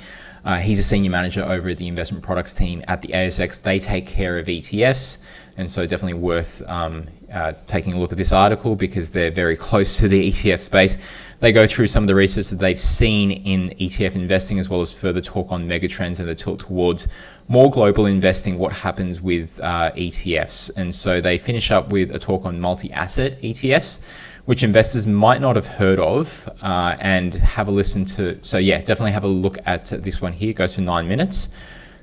Uh, 0.44 0.58
he's 0.58 0.78
a 0.78 0.82
senior 0.82 1.10
manager 1.10 1.42
over 1.42 1.70
at 1.70 1.78
the 1.78 1.88
investment 1.88 2.22
products 2.22 2.54
team 2.54 2.82
at 2.88 3.00
the 3.00 3.08
ASX. 3.08 3.62
They 3.62 3.78
take 3.78 4.06
care 4.06 4.38
of 4.38 4.46
ETFs, 4.46 5.18
and 5.56 5.70
so 5.70 5.86
definitely 5.86 6.20
worth 6.20 6.62
um, 6.68 7.06
uh, 7.32 7.52
taking 7.66 7.94
a 7.94 7.98
look 7.98 8.12
at 8.12 8.18
this 8.18 8.32
article 8.32 8.74
because 8.74 9.10
they're 9.10 9.30
very 9.30 9.56
close 9.56 9.98
to 9.98 10.08
the 10.08 10.30
ETF 10.30 10.60
space. 10.60 10.98
They 11.40 11.52
go 11.52 11.66
through 11.66 11.86
some 11.86 12.04
of 12.04 12.08
the 12.08 12.14
research 12.14 12.48
that 12.48 12.58
they've 12.58 12.80
seen 12.80 13.30
in 13.30 13.70
ETF 13.80 14.14
investing, 14.14 14.58
as 14.58 14.68
well 14.68 14.82
as 14.82 14.92
further 14.92 15.22
talk 15.22 15.50
on 15.50 15.66
megatrends 15.66 16.20
and 16.20 16.28
the 16.28 16.34
tilt 16.34 16.60
towards 16.60 17.08
more 17.48 17.70
global 17.70 18.06
investing. 18.06 18.58
What 18.58 18.72
happens 18.72 19.22
with 19.22 19.58
uh, 19.62 19.90
ETFs, 19.92 20.70
and 20.76 20.94
so 20.94 21.20
they 21.20 21.38
finish 21.38 21.70
up 21.70 21.88
with 21.90 22.14
a 22.14 22.18
talk 22.18 22.44
on 22.44 22.60
multi-asset 22.60 23.40
ETFs 23.42 24.00
which 24.46 24.62
investors 24.62 25.06
might 25.06 25.40
not 25.40 25.54
have 25.54 25.66
heard 25.66 26.00
of, 26.00 26.48
uh, 26.62 26.96
and 26.98 27.34
have 27.34 27.68
a 27.68 27.70
listen 27.70 28.04
to. 28.04 28.36
So, 28.42 28.58
yeah, 28.58 28.78
definitely 28.78 29.12
have 29.12 29.22
a 29.22 29.28
look 29.28 29.58
at 29.66 29.84
this 29.84 30.20
one 30.20 30.32
here. 30.32 30.50
It 30.50 30.56
goes 30.56 30.74
for 30.74 30.80
nine 30.80 31.06
minutes. 31.06 31.50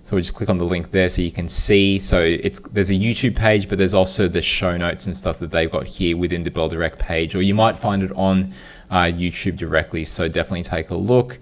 So 0.05 0.15
we 0.15 0.21
just 0.21 0.35
click 0.35 0.47
on 0.47 0.57
the 0.57 0.63
link 0.63 0.91
there 0.91 1.09
so 1.09 1.21
you 1.21 1.33
can 1.33 1.49
see. 1.49 1.99
So 1.99 2.21
it's 2.21 2.61
there's 2.61 2.91
a 2.91 2.93
YouTube 2.93 3.35
page, 3.35 3.67
but 3.67 3.77
there's 3.77 3.93
also 3.93 4.29
the 4.29 4.41
show 4.41 4.77
notes 4.77 5.07
and 5.07 5.17
stuff 5.17 5.39
that 5.39 5.51
they've 5.51 5.69
got 5.69 5.85
here 5.85 6.15
within 6.15 6.45
the 6.45 6.49
Bell 6.49 6.69
Direct 6.69 6.97
page, 6.97 7.35
or 7.35 7.41
you 7.41 7.53
might 7.53 7.77
find 7.77 8.01
it 8.01 8.13
on 8.13 8.53
uh, 8.89 9.03
YouTube 9.03 9.57
directly. 9.57 10.03
So 10.03 10.27
definitely 10.27 10.63
take 10.63 10.89
a 10.89 10.95
look. 10.95 11.39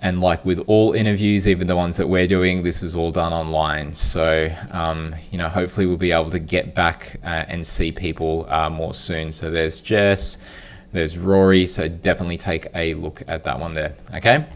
And 0.00 0.20
like 0.20 0.44
with 0.44 0.60
all 0.68 0.92
interviews, 0.92 1.48
even 1.48 1.66
the 1.66 1.74
ones 1.74 1.96
that 1.96 2.06
we're 2.06 2.28
doing, 2.28 2.62
this 2.62 2.82
is 2.82 2.94
all 2.94 3.10
done 3.10 3.32
online. 3.32 3.92
So, 3.94 4.48
um, 4.70 5.14
you 5.32 5.38
know, 5.38 5.48
hopefully 5.48 5.86
we'll 5.86 5.96
be 5.96 6.12
able 6.12 6.30
to 6.30 6.38
get 6.38 6.74
back 6.74 7.16
uh, 7.24 7.44
and 7.48 7.66
see 7.66 7.90
people 7.90 8.46
uh, 8.48 8.70
more 8.70 8.94
soon. 8.94 9.32
So 9.32 9.50
there's 9.50 9.80
Jess, 9.80 10.38
there's 10.92 11.18
Rory. 11.18 11.66
So 11.66 11.88
definitely 11.88 12.36
take 12.36 12.68
a 12.74 12.94
look 12.94 13.22
at 13.26 13.42
that 13.44 13.58
one 13.58 13.74
there. 13.74 13.96
Okay. 14.14 14.46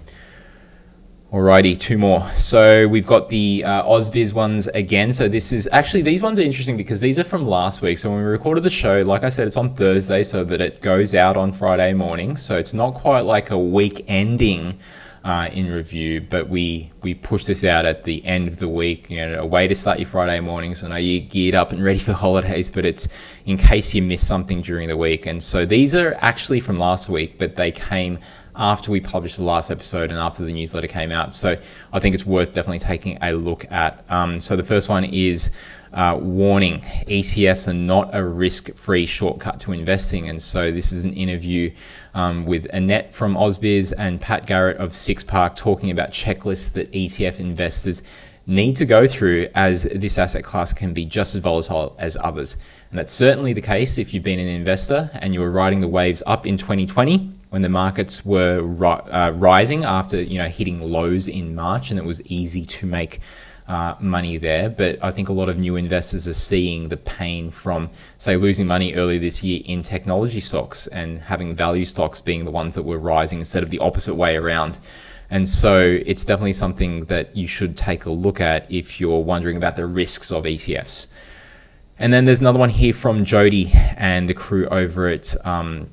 Alrighty, 1.32 1.78
two 1.78 1.96
more. 1.96 2.28
So 2.32 2.86
we've 2.86 3.06
got 3.06 3.30
the 3.30 3.64
uh, 3.64 4.00
ones 4.34 4.66
again. 4.66 5.14
So 5.14 5.28
this 5.28 5.50
is 5.50 5.66
actually, 5.72 6.02
these 6.02 6.20
ones 6.20 6.38
are 6.38 6.42
interesting 6.42 6.76
because 6.76 7.00
these 7.00 7.18
are 7.18 7.24
from 7.24 7.46
last 7.46 7.80
week. 7.80 7.98
So 7.98 8.10
when 8.10 8.18
we 8.18 8.24
recorded 8.24 8.64
the 8.64 8.68
show, 8.68 9.00
like 9.00 9.24
I 9.24 9.30
said, 9.30 9.46
it's 9.46 9.56
on 9.56 9.74
Thursday 9.74 10.24
so 10.24 10.44
that 10.44 10.60
it 10.60 10.82
goes 10.82 11.14
out 11.14 11.38
on 11.38 11.50
Friday 11.50 11.94
morning. 11.94 12.36
So 12.36 12.58
it's 12.58 12.74
not 12.74 12.92
quite 12.92 13.20
like 13.20 13.50
a 13.50 13.58
week 13.58 14.04
ending 14.08 14.78
uh, 15.24 15.48
in 15.52 15.72
review, 15.72 16.20
but 16.20 16.50
we 16.50 16.90
we 17.02 17.14
push 17.14 17.44
this 17.44 17.64
out 17.64 17.86
at 17.86 18.04
the 18.04 18.22
end 18.26 18.48
of 18.48 18.58
the 18.58 18.68
week. 18.68 19.08
You 19.08 19.26
know, 19.26 19.40
a 19.40 19.46
way 19.46 19.66
to 19.68 19.74
start 19.74 19.98
your 20.00 20.08
Friday 20.08 20.40
mornings. 20.40 20.84
I 20.84 20.88
know 20.88 20.96
you're 20.96 21.24
geared 21.24 21.54
up 21.54 21.72
and 21.72 21.82
ready 21.90 21.98
for 21.98 22.12
holidays, 22.12 22.70
but 22.70 22.84
it's 22.84 23.08
in 23.46 23.56
case 23.56 23.94
you 23.94 24.02
miss 24.02 24.26
something 24.26 24.60
during 24.60 24.88
the 24.88 24.98
week. 24.98 25.24
And 25.24 25.42
so 25.42 25.64
these 25.64 25.94
are 25.94 26.14
actually 26.20 26.60
from 26.60 26.76
last 26.76 27.08
week, 27.08 27.38
but 27.38 27.56
they 27.56 27.70
came 27.70 28.18
after 28.54 28.90
we 28.90 29.00
published 29.00 29.36
the 29.36 29.44
last 29.44 29.70
episode 29.70 30.10
and 30.10 30.18
after 30.18 30.44
the 30.44 30.52
newsletter 30.52 30.86
came 30.86 31.10
out. 31.10 31.34
So 31.34 31.56
I 31.92 32.00
think 32.00 32.14
it's 32.14 32.26
worth 32.26 32.52
definitely 32.52 32.80
taking 32.80 33.18
a 33.22 33.32
look 33.32 33.70
at. 33.70 34.04
Um, 34.10 34.40
so 34.40 34.56
the 34.56 34.64
first 34.64 34.88
one 34.88 35.04
is 35.04 35.50
uh, 35.94 36.18
warning 36.20 36.80
ETFs 36.80 37.68
are 37.68 37.74
not 37.74 38.14
a 38.14 38.24
risk 38.24 38.74
free 38.74 39.06
shortcut 39.06 39.60
to 39.60 39.72
investing. 39.72 40.28
And 40.28 40.40
so 40.40 40.70
this 40.70 40.92
is 40.92 41.04
an 41.04 41.12
interview 41.14 41.70
um, 42.14 42.44
with 42.44 42.66
Annette 42.72 43.14
from 43.14 43.34
AusBiz 43.34 43.92
and 43.98 44.20
Pat 44.20 44.46
Garrett 44.46 44.76
of 44.78 44.94
Six 44.94 45.24
Park 45.24 45.56
talking 45.56 45.90
about 45.90 46.10
checklists 46.10 46.72
that 46.74 46.90
ETF 46.92 47.40
investors 47.40 48.02
need 48.46 48.74
to 48.76 48.84
go 48.84 49.06
through 49.06 49.48
as 49.54 49.84
this 49.84 50.18
asset 50.18 50.42
class 50.42 50.72
can 50.72 50.92
be 50.92 51.04
just 51.04 51.34
as 51.34 51.40
volatile 51.40 51.94
as 51.98 52.16
others. 52.20 52.56
And 52.90 52.98
that's 52.98 53.12
certainly 53.12 53.52
the 53.52 53.60
case 53.60 53.98
if 53.98 54.12
you've 54.12 54.24
been 54.24 54.40
an 54.40 54.48
investor 54.48 55.10
and 55.14 55.32
you 55.32 55.40
were 55.40 55.50
riding 55.50 55.80
the 55.80 55.88
waves 55.88 56.22
up 56.26 56.46
in 56.46 56.56
2020 56.56 57.32
when 57.52 57.60
the 57.60 57.68
markets 57.68 58.24
were 58.24 58.62
ri- 58.62 59.10
uh, 59.10 59.30
rising 59.32 59.84
after 59.84 60.22
you 60.22 60.38
know 60.38 60.48
hitting 60.48 60.80
lows 60.80 61.28
in 61.28 61.54
March 61.54 61.90
and 61.90 61.98
it 61.98 62.04
was 62.04 62.22
easy 62.22 62.64
to 62.64 62.86
make 62.86 63.20
uh, 63.68 63.94
money 64.00 64.38
there. 64.38 64.70
But 64.70 64.98
I 65.02 65.10
think 65.10 65.28
a 65.28 65.34
lot 65.34 65.50
of 65.50 65.58
new 65.58 65.76
investors 65.76 66.26
are 66.26 66.32
seeing 66.32 66.88
the 66.88 66.96
pain 66.96 67.50
from, 67.50 67.90
say, 68.16 68.36
losing 68.36 68.66
money 68.66 68.94
earlier 68.94 69.18
this 69.18 69.42
year 69.42 69.60
in 69.66 69.82
technology 69.82 70.40
stocks 70.40 70.86
and 70.86 71.20
having 71.20 71.54
value 71.54 71.84
stocks 71.84 72.22
being 72.22 72.46
the 72.46 72.50
ones 72.50 72.74
that 72.74 72.84
were 72.84 72.98
rising 72.98 73.38
instead 73.38 73.62
of 73.62 73.68
the 73.68 73.78
opposite 73.80 74.14
way 74.14 74.34
around. 74.34 74.78
And 75.28 75.46
so 75.46 76.00
it's 76.06 76.24
definitely 76.24 76.54
something 76.54 77.04
that 77.04 77.36
you 77.36 77.46
should 77.46 77.76
take 77.76 78.06
a 78.06 78.10
look 78.10 78.40
at 78.40 78.70
if 78.72 78.98
you're 78.98 79.22
wondering 79.22 79.58
about 79.58 79.76
the 79.76 79.86
risks 79.86 80.32
of 80.32 80.44
ETFs. 80.44 81.08
And 81.98 82.14
then 82.14 82.24
there's 82.24 82.40
another 82.40 82.58
one 82.58 82.70
here 82.70 82.94
from 82.94 83.24
Jody 83.24 83.70
and 83.98 84.26
the 84.26 84.34
crew 84.34 84.66
over 84.68 85.08
at 85.08 85.34
um, 85.46 85.88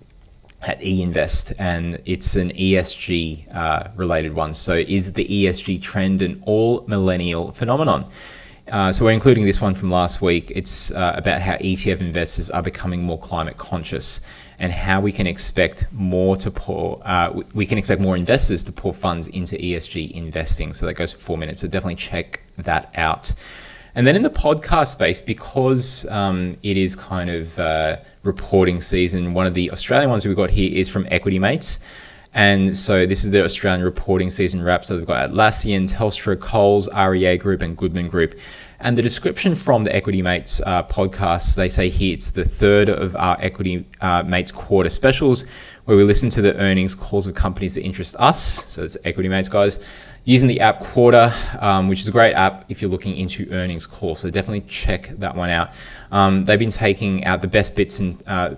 at 0.62 0.80
eInvest, 0.82 1.54
and 1.60 2.02
it's 2.06 2.36
an 2.36 2.52
ESG 2.52 3.56
uh, 3.56 3.90
related 3.96 4.34
one. 4.34 4.54
So, 4.54 4.74
is 4.76 5.14
the 5.14 5.26
ESG 5.26 5.82
trend 5.82 6.22
an 6.22 6.42
all 6.46 6.84
millennial 6.88 7.52
phenomenon? 7.52 8.06
Uh, 8.72 8.92
so, 8.92 9.06
we're 9.06 9.12
including 9.12 9.46
this 9.46 9.62
one 9.62 9.74
from 9.74 9.90
last 9.90 10.22
week. 10.22 10.52
It's 10.54 10.92
uh, 10.92 11.14
about 11.16 11.42
how 11.42 11.56
ETF 11.58 12.02
investors 12.02 12.50
are 12.50 12.62
becoming 12.62 13.04
more 13.04 13.20
climate 13.20 13.58
conscious 13.58 14.22
and 14.60 14.74
how 14.74 15.00
we 15.00 15.14
can 15.14 15.26
expect 15.26 15.88
more 15.94 16.36
to 16.36 16.52
pour, 16.52 17.02
uh, 17.06 17.42
we 17.54 17.66
can 17.66 17.78
expect 17.78 18.02
more 18.02 18.18
investors 18.18 18.62
to 18.66 18.74
pour 18.74 18.94
funds 18.94 19.28
into 19.28 19.56
ESG 19.56 20.12
investing. 20.12 20.74
So, 20.74 20.86
that 20.86 20.96
goes 20.96 21.14
for 21.14 21.20
four 21.20 21.38
minutes. 21.38 21.62
So, 21.62 21.68
definitely 21.68 21.96
check 21.96 22.42
that 22.58 22.92
out. 22.96 23.34
And 23.96 24.06
then 24.06 24.16
in 24.16 24.22
the 24.22 24.30
podcast 24.30 24.92
space, 24.92 25.20
because 25.20 26.06
um, 26.10 26.56
it 26.64 26.78
is 26.78 26.96
kind 26.96 27.30
of 27.30 27.58
uh, 27.60 27.98
reporting 28.24 28.82
season, 28.82 29.34
one 29.34 29.46
of 29.46 29.54
the 29.54 29.72
Australian 29.72 30.10
ones 30.10 30.26
we've 30.26 30.36
got 30.36 30.50
here 30.50 30.72
is 30.74 30.88
from 30.88 31.08
Equity 31.10 31.40
Mates. 31.40 31.80
And 32.34 32.76
so 32.76 33.08
this 33.08 33.24
is 33.24 33.32
the 33.32 33.44
Australian 33.44 33.84
reporting 33.84 34.30
season 34.30 34.62
wrap. 34.62 34.86
So 34.86 34.98
they've 34.98 35.06
got 35.06 35.32
Atlassian, 35.32 35.92
Telstra, 35.92 36.40
Coles, 36.40 36.88
REA 36.94 37.38
Group, 37.38 37.64
and 37.64 37.76
Goodman 37.76 38.08
Group. 38.08 38.40
And 38.82 38.98
the 38.98 39.02
description 39.02 39.56
from 39.56 39.84
the 39.84 39.94
Equity 39.94 40.22
Mates 40.22 40.62
uh, 40.66 40.84
podcast, 40.84 41.56
they 41.56 41.68
say 41.68 41.90
here 41.90 42.14
it's 42.14 42.32
the 42.32 42.46
third 42.46 42.88
of 42.88 43.16
our 43.16 43.38
Equity 43.42 43.86
uh, 44.00 44.24
Mates 44.24 44.52
quarter 44.52 44.90
specials, 44.90 45.44
where 45.86 45.98
we 45.98 46.04
listen 46.04 46.30
to 46.30 46.42
the 46.42 46.56
earnings 46.58 46.96
calls 46.96 47.28
of 47.28 47.36
companies 47.36 47.76
that 47.76 47.82
interest 47.82 48.16
us. 48.20 48.66
So 48.72 48.84
it's 48.84 48.96
Equity 49.04 49.28
Mates, 49.28 49.50
guys. 49.50 49.80
Using 50.26 50.48
the 50.48 50.60
app 50.60 50.82
Quartr, 50.82 51.62
um, 51.62 51.88
which 51.88 52.02
is 52.02 52.08
a 52.08 52.12
great 52.12 52.34
app 52.34 52.66
if 52.70 52.82
you're 52.82 52.92
looking 52.92 53.18
into 53.18 53.50
earnings 53.52 53.88
calls. 53.88 54.20
So 54.20 54.30
definitely 54.30 54.62
check 54.62 55.10
that 55.18 55.36
one 55.36 55.50
out. 55.50 55.72
Um, 56.12 56.46
they've 56.46 56.60
been 56.60 56.70
taking 56.70 57.26
out 57.26 57.42
the 57.42 57.48
best 57.48 57.76
bits 57.76 58.00
and 58.00 58.22
uh, 58.28 58.56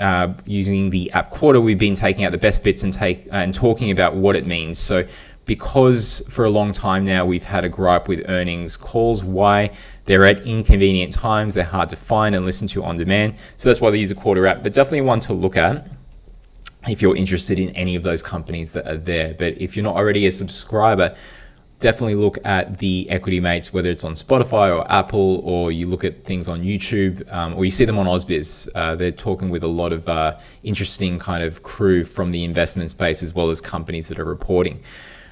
uh, 0.00 0.32
using 0.46 0.90
the 0.90 1.10
app 1.12 1.30
Quartr, 1.32 1.62
we've 1.62 1.78
been 1.78 1.94
taking 1.94 2.24
out 2.24 2.32
the 2.32 2.38
best 2.38 2.62
bits 2.64 2.82
and 2.82 2.92
take 2.92 3.26
and 3.30 3.54
talking 3.54 3.90
about 3.90 4.14
what 4.14 4.36
it 4.36 4.46
means. 4.46 4.78
So 4.78 5.04
because 5.46 6.22
for 6.28 6.44
a 6.44 6.50
long 6.50 6.72
time 6.72 7.04
now 7.04 7.24
we've 7.24 7.44
had 7.44 7.64
a 7.64 7.68
gripe 7.68 8.08
with 8.08 8.28
earnings 8.28 8.76
calls, 8.76 9.22
why 9.22 9.70
they're 10.06 10.24
at 10.24 10.42
inconvenient 10.46 11.12
times, 11.12 11.54
they're 11.54 11.64
hard 11.64 11.88
to 11.90 11.96
find 11.96 12.34
and 12.34 12.44
listen 12.44 12.68
to 12.68 12.82
on 12.82 12.96
demand. 12.96 13.34
So 13.56 13.68
that's 13.68 13.80
why 13.80 13.90
they 13.90 13.98
use 13.98 14.10
a 14.10 14.14
quarter 14.14 14.46
app, 14.46 14.62
but 14.62 14.72
definitely 14.72 15.02
one 15.02 15.20
to 15.20 15.32
look 15.32 15.56
at 15.56 15.86
if 16.88 17.02
you're 17.02 17.16
interested 17.16 17.58
in 17.58 17.70
any 17.70 17.96
of 17.96 18.02
those 18.02 18.22
companies 18.22 18.72
that 18.72 18.86
are 18.86 18.96
there. 18.96 19.34
But 19.34 19.60
if 19.60 19.76
you're 19.76 19.84
not 19.84 19.96
already 19.96 20.26
a 20.26 20.32
subscriber, 20.32 21.16
definitely 21.80 22.14
look 22.14 22.38
at 22.44 22.78
the 22.78 23.08
equity 23.10 23.40
mates, 23.40 23.72
whether 23.72 23.90
it's 23.90 24.04
on 24.04 24.12
Spotify 24.12 24.74
or 24.74 24.90
Apple, 24.90 25.42
or 25.44 25.70
you 25.70 25.86
look 25.86 26.04
at 26.04 26.24
things 26.24 26.48
on 26.48 26.62
YouTube, 26.62 27.30
um, 27.32 27.54
or 27.54 27.64
you 27.64 27.70
see 27.70 27.84
them 27.84 27.98
on 27.98 28.06
Ausbiz. 28.06 28.68
Uh, 28.74 28.94
they're 28.94 29.10
talking 29.10 29.50
with 29.50 29.62
a 29.62 29.68
lot 29.68 29.92
of 29.92 30.08
uh, 30.08 30.36
interesting 30.62 31.18
kind 31.18 31.42
of 31.44 31.62
crew 31.62 32.04
from 32.04 32.32
the 32.32 32.44
investment 32.44 32.90
space 32.90 33.22
as 33.22 33.34
well 33.34 33.50
as 33.50 33.60
companies 33.60 34.08
that 34.08 34.18
are 34.18 34.24
reporting. 34.24 34.82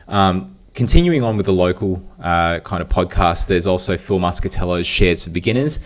Um, 0.09 0.55
continuing 0.75 1.23
on 1.23 1.37
with 1.37 1.47
the 1.47 1.53
local 1.53 2.03
uh, 2.23 2.61
kind 2.61 2.83
of 2.83 2.89
podcast, 2.89 3.47
there's 3.47 3.67
also 3.67 3.97
Phil 3.97 4.19
Muscatello's 4.19 4.87
Shares 4.87 5.25
for 5.25 5.31
Beginners. 5.31 5.79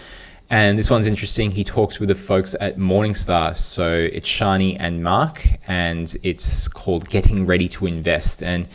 And 0.49 0.78
this 0.78 0.90
one's 0.90 1.07
interesting. 1.07 1.51
He 1.51 1.64
talks 1.64 1.99
with 1.99 2.09
the 2.09 2.14
folks 2.14 2.55
at 2.61 2.76
Morningstar. 2.76 3.57
So 3.57 4.09
it's 4.12 4.28
Shani 4.28 4.76
and 4.78 5.03
Mark, 5.03 5.44
and 5.66 6.14
it's 6.22 6.68
called 6.68 7.09
Getting 7.09 7.47
Ready 7.47 7.68
to 7.70 7.86
Invest. 7.86 8.44
And 8.44 8.68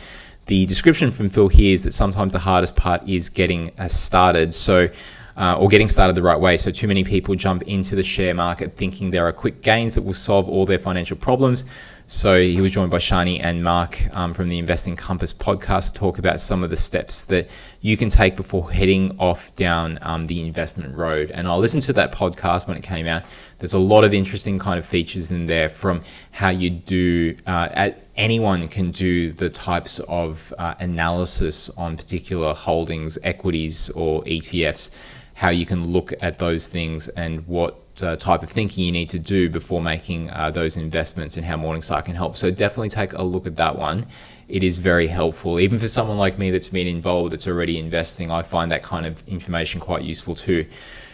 the 0.46 0.66
description 0.66 1.10
from 1.10 1.30
Phil 1.30 1.48
here 1.48 1.72
is 1.72 1.82
that 1.82 1.92
sometimes 1.92 2.32
the 2.32 2.38
hardest 2.38 2.76
part 2.76 3.08
is 3.08 3.30
getting 3.30 3.70
started. 3.88 4.52
So 4.52 4.88
uh, 5.36 5.56
or 5.56 5.68
getting 5.68 5.88
started 5.88 6.14
the 6.14 6.22
right 6.22 6.38
way. 6.38 6.56
So, 6.56 6.70
too 6.70 6.86
many 6.86 7.04
people 7.04 7.34
jump 7.34 7.62
into 7.62 7.96
the 7.96 8.02
share 8.02 8.34
market 8.34 8.76
thinking 8.76 9.10
there 9.10 9.26
are 9.26 9.32
quick 9.32 9.62
gains 9.62 9.94
that 9.94 10.02
will 10.02 10.12
solve 10.12 10.48
all 10.48 10.66
their 10.66 10.78
financial 10.78 11.16
problems. 11.16 11.64
So 12.08 12.40
he 12.40 12.60
was 12.60 12.72
joined 12.72 12.90
by 12.90 12.98
Shani 12.98 13.40
and 13.42 13.64
Mark 13.64 14.06
um, 14.14 14.34
from 14.34 14.48
the 14.48 14.58
Investing 14.58 14.96
Compass 14.96 15.32
podcast 15.32 15.92
to 15.92 15.94
talk 15.94 16.18
about 16.18 16.40
some 16.40 16.62
of 16.62 16.68
the 16.68 16.76
steps 16.76 17.24
that 17.24 17.48
you 17.80 17.96
can 17.96 18.10
take 18.10 18.36
before 18.36 18.70
heading 18.70 19.16
off 19.18 19.54
down 19.56 19.98
um, 20.02 20.26
the 20.26 20.46
investment 20.46 20.94
road. 20.94 21.30
And 21.30 21.48
I 21.48 21.54
listened 21.54 21.84
to 21.84 21.92
that 21.94 22.12
podcast 22.12 22.68
when 22.68 22.76
it 22.76 22.82
came 22.82 23.06
out. 23.06 23.24
There's 23.58 23.72
a 23.72 23.78
lot 23.78 24.04
of 24.04 24.12
interesting 24.12 24.58
kind 24.58 24.78
of 24.78 24.84
features 24.84 25.30
in 25.30 25.46
there 25.46 25.68
from 25.68 26.02
how 26.32 26.50
you 26.50 26.70
do. 26.70 27.36
Uh, 27.46 27.90
anyone 28.16 28.68
can 28.68 28.90
do 28.90 29.32
the 29.32 29.48
types 29.48 29.98
of 30.00 30.52
uh, 30.58 30.74
analysis 30.80 31.70
on 31.70 31.96
particular 31.96 32.52
holdings, 32.52 33.18
equities, 33.22 33.88
or 33.90 34.22
ETFs. 34.24 34.90
How 35.34 35.48
you 35.48 35.64
can 35.64 35.92
look 35.92 36.12
at 36.20 36.38
those 36.38 36.68
things 36.68 37.08
and 37.08 37.46
what 37.46 37.81
uh, 38.00 38.16
type 38.16 38.42
of 38.42 38.50
thinking 38.50 38.84
you 38.84 38.92
need 38.92 39.10
to 39.10 39.18
do 39.18 39.50
before 39.50 39.82
making 39.82 40.30
uh, 40.30 40.50
those 40.50 40.76
investments 40.76 41.36
and 41.36 41.44
how 41.44 41.56
Morningstar 41.56 42.04
can 42.04 42.14
help. 42.14 42.36
So 42.36 42.50
definitely 42.50 42.88
take 42.88 43.12
a 43.12 43.22
look 43.22 43.46
at 43.46 43.56
that 43.56 43.76
one. 43.76 44.06
It 44.48 44.62
is 44.62 44.78
very 44.78 45.06
helpful. 45.06 45.58
Even 45.58 45.78
for 45.78 45.86
someone 45.86 46.18
like 46.18 46.38
me 46.38 46.50
that's 46.50 46.68
been 46.68 46.86
involved, 46.86 47.32
that's 47.32 47.48
already 47.48 47.78
investing, 47.78 48.30
I 48.30 48.42
find 48.42 48.70
that 48.72 48.82
kind 48.82 49.06
of 49.06 49.26
information 49.28 49.80
quite 49.80 50.02
useful 50.02 50.34
too. 50.34 50.66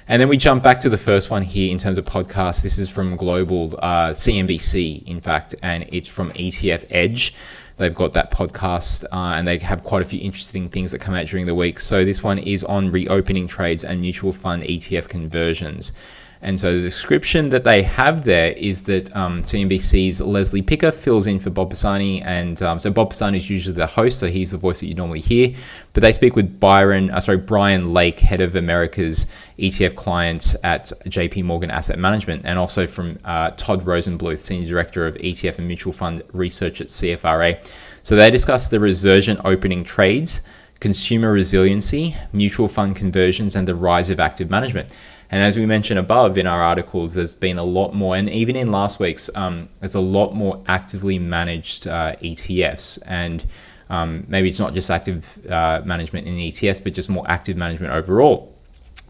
And 0.08 0.20
then 0.20 0.28
we 0.28 0.38
jump 0.38 0.62
back 0.62 0.80
to 0.80 0.88
the 0.88 0.98
first 0.98 1.30
one 1.30 1.42
here 1.42 1.70
in 1.70 1.78
terms 1.78 1.98
of 1.98 2.04
podcasts. 2.04 2.62
This 2.62 2.78
is 2.78 2.88
from 2.88 3.16
Global 3.16 3.74
uh, 3.80 4.10
CNBC, 4.10 5.06
in 5.06 5.20
fact, 5.20 5.54
and 5.62 5.84
it's 5.92 6.08
from 6.08 6.30
ETF 6.32 6.86
Edge. 6.90 7.34
They've 7.76 7.94
got 7.94 8.12
that 8.14 8.32
podcast 8.32 9.04
uh, 9.04 9.36
and 9.36 9.46
they 9.46 9.58
have 9.58 9.84
quite 9.84 10.02
a 10.02 10.04
few 10.04 10.20
interesting 10.20 10.68
things 10.68 10.90
that 10.92 10.98
come 10.98 11.14
out 11.14 11.26
during 11.26 11.46
the 11.46 11.54
week. 11.54 11.78
So 11.78 12.04
this 12.04 12.24
one 12.24 12.38
is 12.38 12.64
on 12.64 12.90
reopening 12.90 13.46
trades 13.46 13.84
and 13.84 14.00
mutual 14.00 14.32
fund 14.32 14.64
ETF 14.64 15.08
conversions. 15.08 15.92
And 16.41 16.59
so 16.59 16.74
the 16.74 16.80
description 16.80 17.49
that 17.49 17.64
they 17.64 17.82
have 17.82 18.24
there 18.24 18.53
is 18.53 18.82
that 18.82 19.14
um, 19.16 19.43
CNBC's 19.43 20.20
Leslie 20.20 20.62
Picker 20.62 20.93
fills 20.93 21.26
in 21.26 21.41
for 21.41 21.51
Bob 21.51 21.70
Pisani. 21.70 22.22
And 22.22 22.61
um, 22.62 22.78
so 22.78 22.91
Bob 22.91 23.11
Pisani 23.11 23.39
is 23.39 23.51
usually 23.51 23.74
the 23.74 23.86
host, 23.86 24.20
so 24.20 24.28
he's 24.28 24.53
the 24.53 24.57
voice 24.57 24.80
that 24.80 24.86
you 24.86 24.95
normally 24.95 25.20
hear. 25.20 25.55
But 25.93 26.03
they 26.03 26.12
speak 26.12 26.36
with 26.36 26.61
Byron, 26.61 27.11
uh, 27.11 27.20
sorry, 27.20 27.39
Brian 27.39 27.93
Lake, 27.93 28.20
head 28.20 28.41
of 28.41 28.55
America's 28.55 29.26
ETF 29.59 29.97
clients 29.97 30.55
at 30.62 30.93
JP 31.07 31.45
Morgan 31.45 31.70
Asset 31.70 31.99
Management, 31.99 32.43
and 32.45 32.59
also 32.59 32.86
from 32.86 33.18
uh, 33.24 33.51
Todd 33.57 33.82
Rosenbluth, 33.82 34.41
Senior 34.41 34.68
Director 34.68 35.07
of 35.07 35.14
ETF 35.16 35.59
and 35.59 35.66
Mutual 35.66 35.93
Fund 35.93 36.22
Research 36.32 36.80
at 36.80 36.86
CFRA. 36.86 37.68
So 38.05 38.14
they 38.14 38.30
discuss 38.30 38.68
the 38.68 38.78
resurgent 38.78 39.41
opening 39.45 39.82
trades, 39.82 40.41
consumer 40.80 41.32
resiliency, 41.32 42.16
mutual 42.32 42.68
fund 42.68 42.95
conversions, 42.95 43.57
and 43.57 43.66
the 43.66 43.74
rise 43.74 44.11
of 44.11 44.20
active 44.20 44.49
management. 44.49 44.93
And 45.30 45.42
as 45.42 45.56
we 45.56 45.66
mentioned 45.66 45.98
above 45.98 46.38
in 46.38 46.46
our 46.46 46.62
articles, 46.62 47.14
there's 47.14 47.34
been 47.34 47.58
a 47.58 47.64
lot 47.64 47.94
more, 47.94 48.16
and 48.16 48.30
even 48.30 48.56
in 48.56 48.72
last 48.72 48.98
week's, 48.98 49.28
um, 49.36 49.68
there's 49.80 49.94
a 49.94 50.00
lot 50.00 50.34
more 50.34 50.62
actively 50.68 51.18
managed 51.18 51.86
uh, 51.86 52.16
ETFs. 52.16 52.98
And 53.06 53.44
um, 53.90 54.24
maybe 54.28 54.48
it's 54.48 54.58
not 54.58 54.74
just 54.74 54.90
active 54.90 55.46
uh, 55.50 55.82
management 55.84 56.26
in 56.26 56.34
ETFs, 56.34 56.82
but 56.82 56.94
just 56.94 57.10
more 57.10 57.24
active 57.28 57.56
management 57.56 57.92
overall. 57.92 58.54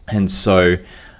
And 0.09 0.29
so 0.29 0.75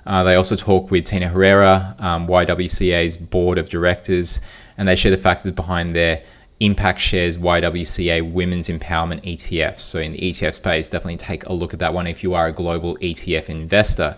uh, 0.06 0.24
they 0.24 0.36
also 0.36 0.56
talk 0.56 0.92
with 0.92 1.06
Tina 1.06 1.30
Herrera, 1.30 1.96
um, 2.00 2.28
YWCA's 2.28 3.16
board 3.16 3.58
of 3.58 3.70
directors, 3.70 4.42
and 4.78 4.88
they 4.88 4.96
share 4.96 5.12
the 5.12 5.18
factors 5.18 5.52
behind 5.52 5.96
their 5.96 6.24
Impact 6.60 7.00
Shares 7.00 7.38
YWCA 7.38 8.34
Women's 8.34 8.68
Empowerment 8.68 9.24
ETFs. 9.24 9.80
So 9.80 10.00
in 10.00 10.12
the 10.12 10.20
ETF 10.20 10.56
space, 10.56 10.90
definitely 10.90 11.18
take 11.18 11.46
a 11.46 11.54
look 11.54 11.74
at 11.74 11.80
that 11.80 11.94
one 11.94 12.06
if 12.06 12.22
you 12.22 12.34
are 12.34 12.48
a 12.48 12.52
global 12.52 12.98
ETF 12.98 13.48
investor. 13.50 14.18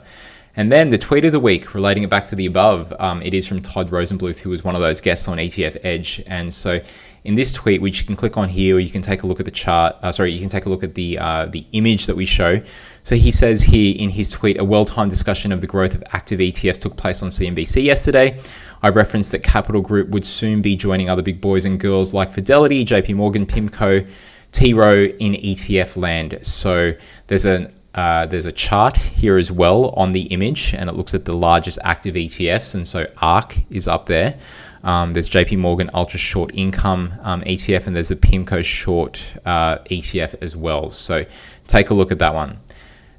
And 0.56 0.72
then 0.72 0.89
the 0.89 0.97
tweet 0.97 1.24
of 1.26 1.32
the 1.32 1.39
week, 1.39 1.74
relating 1.74 2.04
it 2.04 2.10
back 2.10 2.26
to 2.28 2.36
the 2.36 2.45
above, 2.45 2.93
um, 2.99 3.22
it 3.22 3.34
is 3.34 3.47
from 3.47 3.62
Todd 3.62 3.89
Rosenbluth, 3.89 4.39
who 4.39 4.49
was 4.49 4.64
one 4.64 4.76
of 4.76 4.82
those 4.82 4.99
guests 4.99 5.28
on 5.28 5.38
ETF 5.38 5.80
Edge. 5.84 6.22
And 6.28 6.54
so 6.54 6.82
in 7.24 7.36
this 7.36 7.54
tweet, 7.54 7.82
which 7.82 7.99
you 7.99 8.06
can 8.06 8.16
click 8.16 8.38
on 8.38 8.49
here, 8.49 8.76
or 8.76 8.80
you 8.80 8.89
can 8.89 9.02
take 9.02 9.24
a 9.24 9.28
look 9.28 9.39
at 9.39 9.45
the 9.45 9.52
chart. 9.52 9.95
Uh, 10.02 10.12
sorry, 10.12 10.32
you 10.32 10.39
can 10.39 10.49
take 10.49 10.66
a 10.66 10.70
look 10.70 10.84
at 10.84 10.95
the 10.95 11.18
uh, 11.20 11.45
the 11.45 11.66
image 11.72 12.06
that 12.08 12.16
we 12.16 12.26
show. 12.26 12.62
So 13.04 13.16
he 13.16 13.32
says 13.32 13.62
here 13.62 13.95
in 13.97 14.10
his 14.10 14.32
tweet, 14.32 14.60
a 14.60 14.64
well-timed 14.64 15.10
discussion 15.10 15.52
of 15.52 15.62
the 15.62 15.68
growth 15.68 15.95
of 15.95 16.04
active 16.14 16.39
ETFs 16.39 16.80
took 16.80 16.95
place 16.97 17.24
on 17.24 17.30
CNBC 17.30 17.84
yesterday. 17.84 18.39
I 18.84 18.89
referenced 18.89 19.32
that 19.32 19.43
Capital 19.43 19.82
Group 19.82 20.10
would 20.10 20.26
soon 20.26 20.62
be 20.62 20.76
joining 20.76 21.10
other 21.10 21.22
big 21.22 21.41
boys 21.41 21.66
and 21.66 21.80
girls 21.80 22.14
like 22.14 22.34
Fidelity, 22.34 22.84
JP 22.84 23.16
Morgan, 23.16 23.45
PIMCO, 23.45 24.08
T. 24.52 24.74
Rowe 24.74 25.06
in 25.06 25.34
ETF 25.34 25.97
land. 25.97 26.39
So 26.41 26.93
there's 27.28 27.45
an 27.45 27.74
uh, 27.94 28.26
there's 28.26 28.46
a 28.46 28.52
chart 28.52 28.98
here 28.98 29.38
as 29.38 29.52
well 29.52 29.89
on 29.89 30.12
the 30.12 30.22
image, 30.24 30.74
and 30.74 30.89
it 30.89 30.94
looks 30.94 31.14
at 31.14 31.26
the 31.26 31.34
largest 31.34 31.78
active 31.84 32.16
ETFs. 32.16 32.74
And 32.74 32.88
so 32.88 33.06
ARK 33.18 33.58
is 33.70 33.88
up 33.88 34.06
there. 34.06 34.38
Um, 34.84 35.14
there's 35.14 35.30
JP 35.30 35.60
Morgan 35.60 35.89
Ultra 35.94 36.18
Short 36.18 36.52
Income 36.54 37.14
um, 37.22 37.42
ETF, 37.42 37.88
and 37.88 37.96
there's 37.96 38.08
the 38.10 38.16
PIMCO 38.16 38.64
Short 38.64 39.22
uh, 39.46 39.80
ETF 39.89 40.42
as 40.42 40.56
well. 40.56 40.89
So 40.89 41.26
take 41.68 41.89
a 41.89 41.94
look 41.94 42.12
at 42.12 42.20
that 42.20 42.34
one. 42.34 42.58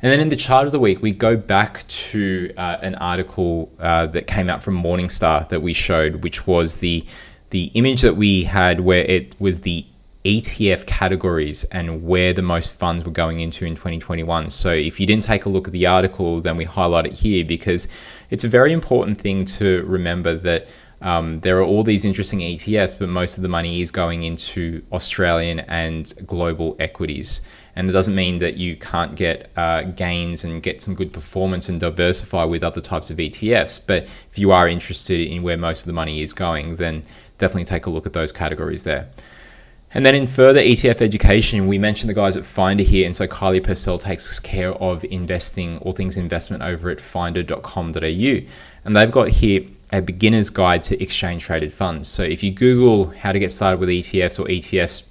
And 0.03 0.11
then 0.11 0.19
in 0.19 0.31
the 0.31 0.37
chart 0.37 0.67
of 0.67 0.73
the 0.73 0.81
week, 0.81 1.01
we 1.01 1.13
go 1.13 1.37
back 1.37 1.87
to 1.87 2.53
uh, 2.57 2.79
an 2.83 2.97
article 2.97 3.71
uh, 3.79 4.07
that 4.07 4.27
came 4.27 4.51
out 4.51 4.63
from 4.63 4.83
Morningstar 4.83 5.49
that 5.51 5.63
we 5.63 5.73
showed, 5.73 6.23
which 6.25 6.47
was 6.47 6.79
the 6.79 7.05
the 7.51 7.65
image 7.75 8.01
that 8.01 8.17
we 8.17 8.45
had 8.45 8.81
where 8.81 9.05
it 9.05 9.39
was 9.39 9.61
the 9.61 9.85
ETF 10.25 10.87
categories 10.87 11.65
and 11.65 12.07
where 12.07 12.33
the 12.33 12.43
most 12.43 12.79
funds 12.79 13.05
were 13.05 13.11
going 13.11 13.41
into 13.41 13.65
in 13.65 13.75
2021. 13.75 14.51
So 14.51 14.71
if 14.71 15.01
you 15.01 15.07
didn't 15.07 15.25
take 15.25 15.47
a 15.47 15.49
look 15.49 15.67
at 15.67 15.73
the 15.73 15.87
article, 15.87 16.41
then 16.41 16.57
we 16.57 16.65
highlight 16.65 17.07
it 17.07 17.13
here 17.15 17.45
because 17.45 17.89
it's 18.31 18.45
a 18.45 18.49
very 18.49 18.73
important 18.73 19.21
thing 19.21 19.45
to 19.47 19.83
remember 19.85 20.35
that 20.35 20.69
um, 21.01 21.41
there 21.41 21.59
are 21.59 21.65
all 21.65 21.83
these 21.83 22.05
interesting 22.05 22.39
ETFs, 22.39 22.97
but 22.97 23.09
most 23.09 23.37
of 23.37 23.43
the 23.43 23.49
money 23.49 23.81
is 23.81 23.91
going 23.91 24.23
into 24.23 24.85
Australian 24.93 25.61
and 25.61 26.15
global 26.25 26.77
equities. 26.79 27.41
And 27.75 27.91
it 27.91 27.93
doesn't 27.93 28.15
mean 28.15 28.39
that 28.39 28.57
you 28.57 28.77
can't 28.77 29.17
get 29.17 29.51
uh, 29.57 29.83
gains 29.83 30.45
and 30.45 30.63
get 30.63 30.81
some 30.81 30.95
good 30.95 31.13
performance 31.13 31.69
and 31.69 31.81
diversify 31.81 32.45
with 32.45 32.63
other 32.63 32.81
types 32.81 33.11
of 33.11 33.17
ETFs. 33.17 33.81
But 33.85 34.05
if 34.31 34.39
you 34.39 34.53
are 34.53 34.69
interested 34.69 35.21
in 35.21 35.43
where 35.43 35.57
most 35.57 35.81
of 35.81 35.87
the 35.87 35.93
money 35.93 36.23
is 36.23 36.33
going, 36.33 36.77
then 36.77 37.03
definitely 37.39 37.65
take 37.65 37.87
a 37.87 37.91
look 37.91 38.07
at 38.07 38.13
those 38.13 38.31
categories 38.31 38.85
there. 38.85 39.09
And 39.95 40.07
then 40.07 40.15
in 40.15 40.27
further 40.27 40.61
ETF 40.61 41.03
education, 41.03 41.67
we 41.67 41.79
mentioned 41.79 42.09
the 42.09 42.15
guys 42.15 42.37
at 42.37 42.47
Finder 42.47 42.83
here. 42.83 43.05
And 43.05 43.15
so 43.15 43.27
Kylie 43.27 43.63
Purcell 43.63 43.99
takes 43.99 44.39
care 44.41 44.73
of 44.75 45.05
investing, 45.05 45.79
all 45.79 45.93
things 45.93 46.17
investment 46.17 46.63
over 46.63 46.89
at 46.91 47.01
finder.com.au. 47.01 48.47
And 48.85 48.97
they've 48.97 49.11
got 49.11 49.29
here 49.29 49.67
a 49.93 50.01
beginner's 50.01 50.49
guide 50.49 50.83
to 50.85 51.03
exchange 51.03 51.45
traded 51.45 51.73
funds. 51.73 52.09
So 52.09 52.23
if 52.23 52.43
you 52.43 52.51
Google 52.51 53.11
how 53.11 53.33
to 53.33 53.39
get 53.39 53.53
started 53.53 53.79
with 53.79 53.91
ETFs 53.91 54.41
or 54.41 54.45
ETFs, 54.47 55.03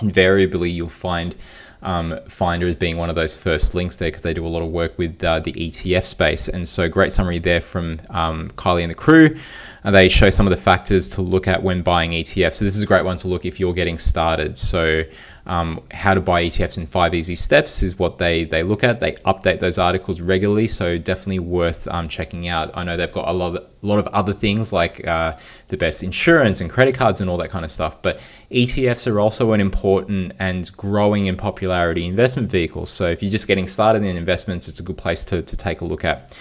invariably 0.00 0.70
you'll 0.70 0.88
find 0.88 1.36
um, 1.82 2.18
Finder 2.28 2.66
as 2.66 2.74
being 2.74 2.96
one 2.96 3.08
of 3.08 3.14
those 3.14 3.36
first 3.36 3.74
links 3.74 3.96
there 3.96 4.08
because 4.08 4.22
they 4.22 4.34
do 4.34 4.44
a 4.44 4.48
lot 4.48 4.62
of 4.62 4.70
work 4.70 4.98
with 4.98 5.22
uh, 5.22 5.38
the 5.38 5.52
ETF 5.52 6.04
space. 6.04 6.48
And 6.48 6.66
so, 6.66 6.88
great 6.88 7.12
summary 7.12 7.38
there 7.38 7.60
from 7.60 8.00
um, 8.10 8.50
Kylie 8.50 8.82
and 8.82 8.90
the 8.90 8.94
crew. 8.94 9.38
And 9.86 9.94
they 9.94 10.08
show 10.08 10.30
some 10.30 10.46
of 10.46 10.50
the 10.50 10.56
factors 10.56 11.08
to 11.10 11.22
look 11.22 11.46
at 11.46 11.62
when 11.62 11.80
buying 11.80 12.10
ETFs. 12.10 12.54
So, 12.54 12.64
this 12.64 12.76
is 12.76 12.82
a 12.82 12.86
great 12.86 13.04
one 13.04 13.16
to 13.18 13.28
look 13.28 13.44
if 13.44 13.58
you're 13.58 13.72
getting 13.72 13.98
started. 13.98 14.58
So, 14.58 15.04
um, 15.46 15.80
how 15.92 16.12
to 16.12 16.20
buy 16.20 16.42
ETFs 16.42 16.76
in 16.76 16.88
five 16.88 17.14
easy 17.14 17.36
steps 17.36 17.84
is 17.84 17.98
what 17.98 18.18
they 18.18 18.42
they 18.42 18.64
look 18.64 18.82
at. 18.82 18.98
They 18.98 19.12
update 19.12 19.60
those 19.60 19.78
articles 19.78 20.20
regularly, 20.20 20.66
so 20.66 20.98
definitely 20.98 21.38
worth 21.38 21.86
um, 21.86 22.08
checking 22.08 22.48
out. 22.48 22.76
I 22.76 22.82
know 22.82 22.96
they've 22.96 23.12
got 23.12 23.28
a 23.28 23.32
lot 23.32 23.54
of, 23.54 23.62
a 23.62 23.86
lot 23.86 24.00
of 24.00 24.08
other 24.08 24.32
things 24.32 24.72
like 24.72 25.06
uh, 25.06 25.36
the 25.68 25.76
best 25.76 26.02
insurance 26.02 26.60
and 26.60 26.68
credit 26.68 26.96
cards 26.96 27.20
and 27.20 27.30
all 27.30 27.36
that 27.38 27.50
kind 27.50 27.64
of 27.64 27.70
stuff. 27.70 28.02
But 28.02 28.20
ETFs 28.50 29.10
are 29.10 29.20
also 29.20 29.52
an 29.52 29.60
important 29.60 30.32
and 30.40 30.70
growing 30.76 31.26
in 31.26 31.36
popularity 31.36 32.06
investment 32.06 32.48
vehicle. 32.48 32.86
So 32.86 33.06
if 33.06 33.22
you're 33.22 33.30
just 33.30 33.46
getting 33.46 33.68
started 33.68 34.02
in 34.02 34.16
investments, 34.16 34.66
it's 34.66 34.80
a 34.80 34.82
good 34.82 34.98
place 34.98 35.22
to, 35.26 35.42
to 35.42 35.56
take 35.56 35.80
a 35.80 35.84
look 35.84 36.04
at. 36.04 36.36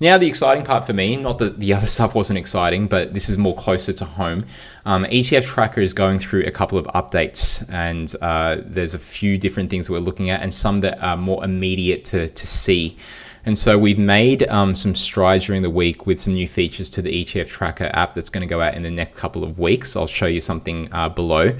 Now, 0.00 0.18
the 0.18 0.26
exciting 0.26 0.64
part 0.64 0.86
for 0.86 0.92
me, 0.92 1.16
not 1.16 1.38
that 1.38 1.60
the 1.60 1.72
other 1.74 1.86
stuff 1.86 2.14
wasn't 2.14 2.38
exciting, 2.38 2.88
but 2.88 3.14
this 3.14 3.28
is 3.28 3.36
more 3.36 3.54
closer 3.54 3.92
to 3.92 4.04
home. 4.04 4.46
Um, 4.84 5.04
ETF 5.04 5.44
Tracker 5.44 5.80
is 5.80 5.94
going 5.94 6.18
through 6.18 6.44
a 6.44 6.50
couple 6.50 6.78
of 6.78 6.86
updates, 6.86 7.64
and 7.70 8.14
uh, 8.20 8.58
there's 8.64 8.94
a 8.94 8.98
few 8.98 9.38
different 9.38 9.70
things 9.70 9.86
that 9.86 9.92
we're 9.92 10.00
looking 10.00 10.30
at, 10.30 10.42
and 10.42 10.52
some 10.52 10.80
that 10.80 11.00
are 11.02 11.16
more 11.16 11.44
immediate 11.44 12.04
to, 12.06 12.28
to 12.28 12.46
see. 12.46 12.96
And 13.46 13.58
so 13.58 13.78
we've 13.78 13.98
made 13.98 14.48
um, 14.48 14.74
some 14.74 14.94
strides 14.94 15.46
during 15.46 15.62
the 15.62 15.70
week 15.70 16.06
with 16.06 16.18
some 16.18 16.32
new 16.32 16.48
features 16.48 16.88
to 16.90 17.02
the 17.02 17.24
ETF 17.24 17.48
Tracker 17.48 17.90
app 17.92 18.14
that's 18.14 18.30
going 18.30 18.40
to 18.40 18.46
go 18.46 18.62
out 18.62 18.74
in 18.74 18.82
the 18.82 18.90
next 18.90 19.16
couple 19.16 19.44
of 19.44 19.58
weeks. 19.58 19.96
I'll 19.96 20.06
show 20.06 20.26
you 20.26 20.40
something 20.40 20.88
uh, 20.92 21.10
below. 21.10 21.52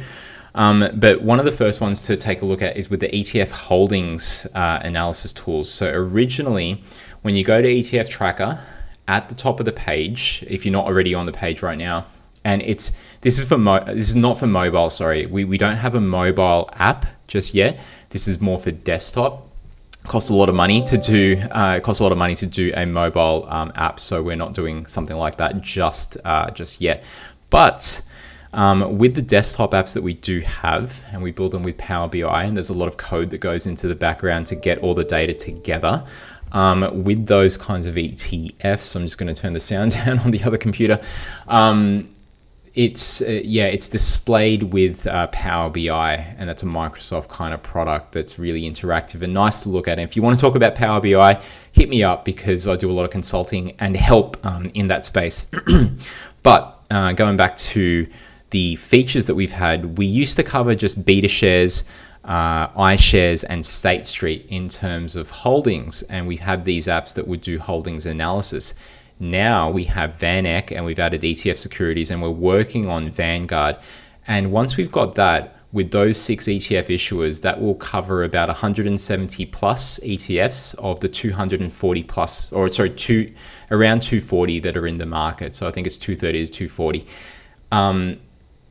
Um, 0.55 0.89
but 0.95 1.23
one 1.23 1.39
of 1.39 1.45
the 1.45 1.53
first 1.53 1.81
ones 1.81 2.03
to 2.03 2.17
take 2.17 2.43
a 2.43 2.47
look 2.47 2.63
at 2.63 2.77
is 2.77 2.89
with 2.89 3.01
the 3.01 3.09
ETF 3.09 3.51
holdings 3.51 4.47
uh, 4.55 4.79
analysis 4.83 5.33
tools. 5.33 5.71
So 5.71 5.91
originally, 5.91 6.83
when 7.23 7.35
you 7.35 7.45
go 7.45 7.61
to 7.61 7.69
ETF 7.69 8.09
Tracker, 8.09 8.61
at 9.07 9.29
the 9.29 9.35
top 9.35 9.61
of 9.61 9.67
the 9.67 9.73
page, 9.73 10.45
if 10.49 10.65
you're 10.65 10.73
not 10.73 10.87
already 10.87 11.15
on 11.15 11.27
the 11.27 11.33
page 11.33 11.63
right 11.63 11.79
now, 11.79 12.07
and 12.45 12.63
it's 12.63 12.99
this 13.23 13.39
is 13.41 13.49
for 13.49 13.59
mo- 13.59 13.85
this 13.85 14.09
is 14.09 14.17
not 14.17 14.39
for 14.39 14.47
mobile. 14.47 14.91
Sorry, 14.91 15.27
we 15.27 15.45
we 15.45 15.59
don't 15.59 15.77
have 15.77 15.95
a 15.95 16.01
mobile 16.01 16.71
app 16.75 17.07
just 17.27 17.55
yet. 17.55 17.81
This 18.11 18.29
is 18.29 18.41
more 18.41 18.59
for 18.59 18.71
desktop. 18.71 19.49
Costs 20.05 20.29
a 20.29 20.35
lot 20.35 20.51
of 20.51 20.55
money 20.55 20.83
to 20.85 20.99
do. 20.99 21.43
Uh, 21.51 21.81
costs 21.81 22.01
a 22.01 22.03
lot 22.03 22.13
of 22.13 22.19
money 22.19 22.35
to 22.37 22.47
do 22.47 22.73
a 22.77 22.85
mobile 22.85 23.47
um, 23.49 23.73
app, 23.75 23.99
so 23.99 24.23
we're 24.23 24.37
not 24.37 24.53
doing 24.53 24.87
something 24.87 25.17
like 25.17 25.37
that 25.37 25.61
just 25.63 26.17
uh, 26.25 26.51
just 26.51 26.81
yet. 26.81 27.05
But 27.49 28.03
um, 28.55 28.99
with 28.99 29.15
the 29.15 29.23
desktop 29.23 29.73
apps 29.73 29.95
that 29.95 30.03
we 30.03 30.15
do 30.15 30.41
have, 30.41 31.05
and 31.13 31.23
we 31.23 31.33
build 31.33 31.53
them 31.53 31.63
with 31.63 31.77
Power 31.77 32.09
BI, 32.09 32.45
and 32.45 32.57
there's 32.57 32.71
a 32.71 32.75
lot 32.75 32.89
of 32.89 32.97
code 32.97 33.31
that 33.31 33.39
goes 33.39 33.67
into 33.67 33.89
the 33.89 33.95
background 33.95 34.47
to 34.47 34.55
get 34.55 34.79
all 34.79 34.95
the 34.95 35.05
data 35.05 35.35
together. 35.35 36.05
Um, 36.53 37.03
with 37.03 37.27
those 37.27 37.57
kinds 37.57 37.89
of 37.89 37.97
ETFs, 37.97 38.95
I'm 38.95 39.03
just 39.03 39.19
going 39.19 39.35
to 39.35 39.41
turn 39.41 39.53
the 39.53 39.61
sound 39.61 39.93
down 40.05 40.21
on 40.21 40.31
the 40.31 40.43
other 40.45 40.57
computer. 40.57 41.01
Um, 41.49 42.09
it's 42.75 43.23
uh, 43.23 43.41
yeah, 43.45 43.67
it's 43.67 43.89
displayed 43.89 44.65
with 44.65 45.07
uh, 45.07 45.29
Power 45.29 45.71
BI, 45.71 46.15
and 46.39 46.49
that's 46.49 46.63
a 46.63 46.67
Microsoft 46.67 47.29
kind 47.29 47.55
of 47.55 47.63
product 47.63 48.13
that's 48.13 48.39
really 48.39 48.63
interactive 48.63 49.23
and 49.23 49.33
nice 49.33 49.63
to 49.63 49.69
look 49.69 49.87
at. 49.87 49.99
And 49.99 50.09
if 50.09 50.17
you 50.17 50.23
want 50.23 50.39
to 50.39 50.41
talk 50.41 50.57
about 50.57 50.75
Power 50.75 51.01
BI, 51.01 51.41
hit 51.73 51.89
me 51.89 52.03
up 52.03 52.25
because 52.25 52.67
I 52.67 52.77
do 52.77 52.91
a 52.91 52.93
lot 52.95 53.05
of 53.05 53.11
consulting 53.11 53.73
and 53.79 53.97
help 53.97 54.45
um, 54.45 54.71
in 54.75 54.89
that 54.89 55.05
space. 55.07 55.47
but 56.43 56.85
uh, 56.91 57.13
going 57.13 57.37
back 57.37 57.57
to 57.57 58.07
the 58.55 58.77
features 58.77 59.27
that 59.27 59.35
we've 59.35 59.51
had, 59.51 59.99
we 59.99 60.07
used 60.07 60.37
to 60.37 60.45
cover 60.45 60.77
just 60.77 61.05
BetaShares 61.05 61.83
uh, 62.25 62.69
iShares 62.69 63.45
and 63.49 63.67
State 63.67 64.07
Street 64.07 64.47
in 64.49 64.69
terms 64.69 65.17
of 65.17 65.29
holdings, 65.29 66.03
and 66.03 66.29
we 66.29 66.37
have 66.37 66.65
these 66.65 66.87
apps 66.87 67.15
that 67.15 67.27
would 67.27 67.41
do 67.41 67.59
holdings 67.59 68.07
analysis. 68.07 68.73
Now 69.19 69.71
we 69.71 69.83
have 69.87 70.17
VanEck 70.21 70.71
and 70.71 70.85
we've 70.85 71.01
added 71.01 71.23
ETF 71.23 71.57
securities, 71.57 72.13
and 72.13 72.23
we're 72.23 72.31
working 72.31 72.89
on 72.89 73.11
Vanguard. 73.11 73.77
And 74.29 74.53
once 74.53 74.77
we've 74.77 74.93
got 74.93 75.17
that, 75.17 75.57
with 75.73 75.91
those 75.91 76.17
six 76.17 76.47
ETF 76.47 76.87
issuers, 76.87 77.43
that 77.43 77.61
will 77.61 77.75
cover 77.75 78.23
about 78.23 78.47
170 78.47 79.47
plus 79.47 79.99
ETFs 79.99 80.77
of 80.77 81.01
the 81.01 81.09
240 81.09 82.03
plus, 82.05 82.53
or 82.53 82.69
sorry, 82.71 82.91
two 82.91 83.35
around 83.73 84.03
240 84.03 84.61
that 84.61 84.77
are 84.77 84.87
in 84.87 84.99
the 84.99 85.07
market. 85.07 85.57
So 85.57 85.67
I 85.67 85.73
think 85.73 85.89
it's 85.89 85.99
230 85.99 86.47
to 86.47 86.53
240. 86.53 87.05
Um, 87.73 88.21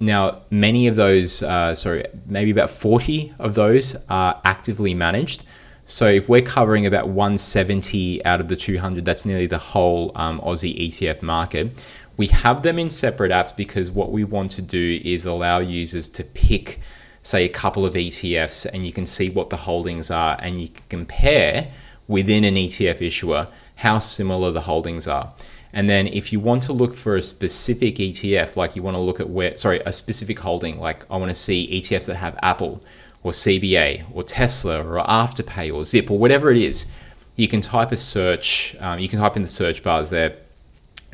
now, 0.03 0.41
many 0.49 0.87
of 0.87 0.95
those, 0.95 1.41
uh, 1.41 1.73
sorry, 1.75 2.05
maybe 2.25 2.51
about 2.51 2.69
40 2.69 3.33
of 3.39 3.55
those 3.55 3.95
are 4.09 4.39
actively 4.43 4.93
managed. 4.93 5.43
So 5.85 6.07
if 6.07 6.27
we're 6.27 6.41
covering 6.41 6.85
about 6.85 7.07
170 7.07 8.23
out 8.25 8.39
of 8.39 8.47
the 8.47 8.55
200, 8.55 9.05
that's 9.05 9.25
nearly 9.25 9.47
the 9.47 9.57
whole 9.57 10.11
um, 10.15 10.41
Aussie 10.41 10.87
ETF 10.87 11.21
market. 11.21 11.71
We 12.17 12.27
have 12.27 12.63
them 12.63 12.77
in 12.79 12.89
separate 12.89 13.31
apps 13.31 13.55
because 13.55 13.91
what 13.91 14.11
we 14.11 14.23
want 14.23 14.51
to 14.51 14.61
do 14.61 15.01
is 15.03 15.25
allow 15.25 15.59
users 15.59 16.09
to 16.09 16.23
pick, 16.23 16.79
say, 17.21 17.45
a 17.45 17.49
couple 17.49 17.85
of 17.85 17.93
ETFs 17.93 18.65
and 18.65 18.85
you 18.85 18.91
can 18.91 19.05
see 19.05 19.29
what 19.29 19.49
the 19.49 19.57
holdings 19.57 20.11
are 20.11 20.37
and 20.41 20.61
you 20.61 20.67
can 20.67 20.83
compare 20.89 21.71
within 22.07 22.43
an 22.43 22.55
ETF 22.55 23.01
issuer 23.01 23.47
how 23.75 23.99
similar 23.99 24.51
the 24.51 24.61
holdings 24.61 25.07
are. 25.07 25.33
And 25.73 25.89
then 25.89 26.05
if 26.07 26.31
you 26.31 26.39
want 26.39 26.61
to 26.63 26.73
look 26.73 26.93
for 26.93 27.15
a 27.15 27.21
specific 27.21 27.95
ETF, 27.95 28.55
like 28.55 28.75
you 28.75 28.83
want 28.83 28.95
to 28.95 29.01
look 29.01 29.19
at 29.19 29.29
where, 29.29 29.57
sorry, 29.57 29.81
a 29.85 29.91
specific 29.91 30.39
holding, 30.39 30.79
like 30.79 31.03
I 31.11 31.17
want 31.17 31.29
to 31.29 31.35
see 31.35 31.67
ETFs 31.81 32.05
that 32.05 32.17
have 32.17 32.37
Apple 32.43 32.83
or 33.23 33.31
CBA 33.31 34.05
or 34.13 34.21
Tesla 34.21 34.83
or 34.83 35.03
Afterpay 35.03 35.73
or 35.73 35.83
Zip 35.83 36.11
or 36.11 36.19
whatever 36.19 36.51
it 36.51 36.59
is, 36.59 36.85
you 37.35 37.47
can 37.47 37.61
type 37.61 37.91
a 37.91 37.95
search, 37.95 38.75
um, 38.79 38.99
you 38.99 39.09
can 39.09 39.19
type 39.19 39.35
in 39.35 39.41
the 39.41 39.49
search 39.49 39.81
bars 39.81 40.11
there 40.11 40.35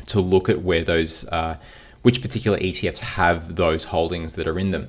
to 0.08 0.20
look 0.20 0.50
at 0.50 0.60
where 0.60 0.84
those, 0.84 1.26
uh, 1.28 1.56
which 2.02 2.20
particular 2.20 2.58
ETFs 2.58 2.98
have 2.98 3.56
those 3.56 3.84
holdings 3.84 4.34
that 4.34 4.46
are 4.46 4.58
in 4.58 4.72
them. 4.72 4.88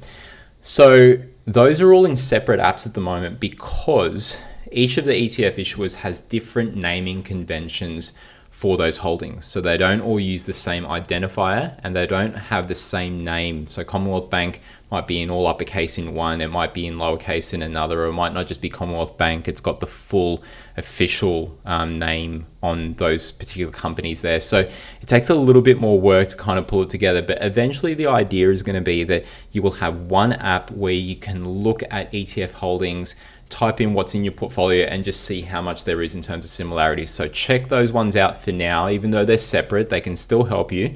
So 0.62 1.16
those 1.48 1.80
are 1.80 1.94
all 1.94 2.06
in 2.06 2.18
separate 2.18 2.60
apps 2.60 2.86
at 2.86 2.94
the 2.94 3.02
moment 3.02 3.40
because 3.40 4.42
each 4.72 4.98
of 4.98 5.06
the 5.06 5.14
ETF 5.14 5.56
issuers 5.56 5.96
has 5.96 6.20
different 6.20 6.76
naming 6.76 7.24
conventions 7.24 8.12
for 8.52 8.78
those 8.78 8.98
holdings. 8.98 9.46
So 9.46 9.62
they 9.62 9.78
don't 9.78 10.02
all 10.02 10.20
use 10.20 10.46
the 10.46 10.54
same 10.54 10.84
identifier 10.84 11.80
and 11.82 11.96
they 11.96 12.06
don't 12.06 12.36
have 12.36 12.68
the 12.68 12.76
same 12.76 13.24
name. 13.24 13.66
So 13.68 13.84
Commonwealth 13.84 14.30
Bank 14.30 14.62
might 14.92 15.08
be 15.08 15.22
in 15.22 15.32
all 15.32 15.48
uppercase 15.48 15.98
in 15.98 16.14
one, 16.14 16.42
it 16.42 16.50
might 16.50 16.74
be 16.74 16.86
in 16.86 16.96
lowercase 16.98 17.54
in 17.54 17.62
another, 17.62 18.04
or 18.04 18.08
it 18.08 18.14
might 18.14 18.34
not 18.34 18.46
just 18.48 18.60
be 18.60 18.70
Commonwealth 18.70 19.18
Bank. 19.18 19.48
It's 19.48 19.62
got 19.62 19.80
the 19.80 19.88
full 19.88 20.44
official 20.76 21.58
um, 21.66 21.98
name 21.98 22.46
on 22.62 22.94
those 22.96 23.32
particular 23.32 23.72
companies 23.72 24.22
there. 24.22 24.42
So 24.42 24.60
it 24.60 25.08
takes 25.08 25.30
a 25.30 25.36
little 25.36 25.62
bit 25.62 25.80
more 25.80 26.00
work 26.00 26.28
to 26.28 26.38
kind 26.38 26.60
of 26.60 26.68
pull 26.68 26.84
it 26.84 26.90
together, 26.90 27.22
but 27.22 27.42
eventually 27.42 27.94
the 27.94 28.08
idea 28.08 28.52
is 28.52 28.62
going 28.64 28.76
to 28.76 28.82
be 28.82 29.06
that 29.06 29.24
you 29.54 29.62
will 29.62 29.72
have 29.72 29.96
one 30.02 30.34
app 30.34 30.70
where 30.72 30.92
you 30.92 31.16
can 31.16 31.48
look 31.48 31.84
at 31.90 32.12
ETF 32.12 32.52
holdings 32.52 33.16
type 33.52 33.80
in 33.82 33.94
what's 33.94 34.16
in 34.16 34.24
your 34.24 34.34
portfolio 34.34 34.86
and 34.86 35.04
just 35.04 35.24
see 35.24 35.42
how 35.42 35.62
much 35.62 35.84
there 35.84 36.02
is 36.02 36.16
in 36.16 36.22
terms 36.22 36.46
of 36.46 36.50
similarity. 36.50 37.06
So 37.06 37.28
check 37.28 37.68
those 37.68 37.92
ones 37.92 38.16
out 38.16 38.42
for 38.42 38.52
now, 38.52 38.90
even 38.90 39.12
though 39.12 39.26
they're 39.26 39.38
separate, 39.38 39.90
they 39.90 40.02
can 40.02 40.16
still 40.16 40.44
help 40.44 40.72
you. 40.72 40.96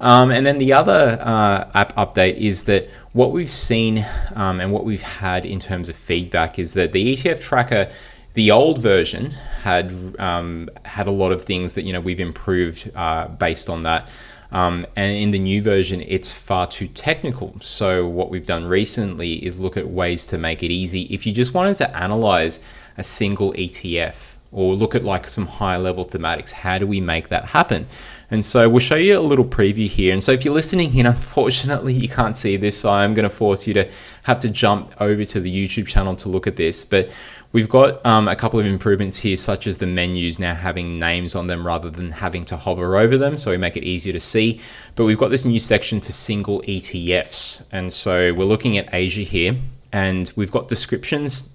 Um, 0.00 0.30
and 0.30 0.44
then 0.44 0.58
the 0.58 0.72
other 0.74 1.18
uh, 1.20 1.70
app 1.74 1.96
update 1.96 2.36
is 2.36 2.64
that 2.64 2.88
what 3.12 3.32
we've 3.32 3.50
seen 3.50 4.04
um, 4.34 4.60
and 4.60 4.70
what 4.72 4.84
we've 4.84 5.02
had 5.02 5.46
in 5.46 5.58
terms 5.58 5.88
of 5.88 5.96
feedback 5.96 6.58
is 6.58 6.74
that 6.74 6.92
the 6.92 7.14
ETF 7.14 7.40
tracker, 7.40 7.90
the 8.34 8.50
old 8.50 8.78
version, 8.78 9.30
had 9.62 9.90
um, 10.18 10.68
had 10.84 11.06
a 11.06 11.10
lot 11.10 11.32
of 11.32 11.44
things 11.44 11.72
that 11.72 11.82
you 11.82 11.92
know 11.94 12.00
we've 12.00 12.20
improved 12.20 12.90
uh, 12.94 13.28
based 13.28 13.70
on 13.70 13.84
that. 13.84 14.08
Um, 14.52 14.86
and 14.96 15.16
in 15.16 15.30
the 15.32 15.38
new 15.38 15.60
version, 15.60 16.02
it's 16.06 16.32
far 16.32 16.66
too 16.66 16.88
technical. 16.88 17.56
So, 17.60 18.06
what 18.06 18.30
we've 18.30 18.46
done 18.46 18.64
recently 18.64 19.44
is 19.44 19.58
look 19.58 19.76
at 19.76 19.88
ways 19.88 20.26
to 20.26 20.38
make 20.38 20.62
it 20.62 20.70
easy. 20.70 21.02
If 21.02 21.26
you 21.26 21.32
just 21.32 21.54
wanted 21.54 21.76
to 21.78 21.96
analyze 21.96 22.60
a 22.96 23.02
single 23.02 23.52
ETF 23.54 24.34
or 24.52 24.74
look 24.74 24.94
at 24.94 25.04
like 25.04 25.28
some 25.28 25.46
high 25.46 25.76
level 25.76 26.04
thematics, 26.04 26.52
how 26.52 26.78
do 26.78 26.86
we 26.86 27.00
make 27.00 27.28
that 27.28 27.46
happen? 27.46 27.86
And 28.30 28.44
so 28.44 28.68
we'll 28.68 28.80
show 28.80 28.96
you 28.96 29.18
a 29.18 29.20
little 29.20 29.44
preview 29.44 29.88
here. 29.88 30.12
And 30.12 30.22
so 30.22 30.32
if 30.32 30.44
you're 30.44 30.54
listening 30.54 30.96
in, 30.96 31.06
unfortunately, 31.16 31.92
you 31.92 32.08
can't 32.08 32.36
see 32.36 32.56
this. 32.56 32.78
So 32.78 32.90
I'm 32.90 33.14
going 33.14 33.28
to 33.28 33.34
force 33.34 33.66
you 33.66 33.74
to 33.74 33.90
have 34.24 34.38
to 34.40 34.48
jump 34.48 34.92
over 35.00 35.24
to 35.24 35.40
the 35.40 35.52
YouTube 35.52 35.86
channel 35.86 36.16
to 36.16 36.28
look 36.28 36.46
at 36.46 36.56
this. 36.56 36.84
But 36.84 37.10
we've 37.56 37.70
got 37.70 38.04
um, 38.04 38.28
a 38.28 38.36
couple 38.36 38.60
of 38.60 38.66
improvements 38.66 39.16
here, 39.16 39.38
such 39.38 39.66
as 39.66 39.78
the 39.78 39.86
menus 39.86 40.38
now 40.38 40.54
having 40.54 40.98
names 40.98 41.34
on 41.34 41.46
them 41.46 41.66
rather 41.66 41.88
than 41.88 42.10
having 42.10 42.44
to 42.44 42.54
hover 42.54 42.98
over 42.98 43.16
them. 43.16 43.38
So 43.38 43.50
we 43.50 43.56
make 43.56 43.78
it 43.78 43.82
easier 43.82 44.12
to 44.12 44.20
see. 44.20 44.60
But 44.94 45.06
we've 45.06 45.16
got 45.16 45.30
this 45.30 45.46
new 45.46 45.58
section 45.58 46.02
for 46.02 46.12
single 46.12 46.60
ETFs. 46.64 47.64
And 47.72 47.90
so 47.90 48.34
we're 48.34 48.44
looking 48.44 48.76
at 48.76 48.92
Asia 48.92 49.22
here. 49.22 49.56
And 49.90 50.30
we've 50.36 50.50
got 50.50 50.68
descriptions 50.68 51.48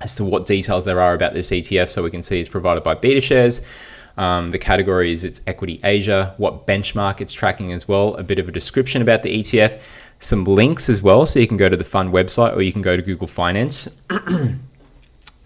as 0.00 0.14
to 0.14 0.24
what 0.24 0.46
details 0.46 0.84
there 0.84 1.00
are 1.00 1.12
about 1.12 1.34
this 1.34 1.50
ETF. 1.50 1.88
So 1.88 2.04
we 2.04 2.12
can 2.12 2.22
see 2.22 2.38
it's 2.38 2.48
provided 2.48 2.84
by 2.84 2.94
BetaShares. 2.94 3.64
Um, 4.16 4.52
the 4.52 4.58
category 4.58 5.12
is 5.12 5.24
its 5.24 5.40
equity 5.48 5.80
Asia, 5.82 6.34
what 6.36 6.68
benchmark 6.68 7.20
it's 7.20 7.32
tracking 7.32 7.72
as 7.72 7.88
well, 7.88 8.14
a 8.14 8.22
bit 8.22 8.38
of 8.38 8.46
a 8.46 8.52
description 8.52 9.02
about 9.02 9.24
the 9.24 9.40
ETF, 9.40 9.80
some 10.20 10.44
links 10.44 10.88
as 10.88 11.02
well. 11.02 11.26
So 11.26 11.40
you 11.40 11.48
can 11.48 11.56
go 11.56 11.68
to 11.68 11.76
the 11.76 11.82
fund 11.82 12.12
website 12.12 12.54
or 12.54 12.62
you 12.62 12.72
can 12.72 12.82
go 12.82 12.96
to 12.96 13.02
Google 13.02 13.26
Finance. 13.26 13.88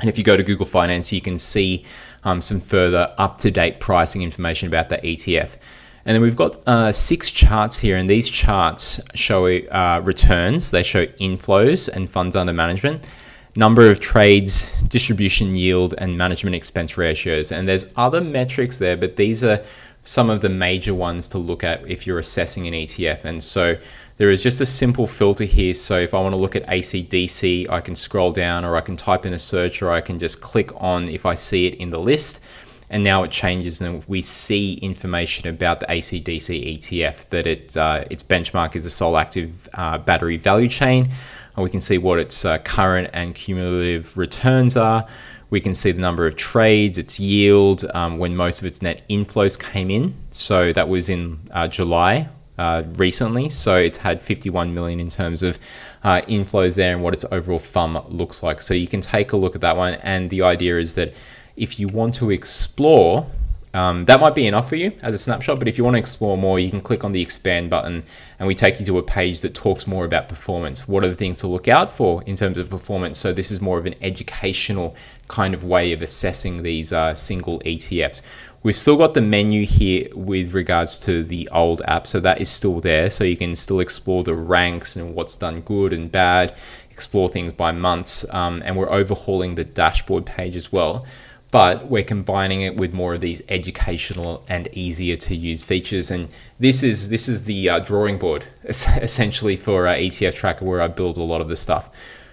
and 0.00 0.08
if 0.08 0.18
you 0.18 0.24
go 0.24 0.36
to 0.36 0.42
Google 0.42 0.66
Finance, 0.66 1.12
you 1.12 1.20
can 1.20 1.38
see 1.38 1.84
um, 2.24 2.42
some 2.42 2.60
further 2.60 3.14
up 3.18 3.38
to 3.38 3.50
date 3.50 3.80
pricing 3.80 4.22
information 4.22 4.68
about 4.68 4.88
the 4.88 4.98
ETF. 4.98 5.56
And 6.04 6.14
then 6.14 6.22
we've 6.22 6.36
got 6.36 6.66
uh, 6.68 6.92
six 6.92 7.30
charts 7.30 7.78
here, 7.78 7.96
and 7.96 8.08
these 8.08 8.28
charts 8.28 9.00
show 9.14 9.46
uh, 9.46 10.00
returns, 10.04 10.70
they 10.70 10.82
show 10.82 11.06
inflows 11.06 11.88
and 11.88 12.08
funds 12.08 12.36
under 12.36 12.52
management 12.52 13.04
number 13.56 13.90
of 13.90 13.98
trades, 13.98 14.70
distribution 14.82 15.56
yield, 15.56 15.94
and 15.98 16.16
management 16.16 16.54
expense 16.54 16.96
ratios. 16.96 17.50
And 17.50 17.66
there's 17.66 17.86
other 17.96 18.20
metrics 18.20 18.78
there, 18.78 18.96
but 18.96 19.16
these 19.16 19.42
are 19.42 19.62
some 20.04 20.30
of 20.30 20.42
the 20.42 20.48
major 20.48 20.94
ones 20.94 21.26
to 21.28 21.38
look 21.38 21.64
at 21.64 21.88
if 21.90 22.06
you're 22.06 22.18
assessing 22.18 22.66
an 22.66 22.74
ETF. 22.74 23.24
And 23.24 23.42
so 23.42 23.76
there 24.18 24.30
is 24.30 24.42
just 24.42 24.60
a 24.60 24.66
simple 24.66 25.06
filter 25.06 25.44
here. 25.44 25.74
So 25.74 25.98
if 25.98 26.14
I 26.14 26.20
want 26.20 26.32
to 26.32 26.40
look 26.40 26.56
at 26.56 26.66
ACDC, 26.66 27.68
I 27.68 27.80
can 27.80 27.94
scroll 27.94 28.32
down 28.32 28.64
or 28.64 28.76
I 28.76 28.80
can 28.80 28.96
type 28.96 29.26
in 29.26 29.34
a 29.34 29.38
search 29.38 29.82
or 29.82 29.92
I 29.92 30.00
can 30.00 30.18
just 30.18 30.40
click 30.40 30.70
on 30.76 31.08
if 31.08 31.26
I 31.26 31.34
see 31.34 31.66
it 31.66 31.74
in 31.74 31.90
the 31.90 31.98
list. 31.98 32.42
And 32.88 33.02
now 33.02 33.24
it 33.24 33.30
changes 33.30 33.80
and 33.82 34.02
we 34.06 34.22
see 34.22 34.74
information 34.74 35.48
about 35.48 35.80
the 35.80 35.86
ACDC 35.86 36.78
ETF 36.78 37.28
that 37.30 37.46
it 37.46 37.76
uh, 37.76 38.04
its 38.10 38.22
benchmark 38.22 38.76
is 38.76 38.86
a 38.86 38.90
Solactive 38.90 39.52
uh, 39.74 39.98
battery 39.98 40.36
value 40.36 40.68
chain 40.68 41.10
and 41.56 41.64
we 41.64 41.68
can 41.68 41.80
see 41.80 41.98
what 41.98 42.18
its 42.18 42.44
uh, 42.44 42.58
current 42.58 43.10
and 43.12 43.34
cumulative 43.34 44.16
returns 44.16 44.76
are. 44.76 45.06
We 45.50 45.60
can 45.60 45.74
see 45.74 45.92
the 45.92 46.00
number 46.00 46.26
of 46.26 46.36
trades, 46.36 46.96
its 46.96 47.20
yield, 47.20 47.84
um, 47.94 48.18
when 48.18 48.36
most 48.36 48.60
of 48.60 48.66
its 48.66 48.82
net 48.82 49.02
inflows 49.08 49.58
came 49.58 49.90
in. 49.90 50.14
So 50.30 50.72
that 50.72 50.88
was 50.88 51.08
in 51.08 51.38
uh, 51.52 51.68
July 51.68 52.28
uh, 52.58 52.82
recently. 52.96 53.48
So 53.48 53.76
it's 53.76 53.98
had 53.98 54.22
51 54.22 54.74
million 54.74 55.00
in 55.00 55.08
terms 55.08 55.42
of 55.42 55.58
uh, 56.04 56.22
inflows 56.22 56.76
there 56.76 56.92
and 56.92 57.02
what 57.02 57.14
its 57.14 57.24
overall 57.30 57.58
FUM 57.58 58.04
looks 58.08 58.42
like. 58.42 58.62
So 58.62 58.74
you 58.74 58.86
can 58.86 59.00
take 59.00 59.32
a 59.32 59.36
look 59.36 59.54
at 59.54 59.60
that 59.60 59.76
one. 59.76 59.94
And 59.94 60.30
the 60.30 60.42
idea 60.42 60.78
is 60.78 60.94
that 60.94 61.14
if 61.56 61.78
you 61.78 61.88
want 61.88 62.14
to 62.14 62.30
explore 62.30 63.26
um, 63.76 64.06
that 64.06 64.20
might 64.20 64.34
be 64.34 64.46
enough 64.46 64.70
for 64.70 64.76
you 64.76 64.92
as 65.02 65.14
a 65.14 65.18
snapshot, 65.18 65.58
but 65.58 65.68
if 65.68 65.76
you 65.76 65.84
want 65.84 65.96
to 65.96 65.98
explore 65.98 66.38
more, 66.38 66.58
you 66.58 66.70
can 66.70 66.80
click 66.80 67.04
on 67.04 67.12
the 67.12 67.20
expand 67.20 67.68
button 67.68 68.04
and 68.38 68.48
we 68.48 68.54
take 68.54 68.80
you 68.80 68.86
to 68.86 68.96
a 68.96 69.02
page 69.02 69.42
that 69.42 69.52
talks 69.52 69.86
more 69.86 70.06
about 70.06 70.30
performance. 70.30 70.88
What 70.88 71.04
are 71.04 71.08
the 71.08 71.14
things 71.14 71.40
to 71.40 71.46
look 71.46 71.68
out 71.68 71.92
for 71.92 72.22
in 72.22 72.36
terms 72.36 72.56
of 72.56 72.70
performance? 72.70 73.18
So, 73.18 73.34
this 73.34 73.50
is 73.50 73.60
more 73.60 73.76
of 73.76 73.84
an 73.84 73.94
educational 74.00 74.96
kind 75.28 75.52
of 75.52 75.62
way 75.62 75.92
of 75.92 76.00
assessing 76.00 76.62
these 76.62 76.90
uh, 76.90 77.14
single 77.14 77.60
ETFs. 77.60 78.22
We've 78.66 78.74
still 78.74 78.96
got 78.96 79.14
the 79.14 79.20
menu 79.20 79.64
here 79.64 80.08
with 80.12 80.52
regards 80.52 80.98
to 81.06 81.22
the 81.22 81.48
old 81.52 81.82
app, 81.84 82.08
so 82.08 82.18
that 82.18 82.40
is 82.40 82.48
still 82.48 82.80
there. 82.80 83.10
So, 83.10 83.22
you 83.22 83.36
can 83.36 83.54
still 83.54 83.78
explore 83.78 84.24
the 84.24 84.34
ranks 84.34 84.96
and 84.96 85.14
what's 85.14 85.36
done 85.36 85.60
good 85.60 85.92
and 85.92 86.10
bad, 86.10 86.52
explore 86.90 87.28
things 87.28 87.52
by 87.52 87.70
months, 87.70 88.28
um, 88.34 88.64
and 88.66 88.76
we're 88.76 88.90
overhauling 88.90 89.54
the 89.54 89.62
dashboard 89.62 90.26
page 90.26 90.56
as 90.56 90.72
well 90.72 91.06
but 91.52 91.86
we're 91.86 92.02
combining 92.02 92.62
it 92.62 92.76
with 92.76 92.92
more 92.92 93.14
of 93.14 93.20
these 93.20 93.40
educational 93.48 94.44
and 94.48 94.68
easier 94.72 95.14
to 95.14 95.34
use 95.34 95.62
features. 95.62 96.10
And 96.10 96.28
this 96.58 96.82
is 96.82 97.08
this 97.08 97.28
is 97.28 97.44
the 97.44 97.70
uh, 97.70 97.78
drawing 97.78 98.18
board 98.18 98.44
essentially 98.64 99.54
for 99.54 99.86
uh, 99.86 99.94
ETF 99.94 100.34
Tracker 100.34 100.64
where 100.64 100.82
I 100.82 100.88
build 100.88 101.18
a 101.18 101.22
lot 101.22 101.40
of 101.40 101.48
the 101.48 101.56
stuff. 101.56 101.90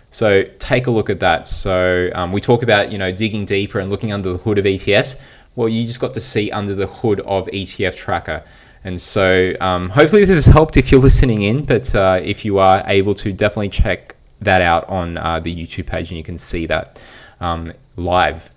So 0.10 0.44
take 0.60 0.88
a 0.88 0.92
look 0.92 1.10
at 1.10 1.20
that. 1.22 1.48
So 1.48 2.10
um, 2.14 2.32
we 2.32 2.42
talk 2.42 2.64
about 2.64 2.92
you 2.92 2.98
know 2.98 3.12
digging 3.12 3.46
deeper 3.46 3.80
and 3.80 3.90
looking 3.90 4.12
under 4.12 4.34
the 4.34 4.40
hood 4.40 4.58
of 4.58 4.66
ETFs. 4.66 5.22
Well, 5.56 5.70
you 5.70 5.86
just 5.86 6.00
got 6.00 6.14
to 6.16 6.20
see 6.20 6.52
under 6.52 6.76
the 6.76 6.88
hood 6.88 7.20
of 7.22 7.48
ETF 7.48 7.96
Tracker. 7.96 8.44
And 8.84 9.00
so 9.00 9.54
um, 9.62 9.90
hopefully 9.90 10.26
this 10.26 10.46
has 10.46 10.46
helped 10.46 10.78
if 10.78 10.92
you're 10.92 11.02
listening 11.02 11.44
in. 11.44 11.64
But 11.66 11.94
uh, 11.96 12.20
if 12.24 12.44
you 12.44 12.60
are 12.60 12.84
able 12.88 13.16
to, 13.16 13.32
definitely 13.32 13.70
check 13.70 14.16
that 14.42 14.62
out 14.62 14.88
on 14.90 15.18
uh, 15.18 15.40
the 15.40 15.56
YouTube 15.56 15.86
page 15.88 16.10
and 16.10 16.18
you 16.18 16.24
can 16.24 16.38
see 16.38 16.66
that 16.66 17.02
um, 17.40 17.72
live. 17.96 18.50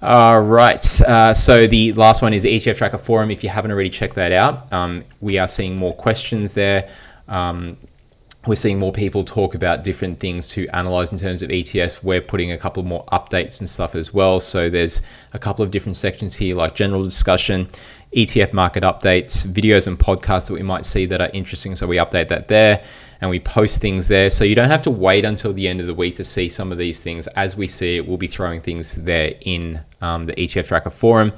All 0.00 0.40
right. 0.40 1.00
Uh, 1.02 1.32
so 1.32 1.68
the 1.68 1.92
last 1.92 2.22
one 2.22 2.34
is 2.34 2.42
the 2.42 2.52
ETF 2.54 2.76
Tracker 2.76 2.98
Forum. 2.98 3.30
If 3.30 3.44
you 3.44 3.50
haven't 3.50 3.70
already 3.70 3.90
checked 3.90 4.16
that 4.16 4.32
out, 4.32 4.72
um, 4.72 5.04
we 5.20 5.38
are 5.38 5.46
seeing 5.46 5.76
more 5.76 5.94
questions 5.94 6.52
there. 6.52 6.90
Um, 7.28 7.76
we're 8.46 8.56
seeing 8.56 8.78
more 8.78 8.92
people 8.92 9.22
talk 9.22 9.54
about 9.54 9.84
different 9.84 10.18
things 10.18 10.48
to 10.48 10.66
analyze 10.68 11.12
in 11.12 11.18
terms 11.18 11.42
of 11.42 11.50
ETFs. 11.50 12.02
We're 12.02 12.20
putting 12.20 12.50
a 12.50 12.58
couple 12.58 12.82
more 12.82 13.04
updates 13.12 13.60
and 13.60 13.68
stuff 13.68 13.94
as 13.94 14.12
well. 14.12 14.40
So 14.40 14.68
there's 14.68 15.00
a 15.32 15.38
couple 15.38 15.64
of 15.64 15.70
different 15.70 15.96
sections 15.96 16.34
here, 16.34 16.56
like 16.56 16.74
general 16.74 17.04
discussion, 17.04 17.68
ETF 18.16 18.52
market 18.52 18.82
updates, 18.82 19.46
videos 19.46 19.86
and 19.86 19.96
podcasts 19.96 20.48
that 20.48 20.54
we 20.54 20.62
might 20.62 20.84
see 20.84 21.06
that 21.06 21.20
are 21.20 21.30
interesting. 21.32 21.76
So 21.76 21.86
we 21.86 21.98
update 21.98 22.28
that 22.28 22.48
there 22.48 22.84
and 23.20 23.30
we 23.30 23.38
post 23.38 23.80
things 23.80 24.08
there. 24.08 24.28
So 24.28 24.42
you 24.42 24.56
don't 24.56 24.70
have 24.70 24.82
to 24.82 24.90
wait 24.90 25.24
until 25.24 25.52
the 25.52 25.68
end 25.68 25.80
of 25.80 25.86
the 25.86 25.94
week 25.94 26.16
to 26.16 26.24
see 26.24 26.48
some 26.48 26.72
of 26.72 26.78
these 26.78 26.98
things. 26.98 27.28
As 27.28 27.56
we 27.56 27.68
see 27.68 27.98
it, 27.98 28.08
we'll 28.08 28.16
be 28.16 28.26
throwing 28.26 28.60
things 28.60 28.96
there 28.96 29.34
in 29.42 29.80
um, 30.00 30.26
the 30.26 30.34
ETF 30.34 30.66
Tracker 30.66 30.90
forum. 30.90 31.32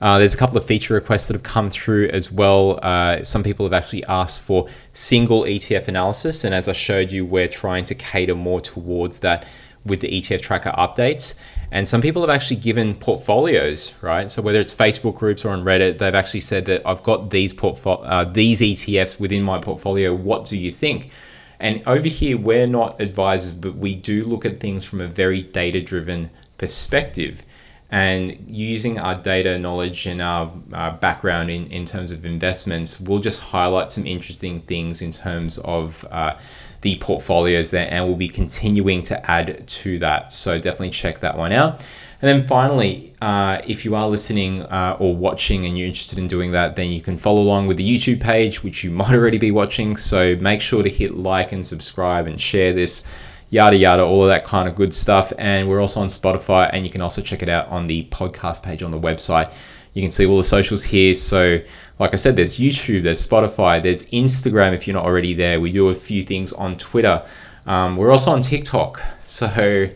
Uh, 0.00 0.18
there's 0.18 0.34
a 0.34 0.36
couple 0.36 0.58
of 0.58 0.64
feature 0.64 0.94
requests 0.94 1.28
that 1.28 1.34
have 1.34 1.42
come 1.42 1.70
through 1.70 2.08
as 2.08 2.30
well. 2.30 2.78
Uh, 2.82 3.24
some 3.24 3.42
people 3.42 3.64
have 3.64 3.72
actually 3.72 4.04
asked 4.04 4.40
for 4.40 4.68
single 4.92 5.42
ETF 5.42 5.88
analysis, 5.88 6.44
and 6.44 6.54
as 6.54 6.68
I 6.68 6.72
showed 6.72 7.10
you, 7.10 7.24
we're 7.24 7.48
trying 7.48 7.84
to 7.86 7.94
cater 7.94 8.34
more 8.34 8.60
towards 8.60 9.20
that 9.20 9.46
with 9.86 10.00
the 10.00 10.08
ETF 10.08 10.42
tracker 10.42 10.72
updates. 10.76 11.34
And 11.70 11.86
some 11.86 12.00
people 12.00 12.22
have 12.22 12.30
actually 12.30 12.56
given 12.56 12.94
portfolios, 12.94 13.92
right? 14.02 14.30
So 14.30 14.42
whether 14.42 14.60
it's 14.60 14.74
Facebook 14.74 15.16
groups 15.16 15.44
or 15.44 15.50
on 15.50 15.64
Reddit, 15.64 15.98
they've 15.98 16.14
actually 16.14 16.40
said 16.40 16.66
that 16.66 16.82
I've 16.86 17.02
got 17.02 17.30
these 17.30 17.54
uh, 17.62 18.24
these 18.24 18.60
ETFs 18.60 19.18
within 19.18 19.42
my 19.42 19.58
portfolio. 19.58 20.14
What 20.14 20.44
do 20.44 20.56
you 20.56 20.70
think? 20.70 21.10
And 21.58 21.82
over 21.86 22.06
here, 22.06 22.36
we're 22.36 22.66
not 22.66 23.00
advisors, 23.00 23.52
but 23.52 23.76
we 23.76 23.94
do 23.94 24.24
look 24.24 24.44
at 24.44 24.60
things 24.60 24.84
from 24.84 25.00
a 25.00 25.06
very 25.06 25.40
data-driven 25.40 26.30
perspective. 26.58 27.42
And 27.90 28.44
using 28.48 28.98
our 28.98 29.14
data 29.14 29.58
knowledge 29.58 30.06
and 30.06 30.20
our, 30.20 30.52
our 30.72 30.92
background 30.92 31.50
in, 31.50 31.66
in 31.68 31.84
terms 31.84 32.10
of 32.10 32.24
investments, 32.24 33.00
we'll 33.00 33.20
just 33.20 33.40
highlight 33.40 33.90
some 33.90 34.06
interesting 34.06 34.60
things 34.62 35.02
in 35.02 35.12
terms 35.12 35.58
of 35.58 36.04
uh, 36.10 36.36
the 36.80 36.96
portfolios 36.98 37.70
there, 37.70 37.88
and 37.90 38.04
we'll 38.04 38.16
be 38.16 38.28
continuing 38.28 39.02
to 39.04 39.30
add 39.30 39.66
to 39.68 39.98
that. 40.00 40.32
So 40.32 40.58
definitely 40.58 40.90
check 40.90 41.20
that 41.20 41.36
one 41.36 41.52
out. 41.52 41.84
And 42.22 42.28
then 42.28 42.46
finally, 42.46 43.12
uh, 43.20 43.60
if 43.66 43.84
you 43.84 43.94
are 43.94 44.08
listening 44.08 44.62
uh, 44.62 44.96
or 44.98 45.14
watching 45.14 45.66
and 45.66 45.76
you're 45.76 45.86
interested 45.86 46.18
in 46.18 46.28
doing 46.28 46.52
that, 46.52 46.74
then 46.74 46.90
you 46.90 47.02
can 47.02 47.18
follow 47.18 47.42
along 47.42 47.66
with 47.66 47.76
the 47.76 47.86
YouTube 47.86 48.20
page, 48.20 48.62
which 48.62 48.82
you 48.82 48.90
might 49.00 49.14
already 49.14 49.38
be 49.38 49.50
watching. 49.50 49.96
So 49.96 50.36
make 50.36 50.60
sure 50.60 50.82
to 50.82 50.88
hit 50.88 51.14
like 51.14 51.52
and 51.52 51.64
subscribe 51.64 52.26
and 52.26 52.40
share 52.40 52.72
this, 52.72 53.04
yada 53.50 53.76
yada, 53.76 54.02
all 54.02 54.22
of 54.22 54.28
that 54.28 54.44
kind 54.44 54.68
of 54.68 54.74
good 54.74 54.92
stuff. 54.92 55.32
And 55.38 55.68
we're 55.68 55.80
also 55.80 56.00
on 56.00 56.08
Spotify, 56.08 56.70
and 56.72 56.84
you 56.84 56.90
can 56.90 57.00
also 57.00 57.22
check 57.22 57.42
it 57.42 57.48
out 57.48 57.68
on 57.68 57.86
the 57.86 58.04
podcast 58.10 58.62
page 58.62 58.82
on 58.82 58.90
the 58.90 59.00
website. 59.00 59.52
You 59.94 60.02
can 60.02 60.10
see 60.10 60.26
all 60.26 60.36
the 60.36 60.44
socials 60.44 60.82
here. 60.82 61.14
So 61.14 61.60
like 61.98 62.12
I 62.12 62.16
said, 62.16 62.36
there's 62.36 62.58
YouTube, 62.58 63.02
there's 63.02 63.26
Spotify, 63.26 63.82
there's 63.82 64.04
Instagram 64.06 64.74
if 64.74 64.86
you're 64.86 64.94
not 64.94 65.04
already 65.04 65.34
there. 65.34 65.60
We 65.60 65.72
do 65.72 65.88
a 65.88 65.94
few 65.94 66.22
things 66.22 66.52
on 66.52 66.76
Twitter. 66.76 67.24
Um, 67.66 67.96
we're 67.96 68.12
also 68.12 68.30
on 68.32 68.42
TikTok. 68.42 69.00
So, 69.24 69.88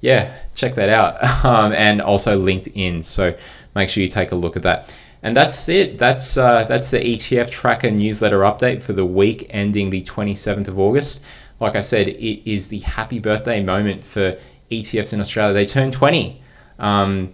yeah, 0.00 0.36
check 0.54 0.74
that 0.74 0.88
out. 0.88 1.16
Um, 1.46 1.72
and 1.72 2.02
also 2.02 2.38
LinkedIn. 2.38 3.04
So, 3.04 3.36
make 3.74 3.88
sure 3.88 4.02
you 4.02 4.08
take 4.08 4.32
a 4.32 4.36
look 4.36 4.56
at 4.56 4.62
that. 4.62 4.94
And 5.22 5.36
that's 5.36 5.68
it. 5.68 5.98
That's 5.98 6.36
uh, 6.36 6.64
that's 6.64 6.90
the 6.90 6.98
ETF 7.00 7.50
Tracker 7.50 7.90
newsletter 7.90 8.40
update 8.40 8.82
for 8.82 8.92
the 8.92 9.04
week 9.04 9.46
ending 9.50 9.90
the 9.90 10.02
27th 10.02 10.68
of 10.68 10.78
August. 10.78 11.24
Like 11.60 11.76
I 11.76 11.80
said, 11.80 12.08
it 12.08 12.50
is 12.50 12.68
the 12.68 12.80
happy 12.80 13.18
birthday 13.18 13.62
moment 13.62 14.04
for 14.04 14.38
ETFs 14.70 15.12
in 15.12 15.20
Australia. 15.20 15.54
They 15.54 15.66
turn 15.66 15.90
20. 15.90 16.40
Um, 16.78 17.32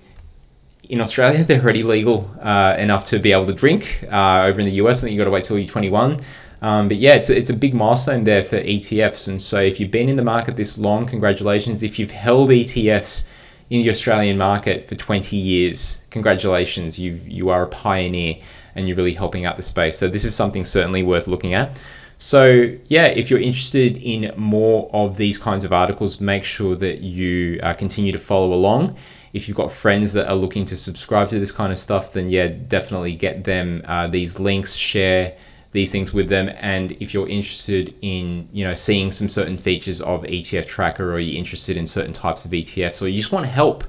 in 0.88 1.00
Australia, 1.00 1.44
they're 1.48 1.62
already 1.62 1.82
legal 1.82 2.30
uh, 2.40 2.76
enough 2.78 3.04
to 3.04 3.18
be 3.18 3.32
able 3.32 3.46
to 3.46 3.54
drink. 3.54 4.04
Uh, 4.10 4.44
over 4.44 4.60
in 4.60 4.66
the 4.66 4.74
US, 4.74 4.98
I 4.98 5.00
think 5.02 5.12
you've 5.12 5.20
got 5.20 5.24
to 5.24 5.30
wait 5.30 5.44
till 5.44 5.58
you're 5.58 5.68
21. 5.68 6.20
Um, 6.60 6.86
but 6.86 6.96
yeah, 6.96 7.14
it's 7.14 7.28
a, 7.28 7.36
it's 7.36 7.50
a 7.50 7.56
big 7.56 7.74
milestone 7.74 8.22
there 8.24 8.44
for 8.44 8.60
ETFs. 8.60 9.26
And 9.26 9.42
so 9.42 9.60
if 9.60 9.80
you've 9.80 9.90
been 9.90 10.08
in 10.08 10.16
the 10.16 10.22
market 10.22 10.54
this 10.54 10.78
long, 10.78 11.06
congratulations. 11.06 11.82
If 11.82 11.98
you've 11.98 12.12
held 12.12 12.50
ETFs 12.50 13.26
in 13.70 13.82
the 13.82 13.90
Australian 13.90 14.38
market 14.38 14.88
for 14.88 14.94
20 14.94 15.36
years, 15.36 16.00
congratulations. 16.10 16.98
You've, 16.98 17.26
you 17.26 17.48
are 17.48 17.64
a 17.64 17.68
pioneer. 17.68 18.36
and 18.74 18.88
you're 18.88 18.96
really 18.96 19.14
helping 19.14 19.44
out 19.44 19.56
the 19.56 19.62
space. 19.62 19.98
So 19.98 20.08
this 20.08 20.24
is 20.24 20.34
something 20.34 20.64
certainly 20.64 21.02
worth 21.02 21.26
looking 21.26 21.54
at. 21.54 21.76
So, 22.22 22.72
yeah, 22.86 23.06
if 23.06 23.30
you're 23.30 23.40
interested 23.40 23.96
in 23.96 24.32
more 24.36 24.88
of 24.92 25.16
these 25.16 25.38
kinds 25.38 25.64
of 25.64 25.72
articles, 25.72 26.20
make 26.20 26.44
sure 26.44 26.76
that 26.76 27.00
you 27.00 27.58
uh, 27.64 27.74
continue 27.74 28.12
to 28.12 28.18
follow 28.18 28.52
along. 28.54 28.96
If 29.32 29.48
you've 29.48 29.56
got 29.56 29.72
friends 29.72 30.12
that 30.12 30.28
are 30.28 30.36
looking 30.36 30.64
to 30.66 30.76
subscribe 30.76 31.30
to 31.30 31.40
this 31.40 31.50
kind 31.50 31.72
of 31.72 31.78
stuff, 31.80 32.12
then 32.12 32.30
yeah, 32.30 32.46
definitely 32.46 33.16
get 33.16 33.42
them 33.42 33.82
uh, 33.86 34.06
these 34.06 34.38
links, 34.38 34.74
share 34.74 35.36
these 35.72 35.90
things 35.90 36.12
with 36.12 36.28
them. 36.28 36.48
And 36.60 36.92
if 37.00 37.12
you're 37.12 37.28
interested 37.28 37.92
in, 38.02 38.48
you 38.52 38.62
know, 38.62 38.74
seeing 38.74 39.10
some 39.10 39.28
certain 39.28 39.56
features 39.56 40.00
of 40.00 40.22
ETF 40.22 40.66
Tracker, 40.66 41.12
or 41.12 41.18
you're 41.18 41.36
interested 41.36 41.76
in 41.76 41.88
certain 41.88 42.12
types 42.12 42.44
of 42.44 42.52
ETFs, 42.52 43.02
or 43.02 43.08
you 43.08 43.18
just 43.18 43.32
want 43.32 43.46
help, 43.46 43.82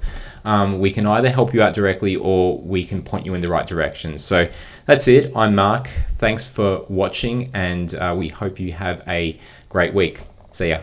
um, 0.44 0.80
we 0.80 0.92
can 0.92 1.06
either 1.06 1.30
help 1.30 1.54
you 1.54 1.62
out 1.62 1.74
directly 1.74 2.16
or 2.16 2.58
we 2.58 2.84
can 2.84 3.04
point 3.04 3.28
you 3.28 3.34
in 3.34 3.42
the 3.42 3.50
right 3.50 3.68
direction. 3.68 4.18
So 4.18 4.50
that's 4.86 5.08
it. 5.08 5.32
I'm 5.36 5.56
Mark. 5.56 5.88
Thanks 5.88 6.48
for 6.48 6.86
watching, 6.90 7.52
and 7.54 7.94
uh, 7.96 8.16
we 8.18 8.28
hope 8.28 8.60
you 8.60 8.72
have 8.74 9.04
a 9.08 9.38
great 9.70 9.94
week. 9.94 10.22
See 10.52 10.70
ya. 10.70 10.80